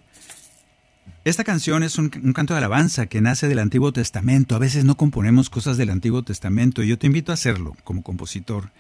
Esta 1.25 1.45
canción 1.45 1.83
es 1.83 1.99
un, 1.99 2.09
canto 2.09 2.55
de 2.55 2.59
alabanza 2.59 3.07
que 3.07 3.21
nace 3.21 3.49
del 3.49 3.59
Antiguo 3.59 3.93
Testamento. 3.93 4.55
A 4.55 4.59
veces 4.59 4.85
no 4.85 4.97
componemos 4.97 5.51
cosas 5.51 5.77
del 5.77 5.91
Antiguo 5.91 6.23
Testamento 6.23 6.83
y 6.83 6.89
yo 6.89 6.99
te 6.99 7.07
invito 7.07 7.33
a 7.33 7.35
hacerlo 7.35 7.77
como 7.85 8.03
compositor. 8.03 8.71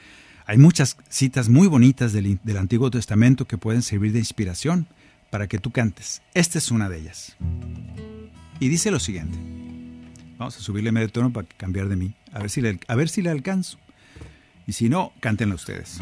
Hay 0.48 0.56
muchas 0.56 0.96
citas 1.10 1.50
muy 1.50 1.68
bonitas 1.68 2.14
del, 2.14 2.40
Antiguo 2.56 2.90
Testamento 2.90 3.44
que 3.44 3.58
pueden 3.58 3.82
servir 3.82 4.12
de 4.14 4.18
inspiración 4.18 4.86
para 5.28 5.46
que 5.46 5.58
tú 5.58 5.72
cantes. 5.72 6.22
Esta 6.32 6.56
es 6.56 6.70
una 6.70 6.88
de 6.88 7.00
ellas. 7.00 7.36
Y 8.58 8.70
dice 8.70 8.90
lo 8.90 8.98
siguiente. 8.98 9.36
Vamos 10.38 10.56
a 10.56 10.60
subirle 10.60 10.90
medio 10.90 11.10
tono 11.10 11.30
para 11.30 11.46
cambiar 11.58 11.90
de 11.90 11.96
mí. 11.96 12.14
A 12.32 12.38
ver 12.38 12.48
si 12.48 12.62
le, 12.62 12.80
a 12.88 12.94
ver 12.94 13.10
si 13.10 13.20
le 13.20 13.28
alcanzo. 13.28 13.76
Y 14.66 14.72
si 14.72 14.88
no, 14.88 15.12
cántenla 15.20 15.54
ustedes. 15.54 16.00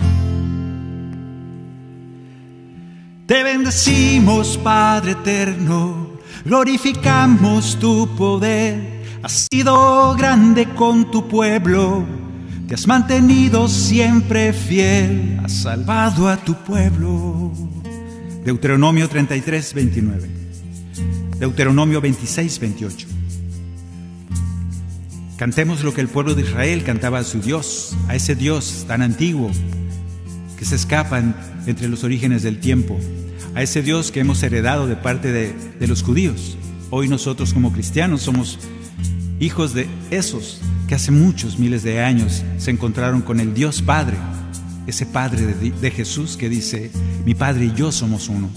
Te 3.27 3.43
bendecimos, 3.43 4.59
Padre 4.59 5.11
eterno, 5.11 6.21
glorificamos 6.45 7.81
tu 7.81 8.15
poder. 8.15 9.03
Has 9.25 9.49
sido 9.51 10.15
grande 10.15 10.69
con 10.77 11.11
tu 11.11 11.27
pueblo, 11.27 12.07
te 12.67 12.75
has 12.75 12.87
mantenido 12.87 13.69
siempre 13.69 14.53
fiel, 14.53 15.39
has 15.43 15.53
salvado 15.53 16.29
a 16.29 16.37
tu 16.37 16.55
pueblo. 16.55 17.53
Deuteronomio 18.45 19.09
33, 19.09 19.75
29. 19.75 20.29
Deuteronomio 21.39 22.01
26, 22.01 22.59
28. 22.59 23.07
Cantemos 25.37 25.85
lo 25.85 25.95
que 25.95 26.01
el 26.01 26.09
pueblo 26.09 26.35
de 26.35 26.43
Israel 26.43 26.83
cantaba 26.83 27.19
a 27.19 27.25
su 27.25 27.41
Dios, 27.41 27.97
a 28.09 28.17
ese 28.17 28.35
Dios 28.35 28.85
tan 28.89 29.03
antiguo 29.03 29.51
que 30.59 30.65
se 30.65 30.77
escapan 30.77 31.37
entre 31.67 31.89
los 31.89 32.03
orígenes 32.03 32.43
del 32.43 32.59
tiempo, 32.59 32.99
a 33.55 33.63
ese 33.63 33.83
Dios 33.83 34.11
que 34.11 34.21
hemos 34.21 34.43
heredado 34.43 34.89
de 34.89 34.97
parte 34.97 35.31
de, 35.31 35.53
de 35.53 35.87
los 35.87 36.03
judíos. 36.03 36.57
Hoy 36.91 37.09
nosotros 37.09 37.53
como 37.53 37.73
cristianos 37.73 38.23
somos 38.23 38.59
hijos 39.39 39.75
de 39.75 39.87
esos 40.11 40.63
que 40.87 40.95
hace 40.95 41.11
muchos 41.11 41.59
miles 41.59 41.83
de 41.83 42.03
años 42.03 42.45
se 42.59 42.71
encontraron 42.71 43.23
con 43.23 43.41
el 43.41 43.55
Dios 43.55 43.83
Padre, 43.83 44.17
ese 44.87 45.05
Padre 45.05 45.47
de, 45.47 45.71
de 45.73 45.91
Jesús 45.91 46.37
que 46.37 46.49
dice, 46.49 46.91
mi 47.25 47.35
Padre 47.35 47.67
y 47.67 47.73
yo 47.75 47.91
somos 47.91 48.29
uno. 48.29 48.49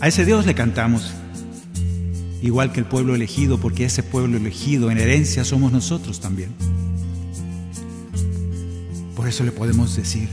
A 0.00 0.08
ese 0.08 0.24
Dios 0.24 0.46
le 0.46 0.54
cantamos, 0.54 1.12
igual 2.42 2.72
que 2.72 2.80
el 2.80 2.86
pueblo 2.86 3.14
elegido, 3.14 3.58
porque 3.58 3.84
ese 3.84 4.02
pueblo 4.02 4.36
elegido 4.36 4.90
en 4.90 4.98
herencia 4.98 5.44
somos 5.44 5.70
nosotros 5.70 6.20
también. 6.20 6.50
Por 9.14 9.28
eso 9.28 9.44
le 9.44 9.52
podemos 9.52 9.94
decir, 9.94 10.28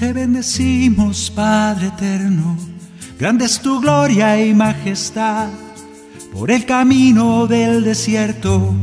te 0.00 0.12
bendecimos 0.12 1.30
Padre 1.30 1.88
eterno, 1.88 2.56
grande 3.18 3.44
es 3.44 3.60
tu 3.60 3.80
gloria 3.80 4.44
y 4.44 4.52
majestad, 4.52 5.48
por 6.32 6.50
el 6.50 6.64
camino 6.64 7.46
del 7.46 7.84
desierto 7.84 8.74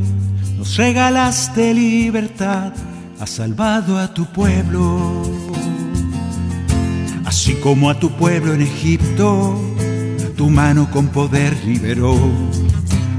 nos 0.65 0.77
regalaste 0.77 1.75
libertad, 1.75 2.73
has 3.19 3.29
salvado 3.29 3.99
a 3.99 4.11
tu 4.15 4.25
pueblo, 4.25 5.21
así 7.23 7.53
como 7.61 7.91
a 7.91 7.99
tu 7.99 8.09
pueblo 8.09 8.51
en 8.51 8.63
Egipto 8.63 9.61
tu 10.35 10.49
mano 10.49 10.89
con 10.89 11.09
poder 11.09 11.55
liberó. 11.65 12.17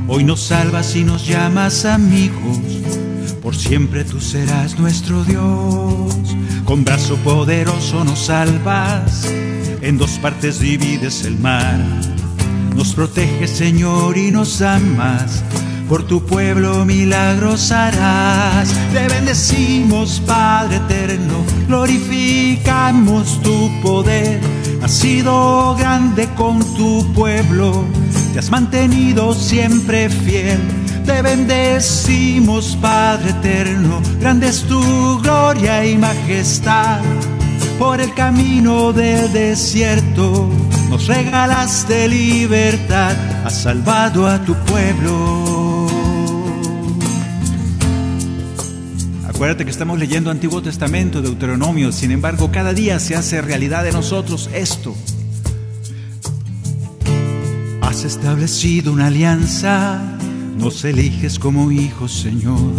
Hoy 0.08 0.24
nos 0.24 0.40
salvas 0.40 0.96
y 0.96 1.04
nos 1.04 1.24
llamas 1.24 1.84
amigos, 1.84 2.58
por 3.40 3.54
siempre 3.54 4.02
tú 4.02 4.20
serás 4.20 4.76
nuestro 4.80 5.22
Dios. 5.22 6.14
Con 6.64 6.84
brazo 6.84 7.16
poderoso 7.18 8.02
nos 8.02 8.26
salvas, 8.26 9.24
en 9.82 9.98
dos 9.98 10.18
partes 10.18 10.58
divides 10.58 11.24
el 11.24 11.38
mar. 11.38 11.78
Nos 12.74 12.92
proteges 12.92 13.50
Señor 13.50 14.18
y 14.18 14.32
nos 14.32 14.60
amas, 14.62 15.44
por 15.88 16.02
tu 16.04 16.24
pueblo 16.24 16.84
milagros 16.84 17.70
harás. 17.70 18.68
Te 18.92 19.08
bendecimos 19.08 20.20
Padre 20.26 20.76
eterno, 20.76 21.44
glorificamos 21.66 23.40
tu 23.42 23.70
poder. 23.82 24.40
Has 24.82 24.92
sido 24.92 25.74
grande 25.76 26.28
con 26.36 26.58
tu 26.74 27.12
pueblo, 27.12 27.84
te 28.32 28.38
has 28.38 28.50
mantenido 28.50 29.34
siempre 29.34 30.08
fiel. 30.08 30.60
Te 31.04 31.22
bendecimos 31.22 32.76
Padre 32.80 33.30
eterno, 33.30 34.00
grande 34.20 34.48
es 34.48 34.62
tu 34.62 35.20
gloria 35.22 35.84
y 35.86 35.96
majestad. 35.96 37.00
Por 37.78 38.00
el 38.00 38.12
camino 38.14 38.92
del 38.92 39.32
desierto 39.32 40.48
nos 40.88 41.06
regalaste 41.06 42.08
libertad, 42.08 43.14
has 43.44 43.62
salvado 43.62 44.26
a 44.26 44.38
tu 44.38 44.54
pueblo. 44.54 45.65
Acuérdate 49.36 49.66
que 49.66 49.70
estamos 49.70 49.98
leyendo 49.98 50.30
Antiguo 50.30 50.62
Testamento, 50.62 51.20
Deuteronomio, 51.20 51.92
sin 51.92 52.10
embargo 52.10 52.50
cada 52.50 52.72
día 52.72 52.98
se 52.98 53.16
hace 53.16 53.42
realidad 53.42 53.86
en 53.86 53.92
nosotros 53.92 54.48
esto. 54.54 54.96
Has 57.82 58.04
establecido 58.04 58.94
una 58.94 59.08
alianza, 59.08 60.00
nos 60.56 60.82
eliges 60.86 61.38
como 61.38 61.70
hijos, 61.70 62.12
Señor. 62.12 62.72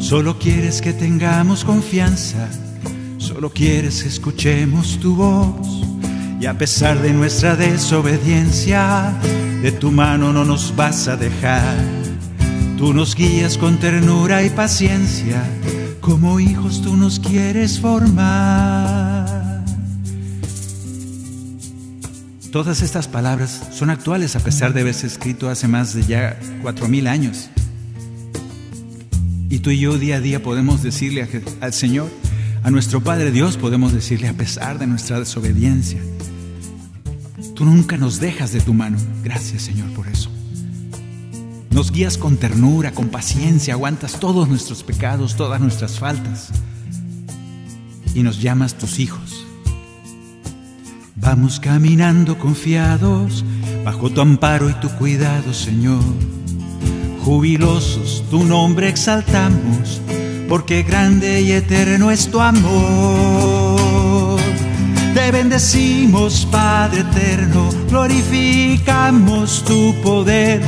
Solo 0.00 0.40
quieres 0.40 0.82
que 0.82 0.92
tengamos 0.92 1.64
confianza, 1.64 2.48
solo 3.18 3.50
quieres 3.50 4.02
que 4.02 4.08
escuchemos 4.08 4.98
tu 4.98 5.14
voz. 5.14 5.86
Y 6.40 6.46
a 6.46 6.58
pesar 6.58 7.00
de 7.00 7.12
nuestra 7.12 7.54
desobediencia, 7.54 9.16
de 9.62 9.70
tu 9.70 9.92
mano 9.92 10.32
no 10.32 10.44
nos 10.44 10.74
vas 10.74 11.06
a 11.06 11.16
dejar. 11.16 11.99
Tú 12.80 12.94
nos 12.94 13.14
guías 13.14 13.58
con 13.58 13.78
ternura 13.78 14.42
y 14.42 14.48
paciencia, 14.48 15.46
como 16.00 16.40
hijos 16.40 16.80
tú 16.80 16.96
nos 16.96 17.20
quieres 17.20 17.78
formar. 17.78 19.62
Todas 22.50 22.80
estas 22.80 23.06
palabras 23.06 23.68
son 23.70 23.90
actuales 23.90 24.34
a 24.34 24.40
pesar 24.40 24.72
de 24.72 24.80
haberse 24.80 25.06
escrito 25.06 25.50
hace 25.50 25.68
más 25.68 25.92
de 25.92 26.04
ya 26.04 26.40
cuatro 26.62 26.88
mil 26.88 27.06
años. 27.06 27.50
Y 29.50 29.58
tú 29.58 29.68
y 29.68 29.80
yo 29.80 29.98
día 29.98 30.16
a 30.16 30.20
día 30.20 30.42
podemos 30.42 30.82
decirle 30.82 31.28
al 31.60 31.74
Señor, 31.74 32.08
a 32.62 32.70
nuestro 32.70 33.02
Padre 33.02 33.30
Dios 33.30 33.58
podemos 33.58 33.92
decirle 33.92 34.28
a 34.28 34.32
pesar 34.32 34.78
de 34.78 34.86
nuestra 34.86 35.18
desobediencia, 35.18 36.00
tú 37.54 37.66
nunca 37.66 37.98
nos 37.98 38.20
dejas 38.20 38.52
de 38.52 38.62
tu 38.62 38.72
mano. 38.72 38.96
Gracias 39.22 39.64
Señor 39.64 39.90
por 39.90 40.08
eso. 40.08 40.30
Nos 41.80 41.92
guías 41.92 42.18
con 42.18 42.36
ternura, 42.36 42.92
con 42.92 43.08
paciencia, 43.08 43.72
aguantas 43.72 44.20
todos 44.20 44.46
nuestros 44.50 44.82
pecados, 44.82 45.34
todas 45.34 45.62
nuestras 45.62 45.98
faltas 45.98 46.50
y 48.14 48.22
nos 48.22 48.42
llamas 48.42 48.74
tus 48.74 48.98
hijos. 48.98 49.46
Vamos 51.16 51.58
caminando 51.58 52.38
confiados 52.38 53.46
bajo 53.82 54.10
tu 54.10 54.20
amparo 54.20 54.68
y 54.68 54.74
tu 54.74 54.90
cuidado, 54.90 55.54
Señor. 55.54 56.02
Jubilosos 57.24 58.24
tu 58.28 58.44
nombre 58.44 58.90
exaltamos, 58.90 60.02
porque 60.50 60.82
grande 60.82 61.40
y 61.40 61.52
eterno 61.52 62.10
es 62.10 62.30
tu 62.30 62.42
amor. 62.42 63.80
Te 65.14 65.30
bendecimos, 65.30 66.46
Padre 66.52 67.00
eterno, 67.00 67.70
glorificamos 67.88 69.64
tu 69.64 69.94
poder. 70.02 70.60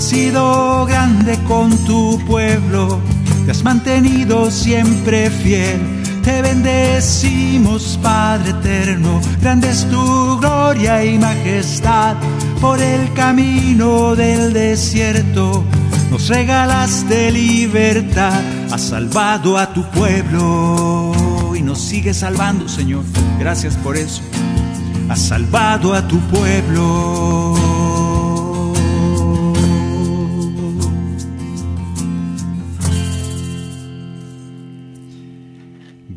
Has 0.00 0.08
sido 0.08 0.86
grande 0.86 1.38
con 1.46 1.76
tu 1.84 2.18
pueblo, 2.26 2.98
te 3.44 3.50
has 3.50 3.62
mantenido 3.62 4.50
siempre 4.50 5.28
fiel. 5.28 5.78
Te 6.22 6.40
bendecimos, 6.40 7.98
Padre 8.02 8.52
eterno, 8.52 9.20
grande 9.42 9.68
es 9.68 9.84
tu 9.90 10.38
gloria 10.38 11.04
y 11.04 11.18
majestad. 11.18 12.16
Por 12.62 12.80
el 12.80 13.12
camino 13.12 14.16
del 14.16 14.54
desierto 14.54 15.64
nos 16.10 16.28
regalaste 16.28 17.30
libertad, 17.30 18.40
has 18.72 18.80
salvado 18.80 19.58
a 19.58 19.74
tu 19.74 19.84
pueblo 19.90 21.52
y 21.54 21.60
nos 21.60 21.78
sigue 21.78 22.14
salvando, 22.14 22.70
Señor. 22.70 23.04
Gracias 23.38 23.76
por 23.76 23.98
eso. 23.98 24.22
Has 25.10 25.20
salvado 25.20 25.92
a 25.92 26.08
tu 26.08 26.18
pueblo. 26.20 27.69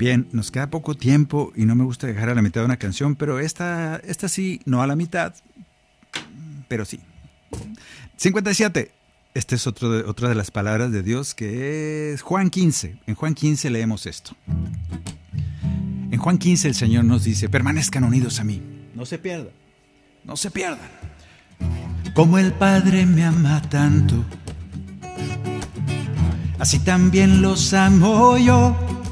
Bien, 0.04 0.28
nos 0.34 0.52
queda 0.52 0.70
poco 0.70 0.96
tiempo 0.96 1.54
y 1.56 1.64
no 1.64 1.76
me 1.76 1.86
gusta 1.86 2.08
dejar 2.08 2.28
a 2.28 2.36
la 2.36 2.42
mitad 2.42 2.60
de 2.60 2.66
una 2.66 2.76
canción, 2.76 3.16
pero 3.16 3.40
esta, 3.40 4.02
esta 4.04 4.28
sí, 4.28 4.60
no 4.66 4.82
a 4.82 4.88
la 4.88 4.98
mitad, 4.98 5.34
pero 6.68 6.84
sí. 6.84 7.00
57. 8.18 8.92
Esta 9.34 9.56
es 9.56 9.66
otro 9.66 10.06
otra 10.10 10.28
de 10.28 10.36
las 10.36 10.52
palabras 10.52 10.92
de 10.92 11.04
Dios 11.04 11.34
que 11.34 12.12
es 12.12 12.22
Juan 12.22 12.50
15. 12.50 12.98
En 13.08 13.16
Juan 13.16 13.34
15 13.34 13.70
leemos 13.70 14.06
esto. 14.06 14.36
En 16.12 16.20
Juan 16.20 16.38
15 16.38 16.68
el 16.68 16.76
Señor 16.76 17.06
nos 17.06 17.24
dice, 17.24 17.48
permanezcan 17.48 18.04
unidos 18.04 18.42
a 18.42 18.44
mí. 18.44 18.62
No 18.96 19.06
se 19.06 19.20
pierdan. 19.20 19.54
No 20.26 20.36
se 20.36 20.52
pierdan. 20.52 20.90
Como 22.14 22.40
el 22.40 22.52
Padre 22.52 23.06
me 23.06 23.24
ama 23.24 23.62
tanto, 23.70 24.26
así 26.60 26.80
también 26.80 27.42
los 27.42 27.74
amo 27.74 28.38
yo. 28.38 29.03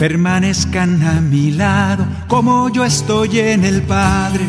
Permanezcan 0.00 1.02
a 1.02 1.20
mi 1.20 1.50
lado 1.50 2.06
como 2.26 2.70
yo 2.70 2.86
estoy 2.86 3.38
en 3.38 3.66
el 3.66 3.82
Padre. 3.82 4.40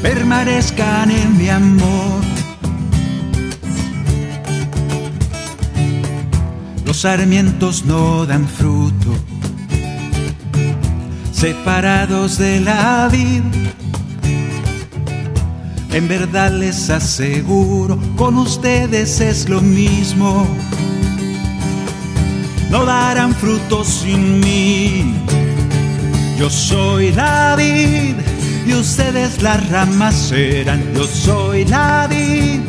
Permanezcan 0.00 1.10
en 1.10 1.36
mi 1.36 1.48
amor. 1.48 2.22
Los 6.86 6.98
sarmientos 6.98 7.84
no 7.84 8.26
dan 8.26 8.46
fruto, 8.46 9.12
separados 11.32 12.38
de 12.38 12.60
la 12.60 13.08
vid. 13.10 13.42
En 15.92 16.06
verdad 16.06 16.52
les 16.52 16.88
aseguro, 16.90 17.98
con 18.14 18.38
ustedes 18.38 19.20
es 19.20 19.48
lo 19.48 19.60
mismo 19.60 20.46
no 22.70 22.86
darán 22.86 23.34
frutos 23.34 23.86
sin 23.88 24.40
mí. 24.40 25.14
Yo 26.38 26.48
soy 26.48 27.12
la 27.12 27.54
vid 27.56 28.14
y 28.66 28.72
ustedes 28.72 29.42
las 29.42 29.68
ramas 29.68 30.14
serán. 30.14 30.82
Yo 30.94 31.04
soy 31.04 31.64
la 31.66 32.06
vid, 32.08 32.60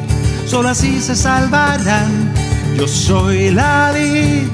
solo 0.45 0.69
así 0.69 0.99
se 0.99 1.15
salvarán. 1.15 2.33
Yo 2.75 2.87
soy 2.87 3.51
la 3.51 3.93
vid 3.93 4.47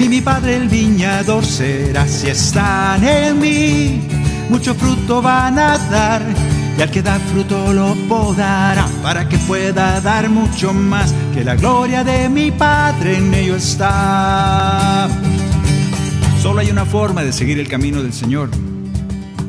y 0.00 0.08
mi 0.08 0.20
padre 0.20 0.56
el 0.56 0.68
viñador 0.68 1.44
será. 1.44 2.06
Si 2.06 2.28
están 2.28 3.02
en 3.04 3.38
mí, 3.38 4.00
mucho 4.50 4.74
fruto 4.74 5.22
van 5.22 5.58
a 5.58 5.78
dar. 5.78 6.22
Y 6.78 6.80
al 6.80 6.92
que 6.92 7.02
da 7.02 7.18
fruto 7.18 7.72
lo 7.72 7.96
podará 8.08 8.86
para 9.02 9.28
que 9.28 9.36
pueda 9.36 10.00
dar 10.00 10.30
mucho 10.30 10.72
más, 10.72 11.12
que 11.34 11.42
la 11.42 11.56
gloria 11.56 12.04
de 12.04 12.28
mi 12.28 12.52
Padre 12.52 13.16
en 13.16 13.34
ello 13.34 13.56
está. 13.56 15.08
Solo 16.40 16.60
hay 16.60 16.70
una 16.70 16.84
forma 16.84 17.24
de 17.24 17.32
seguir 17.32 17.58
el 17.58 17.66
camino 17.66 18.00
del 18.00 18.12
Señor, 18.12 18.50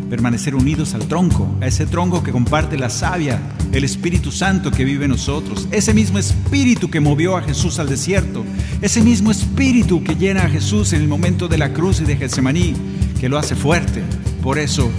permanecer 0.09 0.55
unidos 0.55 0.95
al 0.95 1.07
tronco, 1.07 1.55
a 1.61 1.67
ese 1.67 1.86
tronco 1.86 2.23
que 2.23 2.32
comparte 2.32 2.80
la 2.80 2.89
savia, 2.89 3.39
el 3.73 3.84
Espíritu 3.84 4.32
Santo 4.32 4.71
que 4.71 4.84
vive 4.84 5.05
en 5.05 5.11
nosotros, 5.11 5.67
ese 5.69 5.93
mismo 5.93 6.17
Espíritu 6.17 6.89
que 6.89 6.99
movió 6.99 7.38
a 7.38 7.43
Jesús 7.43 7.77
al 7.77 7.89
desierto, 7.89 8.43
ese 8.82 9.03
mismo 9.03 9.30
Espíritu 9.30 10.03
que 10.03 10.15
llena 10.15 10.45
a 10.45 10.49
Jesús 10.49 10.93
en 10.93 11.01
el 11.03 11.07
momento 11.07 11.47
de 11.47 11.59
la 11.59 11.73
cruz 11.73 12.01
y 12.01 12.05
de 12.05 12.17
Getsemaní, 12.17 12.73
que 13.19 13.30
lo 13.30 13.38
hace 13.38 13.55
fuerte. 13.55 14.01
Por 14.41 14.57
eso 14.57 14.89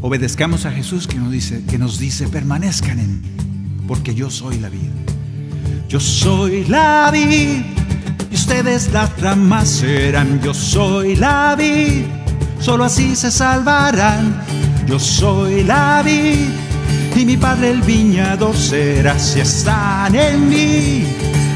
obedezcamos 0.00 0.66
a 0.66 0.72
Jesús 0.72 1.06
que 1.06 1.16
nos 1.16 1.30
dice, 1.30 1.62
que 1.68 1.78
nos 1.78 1.98
dice, 1.98 2.28
permanezcan 2.28 2.98
en 2.98 3.20
mí, 3.20 3.28
porque 3.86 4.14
yo 4.14 4.30
soy 4.30 4.58
la 4.58 4.68
vida. 4.68 4.90
Yo 5.88 5.98
soy 5.98 6.64
la 6.66 7.10
vid 7.12 7.62
y 8.30 8.34
ustedes 8.34 8.92
las 8.92 9.20
ramas 9.20 9.68
serán. 9.68 10.40
Yo 10.40 10.54
soy 10.54 11.16
la 11.16 11.56
vid, 11.56 12.04
solo 12.60 12.84
así 12.84 13.16
se 13.16 13.30
salvarán. 13.30 14.40
Yo 14.86 15.00
soy 15.00 15.64
la 15.64 16.02
vid 16.04 16.48
y 17.16 17.24
mi 17.26 17.36
padre 17.36 17.70
el 17.70 17.82
viñador 17.82 18.56
será. 18.56 19.18
Si 19.18 19.40
están 19.40 20.14
en 20.14 20.48
mí, 20.48 21.04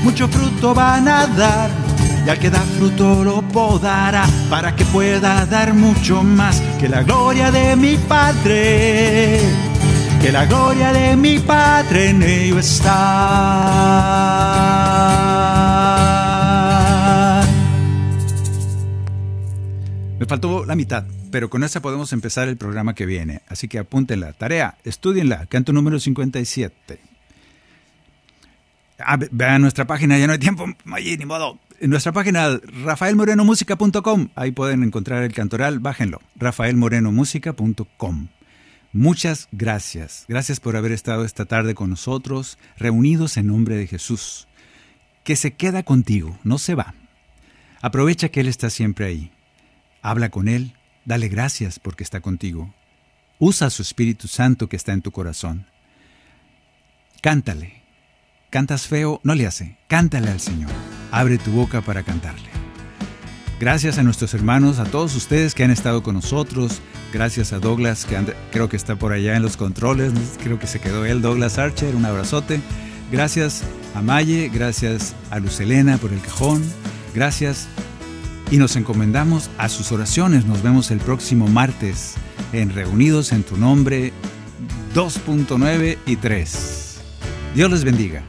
mucho 0.03 0.27
fruto 0.29 0.75
van 0.75 1.07
a 1.07 1.27
dar. 1.29 1.84
Y 2.27 2.31
al 2.31 2.39
que 2.39 2.49
da 2.49 2.61
fruto 2.61 3.23
lo 3.23 3.43
podará 3.43 4.27
para 4.49 4.75
que 4.75 4.85
pueda 4.87 5.45
dar 5.45 5.75
mucho 5.75 6.23
más 6.23 6.61
que 6.81 6.89
la 6.89 7.03
gloria 7.03 7.51
de 7.51 7.77
mi 7.77 7.97
Padre. 7.97 9.41
Que 10.23 10.33
la 10.33 10.47
gloria 10.47 10.91
de 10.93 11.17
mi 11.17 11.39
Padre 11.39 12.09
en 12.09 12.23
ello 12.23 12.59
está. 12.59 12.95
Me 20.19 20.25
faltó 20.25 20.65
la 20.65 20.75
mitad, 20.75 21.05
pero 21.31 21.51
con 21.51 21.63
esa 21.63 21.83
podemos 21.83 22.11
empezar 22.15 22.49
el 22.49 22.57
programa 22.57 22.95
que 22.95 23.05
viene. 23.05 23.43
Así 23.49 23.69
que 23.69 23.79
apúntenla. 23.79 24.33
Tarea, 24.33 24.79
estudienla. 24.85 25.45
Canto 25.47 25.75
número 25.75 26.01
57. 26.01 27.14
Ah, 28.99 29.17
ve- 29.17 29.29
vean 29.33 29.61
nuestra 29.63 29.87
página, 29.87 30.19
ya 30.19 30.27
no 30.27 30.33
hay 30.35 30.39
tiempo, 30.39 30.67
allí, 30.93 31.17
ni 31.17 31.27
modo. 31.27 31.59
En 31.81 31.91
nuestra 31.91 32.13
página, 32.13 32.61
rafaelmorenomusica.com, 32.85 34.29
ahí 34.37 34.53
pueden 34.53 34.83
encontrar 34.85 35.23
el 35.25 35.33
cantoral, 35.33 35.81
bájenlo, 35.81 36.21
rafaelmorenomusica.com. 36.37 38.29
Muchas 38.93 39.49
gracias, 39.51 40.25
gracias 40.29 40.61
por 40.61 40.77
haber 40.77 40.93
estado 40.93 41.25
esta 41.25 41.47
tarde 41.47 41.75
con 41.75 41.91
nosotros, 41.91 42.59
reunidos 42.77 43.37
en 43.37 43.49
nombre 43.49 43.77
de 43.77 43.89
Jesús, 43.89 44.47
que 45.25 45.35
se 45.35 45.55
queda 45.55 45.83
contigo, 45.83 46.39
no 46.45 46.59
se 46.59 46.77
va. 46.77 46.95
Aprovecha 47.83 48.29
que 48.29 48.41
Él 48.41 48.47
está 48.49 48.71
siempre 48.71 49.07
ahí. 49.07 49.33
Habla 50.01 50.29
con 50.31 50.47
Él, 50.49 50.75
dale 51.05 51.29
gracias 51.29 51.81
porque 51.81 52.05
está 52.05 52.21
contigo. 52.21 52.73
Usa 53.41 53.69
su 53.71 53.83
Espíritu 53.83 54.29
Santo 54.29 54.69
que 54.69 54.77
está 54.77 54.93
en 54.93 55.03
tu 55.03 55.11
corazón. 55.11 55.67
Cántale, 57.21 57.83
Cantas 58.55 58.87
feo, 58.87 59.21
no 59.25 59.35
le 59.35 59.49
hace. 59.49 59.79
Cántale 59.89 60.31
al 60.31 60.39
Señor. 60.39 60.71
Abre 61.11 61.39
tu 61.39 61.51
boca 61.51 61.81
para 61.81 62.05
cantarle. 62.05 62.49
Gracias 63.59 63.99
a 63.99 64.05
nuestros 64.05 64.33
hermanos, 64.33 64.79
a 64.79 64.85
todos 64.85 65.17
ustedes 65.17 65.57
que 65.57 65.65
han 65.65 65.73
estado 65.73 66.05
con 66.05 66.15
nosotros. 66.15 66.81
Gracias 67.13 67.53
a 67.53 67.59
Douglas, 67.59 68.05
que 68.05 68.17
creo 68.53 68.69
que 68.69 68.77
está 68.77 68.95
por 68.95 69.13
allá 69.13 69.35
en 69.35 69.43
los 69.43 69.57
controles. 69.57 70.13
Creo 70.41 70.61
que 70.61 70.69
se 70.69 70.79
quedó 70.79 71.05
él, 71.05 71.21
Douglas 71.21 71.59
Archer. 71.59 71.97
Un 71.97 72.05
abrazote. 72.05 72.61
Gracias 73.11 73.65
a 73.93 74.03
Maye, 74.03 74.49
gracias 74.55 75.17
a 75.31 75.41
Lucelena 75.41 75.99
por 75.99 76.13
el 76.13 76.21
cajón. 76.21 76.63
Gracias 77.13 77.67
y 78.53 78.59
nos 78.59 78.77
encomendamos 78.77 79.51
a 79.59 79.69
sus 79.69 79.91
oraciones. 79.91 80.47
Nos 80.47 80.63
vemos 80.63 80.93
el 80.93 81.01
próximo 81.01 81.49
martes 81.49 82.15
en 82.53 82.71
Reunidos 82.71 83.33
en 83.33 83.43
tu 83.43 83.57
Nombre 83.57 84.13
2.9 84.95 85.99
y 86.07 86.15
3. 86.15 87.01
Dios 87.57 87.71
les 87.73 87.83
bendiga. 87.83 88.23